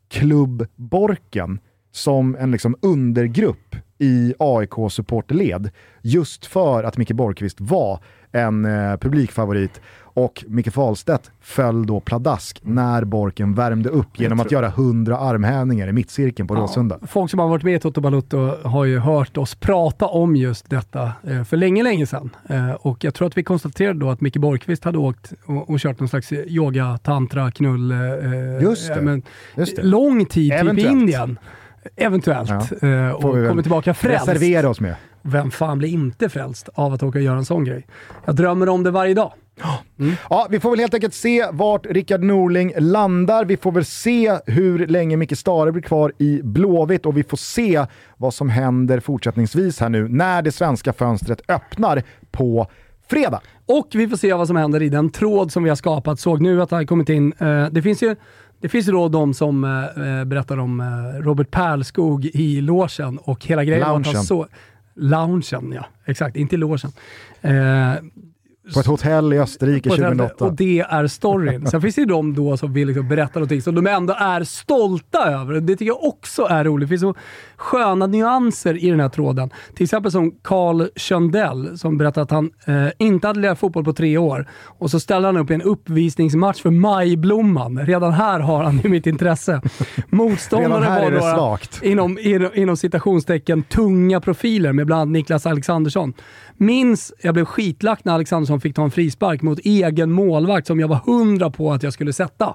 [0.76, 1.58] Borken
[1.92, 5.70] som en liksom undergrupp i AIK-supporterled
[6.02, 8.00] just för att Micke Borgqvist var
[8.32, 9.80] en eh, publikfavorit
[10.14, 15.88] och Micke Fahlstedt föll då pladask när Borken värmde upp genom att göra 100 armhävningar
[15.88, 16.98] i mittcirkeln på Råsunda.
[17.06, 20.70] Folk som har varit med i Toto Balutto har ju hört oss prata om just
[20.70, 22.30] detta eh, för länge, länge sedan.
[22.48, 25.78] Eh, och jag tror att vi konstaterade då att Micke Borgqvist hade åkt och, och
[25.80, 27.90] kört någon slags yoga, tantra, knull.
[27.90, 27.98] Eh,
[28.62, 29.00] Just det.
[29.00, 29.22] Men,
[29.56, 29.82] Just det.
[29.82, 30.86] Lång tid typ i.
[30.86, 31.38] Indien.
[31.96, 32.50] Eventuellt.
[32.80, 33.14] Ja.
[33.14, 34.28] Och kommer tillbaka frälst.
[34.28, 34.94] Reservera oss med.
[35.22, 37.86] Vem fan blir inte frälst av att åka och göra en sån grej?
[38.24, 39.32] Jag drömmer om det varje dag.
[40.30, 43.44] Ja, vi får väl helt enkelt se vart Rickard Norling landar.
[43.44, 47.36] Vi får väl se hur länge Micke Stare blir kvar i Blåvitt och vi får
[47.36, 47.86] se
[48.16, 52.66] vad som händer fortsättningsvis här nu när det svenska fönstret öppnar på
[53.08, 53.40] fredag.
[53.66, 56.20] Och vi får se vad som händer i den tråd som vi har skapat.
[56.20, 57.32] Såg nu att det har kommit in.
[57.38, 58.16] Eh, det finns ju
[58.60, 63.46] det finns ju då de som eh, berättar om eh, Robert Pärlskog i logen och
[63.46, 64.24] hela grejen var att han Loungen.
[64.24, 64.46] så
[64.94, 65.86] Loungen, ja.
[66.04, 66.92] Exakt, inte i.
[67.40, 67.52] Eh,
[68.74, 70.44] På ett hotell i Österrike på ett hotell, 2008.
[70.44, 71.66] Och det är storyn.
[71.66, 74.44] Sen finns det ju de då som vill liksom berätta någonting som de ändå är
[74.44, 75.54] stolta över.
[75.54, 76.88] Det tycker jag också är roligt.
[76.88, 77.14] Det finns så
[77.56, 79.50] sköna nyanser i den här tråden.
[79.74, 83.92] Till exempel som Carl Schöndell som berättar att han eh, inte hade lirat fotboll på
[83.92, 87.86] tre år och så ställer han upp i en uppvisningsmatch för Majblomman.
[87.86, 89.60] Redan här har han ju mitt intresse.
[90.60, 96.14] Här var några, inom, inom, inom citationstecken, tunga profiler med bland annat Niklas Alexandersson.
[96.60, 100.88] Minns, jag blev skitlack när Alexandersson fick ta en frispark mot egen målvakt som jag
[100.88, 102.54] var hundra på att jag skulle sätta.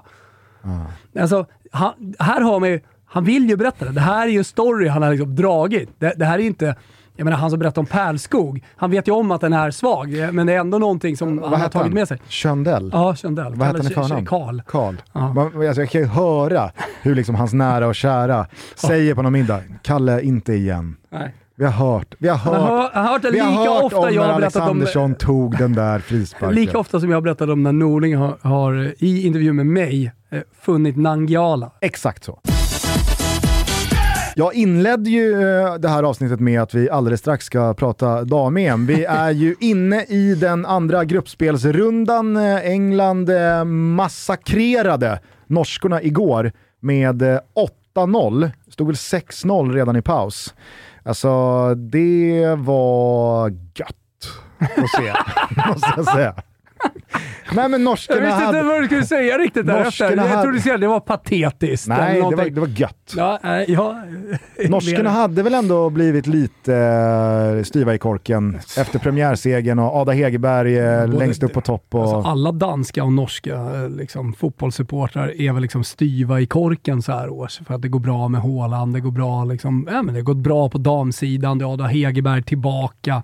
[0.62, 1.20] Ah.
[1.20, 3.92] Alltså, han, här har man ju, han vill ju berätta det.
[3.92, 5.88] Det här är ju en story han har liksom dragit.
[5.98, 6.76] Det, det här är inte,
[7.16, 10.28] jag menar han som berättar om Pärlskog, han vet ju om att den är svag,
[10.32, 11.94] men det är ändå någonting som han Vad har hette tagit han?
[11.94, 12.18] med sig.
[12.28, 12.90] Köndell?
[12.92, 13.54] Ja, Köndell.
[13.54, 14.26] Vad hette han i förnamn?
[14.26, 14.60] Karl.
[14.66, 14.94] Karl.
[15.12, 15.32] Ja.
[15.32, 16.70] Man, alltså jag kan ju höra
[17.02, 20.96] hur liksom hans nära och kära säger på någon middag, Kalle, inte igen.
[21.10, 21.34] Nej.
[21.58, 24.14] Vi har hört, vi har har, hört, han har hört vi har hört ofta om
[24.14, 24.62] jag när har berättat om...
[24.62, 26.54] Alexandersson tog den där frisparken.
[26.54, 29.66] Lika ofta som jag har berättat om när Norling har, har eh, i intervju med
[29.66, 31.72] mig eh, funnit Nangiala.
[31.80, 32.40] Exakt så.
[34.34, 38.86] Jag inledde ju eh, det här avsnittet med att vi alldeles strax ska prata dam-EM.
[38.86, 42.36] Vi är ju inne i den andra gruppspelsrundan.
[42.36, 43.30] England
[43.66, 47.38] massakrerade norskorna igår med eh,
[47.96, 48.50] 8-0.
[48.68, 50.54] Stod väl 6-0 redan i paus.
[51.06, 53.96] Alltså, det var gött
[54.58, 55.14] att se,
[55.68, 56.34] måste jag säga.
[57.52, 58.62] Nej men Jag norskorna visste inte hade...
[58.62, 59.84] vad du skulle säga riktigt därefter.
[59.84, 61.88] Norskarna Jag hade- trodde du skulle det var patetiskt.
[61.88, 63.14] Nej, det var, det var gött.
[63.16, 64.02] Ja, eh, ja.
[64.68, 66.74] Norskarna hade väl ändå blivit lite
[67.56, 71.86] eh, styva i korken efter premiärsegern och Ada Hegerberg eh, Både- längst upp på topp.
[71.94, 77.02] Och, Alltså, alla danska och norska eh, liksom, fotbollssupportrar är väl liksom styva i korken
[77.02, 77.60] så här års.
[77.66, 80.24] För att det går bra med Haaland, det går bra liksom, ja, men det har
[80.24, 83.22] gått bra på damsidan, det är Ada Hegerberg tillbaka.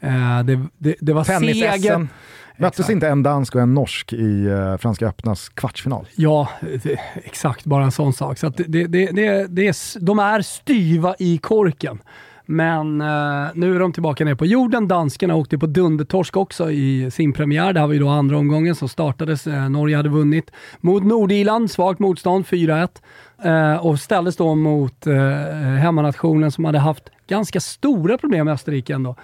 [0.00, 2.06] Eh, det, det, det var seger.
[2.60, 2.92] Möttes Exakt.
[2.92, 6.06] inte en dansk och en norsk i eh, Franska öppnas kvartsfinal?
[6.16, 6.48] Ja,
[6.82, 7.64] det, exakt.
[7.64, 8.38] Bara en sån sak.
[8.38, 11.98] Så det, det, det, det är, de är styva i korken.
[12.46, 14.88] Men eh, nu är de tillbaka ner på jorden.
[14.88, 17.72] Danskarna åkte på dundertorsk också i sin premiär.
[17.72, 19.46] Det här var ju då andra omgången som startades.
[19.46, 20.50] Eh, Norge hade vunnit
[20.80, 22.88] mot Nordirland, svagt motstånd, 4-1.
[23.42, 25.14] Eh, och ställdes då mot eh,
[25.78, 29.16] hemmanationen som hade haft ganska stora problem med Österrike ändå.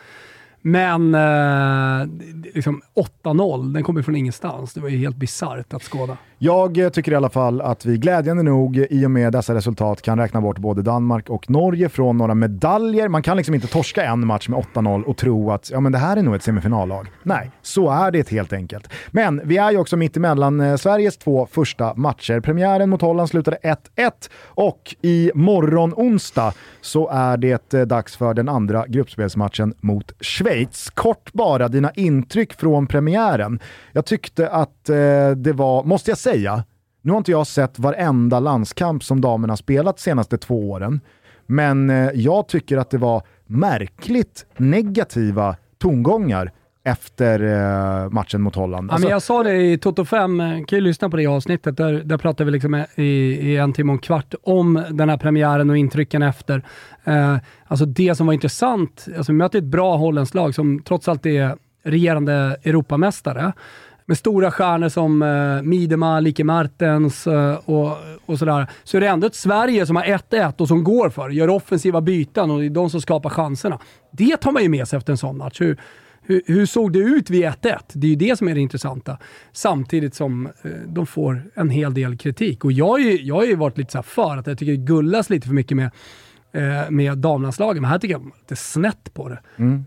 [0.66, 2.08] Men eh,
[2.54, 2.82] liksom
[3.22, 4.74] 8-0, den kommer från ingenstans.
[4.74, 6.16] Det var ju helt bisarrt att skåda.
[6.38, 10.02] Jag eh, tycker i alla fall att vi glädjande nog i och med dessa resultat
[10.02, 13.08] kan räkna bort både Danmark och Norge från några medaljer.
[13.08, 15.98] Man kan liksom inte torska en match med 8-0 och tro att ja, men det
[15.98, 17.06] här är nog ett semifinallag.
[17.22, 18.88] Nej, så är det helt enkelt.
[19.10, 22.40] Men vi är ju också mitt emellan eh, Sveriges två första matcher.
[22.40, 23.58] Premiären mot Holland slutade
[23.96, 24.10] 1-1
[24.44, 30.90] och i morgon onsdag så är det eh, dags för den andra gruppspelsmatchen mot Schweiz.
[30.90, 33.60] Kort bara dina intryck från premiären.
[33.92, 36.25] Jag tyckte att eh, det var, måste jag säga,
[37.02, 41.00] nu har inte jag sett varenda landskamp som damerna spelat senaste två åren,
[41.46, 46.52] men eh, jag tycker att det var märkligt negativa tongångar
[46.86, 48.90] efter eh, matchen mot Holland.
[48.90, 51.26] Ja, Alltså, men jag sa det i Toto 5, eh, kan ju lyssna på det
[51.26, 55.08] avsnittet, där, där pratade vi liksom i, i en timme och en kvart om den
[55.08, 56.62] här premiären och intrycken efter.
[57.04, 57.36] Eh,
[57.66, 61.26] alltså det som var intressant, alltså vi möter ett bra holländskt lag som trots allt
[61.26, 63.52] är regerande Europamästare.
[64.08, 67.96] Med stora stjärnor som eh, Midema, Like Martens eh, och,
[68.26, 68.66] och sådär.
[68.84, 72.00] Så är det ändå ett Sverige som har 1-1 och som går för, gör offensiva
[72.00, 73.78] byten och det är de som skapar chanserna.
[74.10, 75.60] Det tar man ju med sig efter en sån match.
[75.60, 75.80] Hur,
[76.22, 77.78] hur, hur såg det ut vid 1-1?
[77.92, 79.18] Det är ju det som är det intressanta.
[79.52, 82.64] Samtidigt som eh, de får en hel del kritik.
[82.64, 84.72] Och jag, har ju, jag har ju varit lite så här för att jag tycker
[84.72, 85.90] det gullas lite för mycket med,
[86.56, 87.82] eh, med damlandslagen.
[87.82, 89.38] Men här tycker jag de är lite snett på det.
[89.56, 89.84] Så Mm.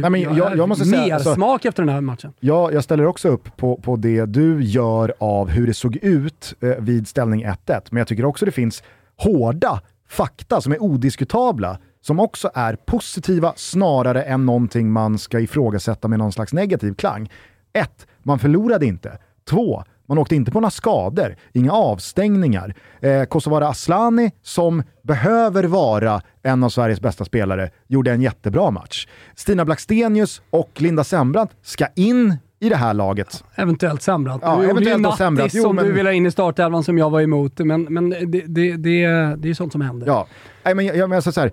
[0.00, 2.32] Nej, men jag- jag måste säga, mer alltså- smak efter den här matchen.
[2.40, 6.54] Ja, jag ställer också upp på, på det du gör av hur det såg ut
[6.60, 7.82] eh, vid ställning 1-1.
[7.90, 8.82] Men jag tycker också det finns
[9.16, 16.08] hårda fakta som är odiskutabla, som också är positiva snarare än någonting man ska ifrågasätta
[16.08, 17.30] med någon slags negativ klang.
[17.72, 18.06] 1.
[18.22, 19.18] Man förlorade inte.
[19.50, 19.82] 2.
[20.10, 22.74] Man åkte inte på några skador, inga avstängningar.
[23.00, 29.06] Eh, Kosovare Aslani, som behöver vara en av Sveriges bästa spelare, gjorde en jättebra match.
[29.34, 33.44] Stina Blackstenius och Linda Sembrant ska in i det här laget.
[33.54, 34.42] Eventuellt Sembrant.
[34.44, 35.54] Ja, du gjorde ju eventuellt nattis.
[35.54, 38.10] Jo, som men- du ville ha in i startelvan som jag var emot, men, men
[38.10, 40.06] det, det, det, det är ju sånt som händer.
[40.06, 40.26] Ja,
[40.62, 41.52] Nej, men jag, jag menar så här,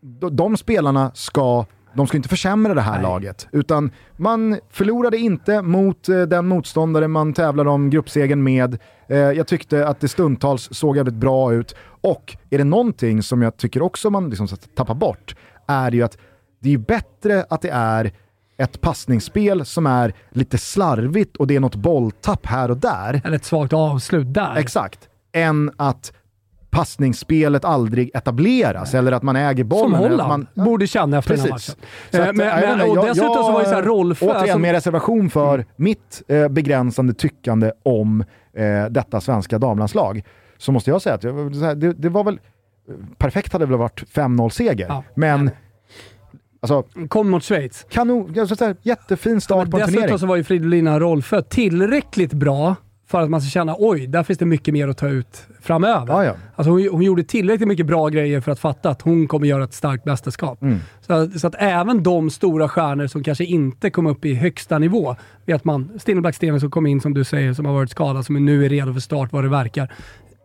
[0.00, 1.64] de, de spelarna ska
[1.94, 3.02] de ska inte försämra det här Nej.
[3.02, 8.78] laget, utan man förlorade inte mot eh, den motståndare man tävlar om gruppsegen med.
[9.08, 11.74] Eh, jag tyckte att det stundtals såg jävligt bra ut.
[12.00, 15.36] Och är det någonting som jag tycker också man liksom tappar bort,
[15.66, 16.18] är ju att
[16.60, 18.12] det är bättre att det är
[18.56, 23.20] ett passningsspel som är lite slarvigt och det är något bolltapp här och där.
[23.24, 24.56] Eller ett svagt avslut där.
[24.56, 25.08] Exakt.
[25.32, 26.12] Än att
[26.70, 29.90] passningsspelet aldrig etableras eller att man äger bollen.
[29.90, 31.76] Som Holland man, borde känna efter den här Precis.
[32.12, 32.26] matchen.
[32.28, 34.26] Eh, men- jag vet men- och jag- dessutom så var ju så här jag- Rolfö...
[34.26, 38.24] Återigen alltså- med reservation för mitt eh, begränsande tyckande om
[38.56, 40.22] eh, detta svenska damlandslag.
[40.58, 42.40] Så måste jag säga att jag, det, det var väl...
[43.18, 45.04] Perfekt hade väl varit 5-0-seger, Ja.
[45.14, 45.50] men
[46.60, 47.86] alltså, Kom mot Schweiz.
[47.90, 50.18] kanon, alltså, jättefin start på en Dessutom turnering.
[50.18, 52.76] så var ju Fridolina Rolfö tillräckligt bra
[53.08, 56.12] för att man ska känna oj, där finns det mycket mer att ta ut framöver.
[56.12, 56.34] Ja, ja.
[56.54, 59.64] Alltså hon, hon gjorde tillräckligt mycket bra grejer för att fatta att hon kommer göra
[59.64, 60.62] ett starkt mästerskap.
[60.62, 60.78] Mm.
[61.00, 65.16] Så, så att även de stora stjärnor som kanske inte kom upp i högsta nivå,
[65.46, 68.44] vet man, Stinnerblack Stenen som kom in som du säger, som har varit skadad, som
[68.44, 69.92] nu är redo för start vad det verkar.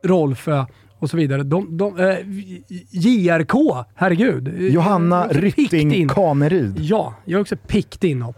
[0.03, 0.65] Rolfö
[1.03, 1.43] och så vidare.
[1.43, 2.15] De, de, eh,
[2.91, 4.47] JRK, herregud.
[4.59, 6.09] Johanna Rytting in.
[6.09, 6.80] Kaneryd.
[6.80, 8.35] Ja, jag är också picked inhopp.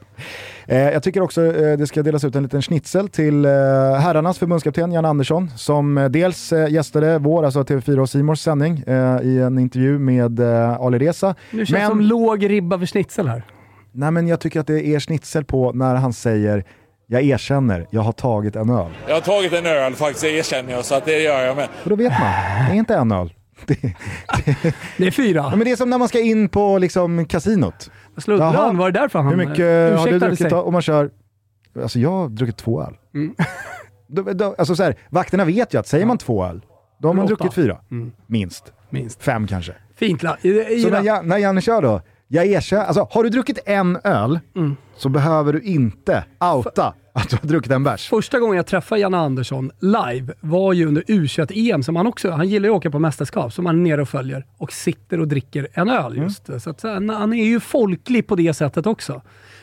[0.68, 3.52] Eh, jag tycker också eh, det ska delas ut en liten schnitzel till eh,
[4.00, 8.84] herrarnas förbundskapten Jan Andersson som eh, dels eh, gästade vår, alltså TV4 och Simors sändning
[8.88, 11.36] eh, i en intervju med Ali Reza.
[11.52, 13.44] Nu känns Men- som låg ribba för schnitzel här.
[13.92, 16.64] Nej men jag tycker att det är schnitzel på när han säger
[17.08, 18.92] jag erkänner, jag har tagit en öl.
[19.08, 21.68] Jag har tagit en öl faktiskt, det erkänner jag, så att det gör jag med.
[21.84, 22.32] Och då vet man,
[22.68, 23.34] det är inte en öl.
[23.66, 23.76] Det,
[24.98, 25.38] Det är fyra.
[25.52, 27.92] ja, men det är som när man ska in på liksom, kasinot.
[28.28, 28.74] Jaha.
[28.74, 30.50] var det därför han Hur mycket eh, har du ursäktade druckit?
[30.50, 30.54] sig?
[30.54, 31.10] Och man kör,
[31.82, 32.94] alltså jag har druckit två öl.
[33.14, 33.36] Mm.
[34.58, 36.62] Alltså så här, vakterna vet ju att säger man två öl,
[37.00, 37.78] då har man druckit fyra.
[37.92, 38.12] Mm.
[38.28, 38.74] Minst.
[38.90, 39.24] Minst.
[39.24, 39.74] Fem kanske.
[39.96, 40.24] Fint.
[40.24, 40.38] La.
[40.42, 44.00] I, i, Så när, när Janne kör då, jag erkänner, alltså har du druckit en
[44.04, 44.76] öl Mm.
[44.98, 46.24] Så behöver du inte
[46.56, 48.10] outa att du har druckit en bärs.
[48.10, 52.50] Första gången jag träffade Janne Andersson live var ju under U21-EM som han också, han
[52.50, 55.28] gillar ju att åka på mästerskap, som han är nere och följer och sitter och
[55.28, 56.24] dricker en öl Mm.
[56.24, 56.50] just.
[56.64, 59.22] Så att, han, han är ju folklig på det sättet också.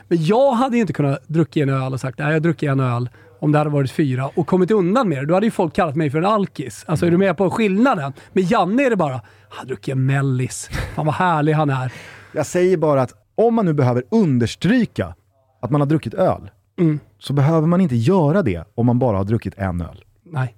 [0.09, 2.81] Men jag hade ju inte kunnat dricka en öl och sagt nej jag druckit en
[2.81, 3.09] öl
[3.41, 5.27] om det hade varit fyra och kommit undan med det.
[5.27, 6.85] Då hade ju folk kallat mig för en alkis.
[6.89, 8.13] Alltså är du med på skillnaden?
[8.33, 10.71] Med Janne är det bara, han en mellis.
[10.95, 11.93] Fan vad härlig han är.
[12.33, 15.15] Jag säger bara att om man nu behöver understryka
[15.63, 17.01] att man har druckit öl, Mm.
[17.19, 20.05] så behöver man inte göra det om man bara har druckit en öl.
[20.25, 20.57] Nej.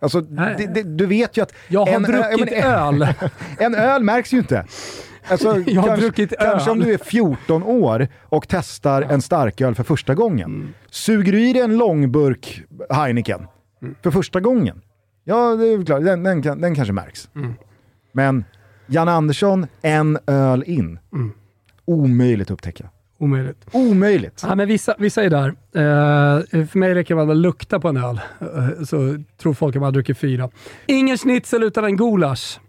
[0.00, 0.54] Alltså, Nej.
[0.58, 1.52] det, det, du vet ju att...
[1.68, 3.06] Jag har en, druckit men- öl.
[3.58, 4.66] En öl märks ju inte.
[5.30, 6.76] Alltså, Jag har kanske, druckit kanske öl.
[6.78, 10.74] om du är 14 år och testar en starköl för första gången.
[10.90, 13.46] Suger du i dig en långburk Heineken
[14.02, 14.82] för första gången,
[15.24, 17.28] ja det är klart, den, den, den kanske märks.
[18.12, 18.44] Men
[18.86, 20.98] Janne Andersson, en öl in.
[21.84, 22.90] Omöjligt att upptäcka.
[23.20, 23.66] Omöjligt.
[23.72, 24.44] Omöjligt.
[24.48, 25.48] Ja, men vissa, vissa är där.
[25.48, 29.80] Eh, för mig räcker det att lukta på en öl, eh, så tror folk att
[29.80, 30.50] man har druckit fyra.
[30.86, 32.60] Ingen schnitzel utan en gulasch.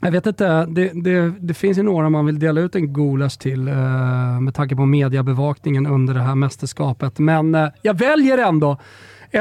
[0.00, 3.38] Jag vet inte, det, det, det finns ju några man vill dela ut en gulasch
[3.38, 7.18] till eh, med tanke på mediebevakningen under det här mästerskapet.
[7.18, 8.78] Men eh, jag väljer ändå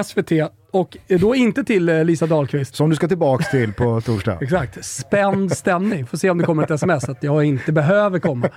[0.03, 0.31] SVT
[0.71, 2.75] och då inte till eh, Lisa Dahlqvist.
[2.75, 4.37] Som du ska tillbaks till på torsdag.
[4.41, 4.85] Exakt.
[4.85, 6.05] Spänd stämning.
[6.05, 8.49] Får se om det kommer ett sms att jag inte behöver komma.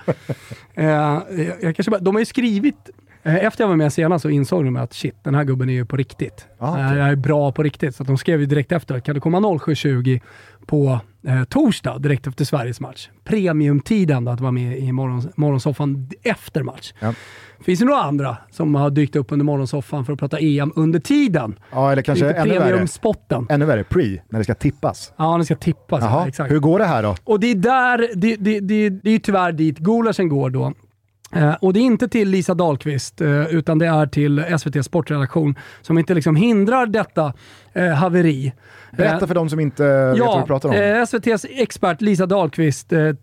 [0.73, 2.89] Eh, jag, jag kanske bara, de har ju skrivit,
[3.25, 5.85] efter jag var med senast så insåg de att shit, den här gubben är ju
[5.85, 6.47] på riktigt.
[6.59, 6.77] Ah.
[6.91, 7.95] Eh, Jag är bra på riktigt.
[7.95, 10.21] Så de skrev ju direkt efter, kan du komma 07.20
[10.65, 13.09] på eh, torsdag direkt efter Sveriges match?
[13.23, 16.93] Premiumtid ändå att vara med i morgon, morgonsoffan efter match.
[16.99, 17.13] Ja.
[17.65, 20.99] Finns det några andra som har dykt upp under morgonsoffan för att prata EM under
[20.99, 21.59] tiden?
[21.71, 22.87] Ja, eller kanske ännu värre.
[23.49, 25.13] Ännu värre, pre, när det ska tippas.
[25.17, 26.03] Ja, det ska tippas.
[26.03, 26.51] ja, exakt.
[26.51, 27.15] hur går det här då?
[27.23, 30.73] Och det är där, det, det, det, det är ju tyvärr dit gulaschen går då.
[31.35, 35.55] Eh, och det är inte till Lisa Dahlqvist, eh, utan det är till SVT Sportredaktion
[35.81, 37.33] som inte liksom hindrar detta
[37.73, 38.53] eh, haveri.
[38.97, 40.75] Berätta Eh, för de som inte vet vad du pratar om.
[40.75, 43.13] eh, SVTs expert Lisa Dahlqvist eh, eh,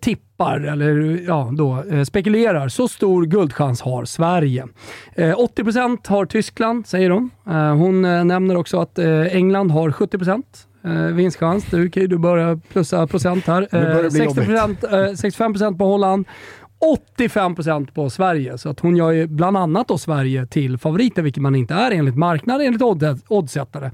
[0.00, 4.66] tippar, eller ja, då, eh, spekulerar, så stor guldchans har Sverige.
[5.14, 7.30] Eh, 80% har Tyskland, säger hon.
[7.46, 10.42] Eh, hon eh, nämner också att eh, England har 70%
[10.84, 11.64] eh, vinstchans.
[11.70, 13.68] Du kan ju du börja plussa procent här.
[14.10, 16.26] Bli 60%, eh, 65% på Holland.
[17.16, 21.42] 85% på Sverige, så att hon gör ju bland annat då Sverige till favoriter, vilket
[21.42, 23.86] man inte är enligt marknaden, enligt odd- oddsättare.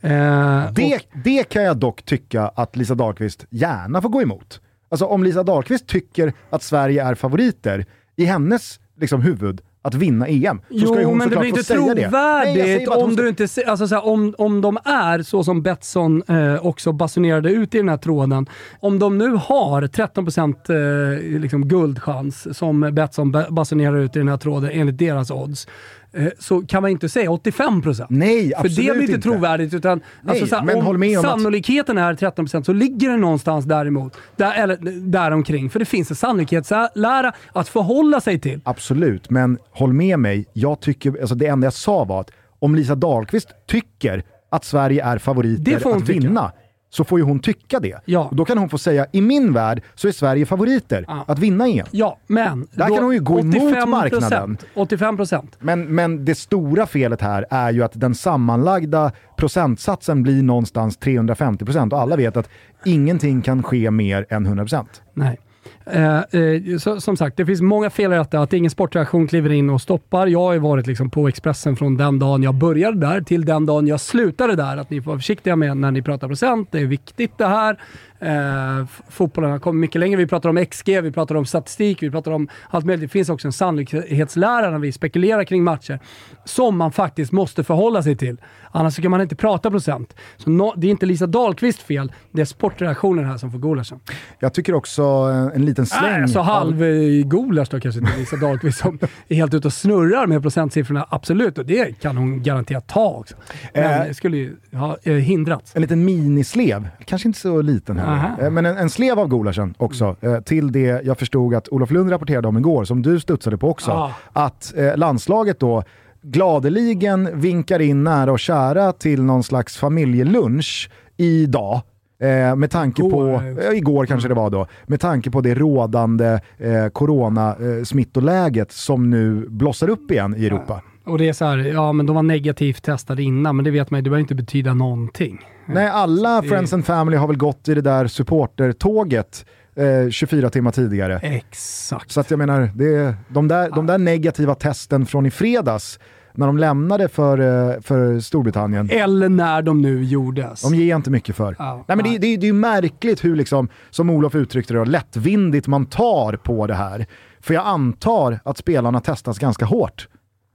[0.00, 4.60] Eh, Det, och- det kan jag dock tycka att Lisa Dahlqvist gärna får gå emot.
[4.88, 7.86] Alltså om Lisa Dahlqvist tycker att Sverige är favoriter
[8.16, 11.62] i hennes liksom, huvud att vinna EM, så Jo, ska men det blir inte
[12.08, 16.22] trovärdigt om du inte se- alltså så här, om, om de är så som Betsson
[16.28, 18.46] eh, också basunerade ut i den här tråden.
[18.80, 24.28] Om de nu har 13% eh, liksom guldchans som Betsson ba- basunerar ut i den
[24.28, 25.66] här tråden enligt deras odds.
[26.12, 28.06] Eh, så kan man inte säga 85%.
[28.10, 29.22] Nej, För det blir inte, inte.
[29.28, 29.74] trovärdigt.
[29.74, 33.20] Utan, alltså, så här, men håll med om att- sannolikheten är 13% så ligger den
[33.20, 34.76] någonstans däremot, där, eller
[35.10, 35.70] däromkring.
[35.70, 38.60] För det finns en sannolikhetslära att förhålla sig till.
[38.64, 40.46] Absolut, men håll med mig.
[40.52, 45.04] Jag tycker, alltså det enda jag sa var att om Lisa Dahlqvist tycker att Sverige
[45.04, 46.52] är favoriter att vinna,
[46.90, 48.00] så får ju hon tycka det.
[48.04, 48.28] Ja.
[48.30, 51.24] Och då kan hon få säga, i min värld så är Sverige favoriter Ja.
[51.28, 51.86] att vinna EM.
[51.90, 52.66] Ja, men...
[52.72, 54.58] Där kan hon ju gå emot 85%, marknaden.
[54.74, 55.46] 85%.
[55.58, 61.92] Men, men det stora felet här är ju att den sammanlagda procentsatsen blir någonstans 350%
[61.92, 62.48] och alla vet att
[62.84, 64.84] ingenting kan ske mer än 100%.
[65.14, 65.40] Nej.
[65.86, 68.40] Eh, eh, så, som sagt, det finns många fel i detta.
[68.40, 70.26] Att ingen sportreaktion kliver in och stoppar.
[70.26, 73.66] Jag har ju varit liksom på Expressen från den dagen jag började där till den
[73.66, 74.76] dagen jag slutade där.
[74.76, 76.68] Att ni får vara försiktiga med när ni pratar procent.
[76.72, 77.76] Det är viktigt det här.
[78.20, 80.16] Eh, fotbollen har kommit mycket längre.
[80.16, 83.02] Vi pratar om XG, vi pratar om statistik, vi pratar om allt möjligt.
[83.02, 85.98] Det finns också en sannolikhetslära när vi spekulerar kring matcher
[86.44, 88.36] som man faktiskt måste förhålla sig till.
[88.72, 90.14] Annars så kan man inte prata procent.
[90.36, 94.00] Så nå- det är inte Lisa Dahlqvist fel, det är sportreaktionen här som får gulaschen.
[94.40, 96.22] Jag tycker också eh, en liten släng...
[96.22, 98.98] Alltså av- halv eh, gulasch då kanske inte Lisa Dahlqvist som
[99.28, 101.06] är helt ute och snurrar med procentsiffrorna.
[101.10, 103.34] Absolut, och det kan hon garanterat ta också.
[103.74, 104.06] Men Eh.
[104.06, 105.72] det skulle ju ha eh, hindrats.
[105.76, 108.09] En liten minislev, kanske inte så liten här,
[108.40, 110.16] eh, men en, en slev av gulaschen också.
[110.20, 113.70] eh, Till det jag förstod att Olof Lund rapporterade om igår, som du studsade på
[113.70, 113.90] också.
[113.90, 114.10] Ah.
[114.32, 115.82] Att eh, landslaget då
[116.22, 121.80] gladeligen vinkar in nära och kära till någon slags familjelunch idag.
[122.22, 125.54] Eh, med tanke Igår, på, eh, igår kanske det var då, med tanke på det
[125.54, 130.80] rådande eh, coronasmittoläget som nu blossar upp igen i Europa.
[131.10, 133.90] Och det är så här, ja men de var negativt testade innan, men det vet
[133.90, 135.40] man ju, det behöver inte betyda någonting.
[135.66, 139.44] Nej, alla Det- Friends and Family har väl gått i det där supportertåget
[139.76, 141.18] eh, 24 timmar tidigare.
[141.22, 142.10] Exakt.
[142.10, 145.98] Så att jag menar, det, de, där, de där negativa testen från i fredags,
[146.34, 150.62] när de lämnade för, eh, för Storbritannien, Eller när de nu gjordes.
[150.62, 151.56] de ger inte mycket för.
[151.58, 152.18] Ja, Nej, men det, nej.
[152.18, 156.32] det, det är ju märkligt hur, liksom, som Olof uttryckte det, då, lättvindigt man tar
[156.32, 157.06] på det här.
[157.40, 160.08] För jag antar att spelarna testas ganska hårt.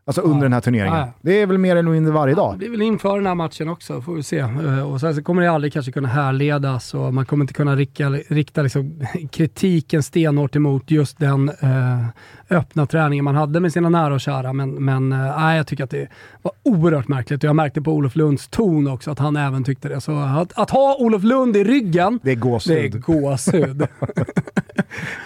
[0.08, 0.98] Alltså under den här turneringen.
[1.00, 1.14] Ja.
[1.22, 2.58] Det är väl mer eller mindre varje Det dag.
[2.58, 4.40] blir väl inför den här matchen också, får vi se.
[4.40, 7.76] Eh, Och sen så kommer det aldrig kanske kunna härledas och man kommer inte kunna
[7.76, 9.02] rikta, rikta liksom
[9.32, 12.06] kritiken stenhårt emot just den eh,
[12.58, 14.54] öppna träningen man hade med sina nära och kära.
[14.54, 16.08] Men, men eh, jag tycker att det
[16.42, 19.90] var oerhört märkligt och jag märkte på Olof Lunds ton också att han även tyckte
[19.90, 20.02] det.
[20.02, 22.92] Så att, att ha Olof Lund i ryggen, Det är gåshud.
[22.92, 23.88] det är gåshud.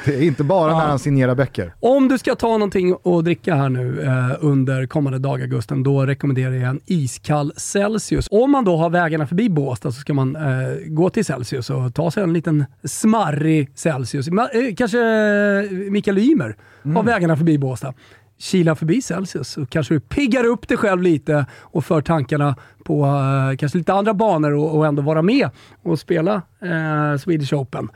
[0.06, 1.74] Det är inte bara när han signerar böcker.
[1.80, 6.06] Om du ska ta någonting att dricka här nu eh, under kommande dag Augusten, då
[6.06, 8.28] rekommenderar jag en iskall Celsius.
[8.32, 10.42] Om man då har vägarna förbi Båstad så ska man eh,
[10.88, 14.30] gå till Celsius och ta sig en liten smarrig Celsius.
[14.30, 16.56] Ma- eh, kanske eh, Mikael Ymer
[16.96, 17.94] har vägarna förbi Båstad.
[18.38, 22.56] Kila förbi Celsius så kanske du piggar upp dig själv lite och för tankarna
[22.86, 25.50] på eh, kanske lite andra banor och, och ändå vara med
[25.84, 27.90] och spela eh, Swedish Open.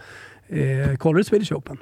[0.47, 1.77] Eh, kollar du Swedish Open?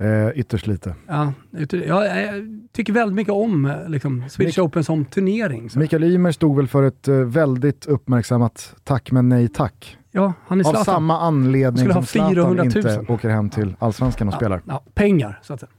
[0.00, 0.94] Eh, ytterst lite.
[1.08, 5.70] Ja, ut- ja, jag tycker väldigt mycket om eh, liksom, Swedish Mik- Open som turnering.
[5.70, 5.78] Så.
[5.78, 9.96] Mikael Ymer stod väl för ett eh, väldigt uppmärksammat tack men nej tack.
[10.12, 10.84] Ja, han är Av Zlatan.
[10.84, 12.76] samma anledning som Zlatan 400 000.
[12.76, 14.62] inte åker hem till Allsvenskan och spelar.
[14.64, 15.70] Ja, pengar, så att säga.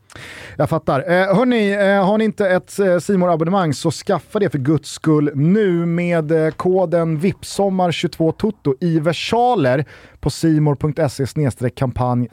[0.58, 1.00] Jag fattar.
[1.00, 4.90] Eh, hörni, eh, har ni inte ett eh, simor abonnemang så skaffa det för guds
[4.92, 9.86] skull nu med eh, koden VIPSOMMAR22TOTO i versaler
[10.22, 12.28] på simor.se kampanj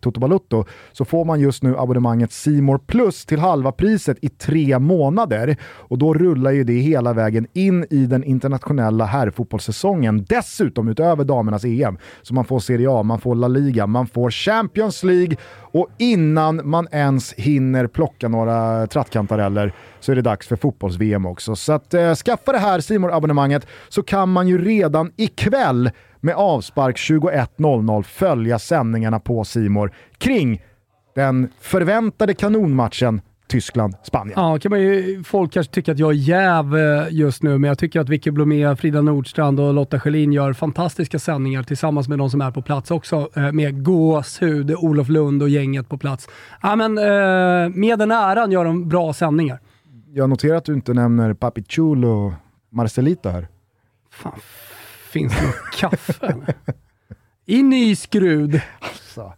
[0.00, 5.56] totobalutto så får man just nu abonnemanget Simor Plus till halva priset i tre månader
[5.62, 10.24] och då rullar ju det hela vägen in i den internationella herrfotbollssäsongen.
[10.28, 14.30] Dessutom utöver damernas EM så man får Serie A, man får La Liga, man får
[14.30, 20.56] Champions League och innan man ens hinner plocka några trattkantareller så är det dags för
[20.56, 21.56] fotbolls-VM också.
[21.56, 25.90] Så att eh, skaffa det här simor abonnemanget så kan man ju redan ikväll
[26.20, 30.62] med avspark 21.00 följa sändningarna på Simor kring
[31.14, 34.34] den förväntade kanonmatchen Tyskland-Spanien.
[34.36, 37.68] Ja, kan man ju, folk kanske tycker att jag är jäv eh, just nu, men
[37.68, 42.18] jag tycker att Vicky Blomé, Frida Nordstrand och Lotta Schelin gör fantastiska sändningar tillsammans med
[42.18, 46.28] de som är på plats också, eh, med gåshud, Olof Lund och gänget på plats.
[46.62, 49.58] Ja, men, eh, med den äran gör de bra sändningar.
[50.14, 52.32] Jag noterar att du inte nämner Papi Chulo och
[52.70, 53.48] Marcelito här.
[54.10, 54.40] Fan,
[55.08, 56.26] finns det något kaffe?
[56.26, 56.54] eller?
[57.46, 58.60] I ny skrud.
[59.14, 59.32] Så,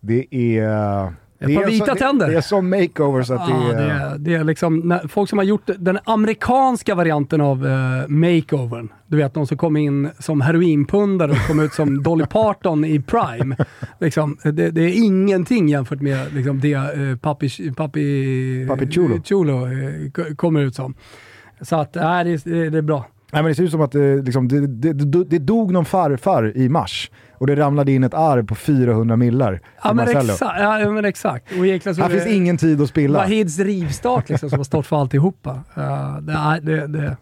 [0.00, 1.12] det är...
[1.40, 2.26] Ett par är vita så, tänder.
[2.26, 4.14] Det, det är som makeover så att Ja, det det, är...
[4.14, 8.88] är, det är liksom folk som har gjort den amerikanska varianten av uh, makeovern.
[9.06, 13.00] Du vet, de som kom in som heroinpundare och kom ut som Dolly Parton i
[13.00, 13.56] Prime.
[14.00, 19.22] Liksom, det, det är ingenting jämfört med liksom, det uh, Papi, Papi, Papi Chulo.
[19.22, 20.94] Chulo uh, kommer ut som.
[21.60, 23.06] Så att, det, det, det är bra.
[23.32, 25.84] Nej, men det ser ut som att det, liksom, det, det, det, det dog någon
[25.84, 30.32] farfar i mars och det ramlade in ett arv på 400 millar Ja men, Marcello.
[30.32, 31.52] exa, ja, men exakt.
[31.58, 33.18] Och egentligen så Här är det finns ingen tid att spilla.
[33.18, 35.50] Wahids rivstart liksom, som har stått för alltihopa.
[35.78, 37.16] Uh, det, det, det,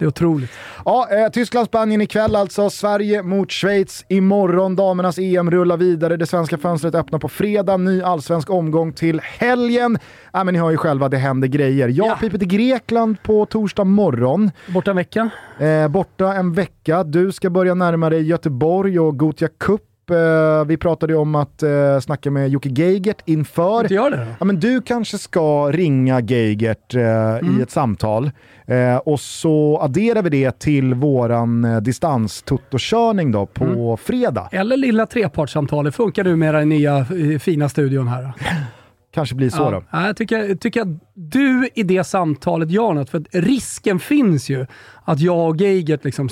[0.00, 0.50] det är otroligt.
[0.84, 2.70] Ja, eh, Tyskland-Spanien ikväll alltså.
[2.70, 4.76] Sverige mot Schweiz imorgon.
[4.76, 6.16] Damernas EM rullar vidare.
[6.16, 7.76] Det svenska fönstret öppnar på fredag.
[7.76, 9.98] Ny allsvensk omgång till helgen.
[10.32, 11.88] Ja, men ni hör ju själva, det händer grejer.
[11.88, 12.16] Jag Ja.
[12.20, 14.50] piper till Grekland på torsdag morgon.
[14.68, 15.30] Borta en vecka.
[15.58, 17.04] Eh, borta en vecka.
[17.04, 19.80] Du ska börja närma dig Göteborg och Gothia Cup.
[20.10, 23.82] Eh, vi pratade ju om att eh, snacka med Jocke Geigert inför.
[23.82, 24.22] Inte gör det då?
[24.38, 27.00] Ja, men du kanske ska ringa Geigert eh,
[27.30, 27.58] Mm.
[27.58, 28.30] i ett samtal
[28.66, 33.96] eh, och så adderar vi det till våran eh, distans-tuttokörning då på Mm.
[33.96, 34.48] fredag.
[34.52, 37.06] Eller lilla trepartssamtalet funkar du med den nya
[37.40, 38.32] fina studion här.
[39.10, 39.14] Då?
[39.14, 39.82] Kanske blir så då.
[39.90, 44.48] Ja, jag tycker, tycker att du i det samtalet gör något, för att risken finns
[44.48, 44.66] ju
[45.04, 46.28] att jag och Geigert liksom,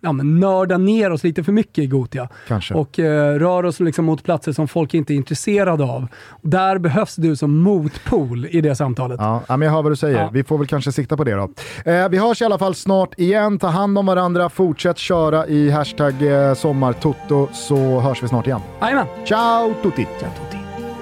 [0.00, 2.28] ja, nördar ner oss lite för mycket i Gotia.
[2.48, 2.74] Kanske.
[2.74, 6.06] Och eh, rör oss liksom mot platser som folk inte är intresserade av.
[6.42, 9.20] Där behövs du som motpol i det samtalet.
[9.20, 10.18] Ja, men jag hör vad du säger.
[10.18, 10.30] Ja.
[10.32, 11.50] Vi får väl kanske sikta på det då.
[11.84, 13.58] Eh, vi hörs i alla fall snart igen.
[13.58, 18.60] Ta hand om varandra, fortsätt köra i hashtag eh, sommartutto så hörs vi snart igen.
[18.80, 19.06] Jajamän!
[19.24, 20.06] Ciao tutti!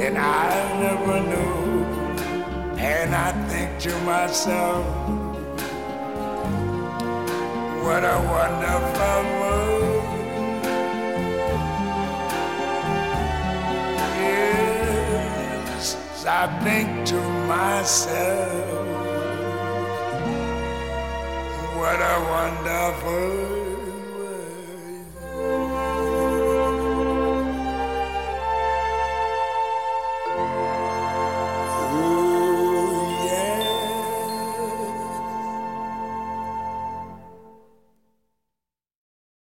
[0.00, 0.48] than I
[0.80, 1.84] never knew.
[2.78, 4.86] And I think to myself,
[7.84, 10.04] what a wonderful world.
[14.24, 15.84] Yes,
[16.26, 17.20] I think to
[17.54, 18.86] myself,
[21.76, 23.59] what a wonderful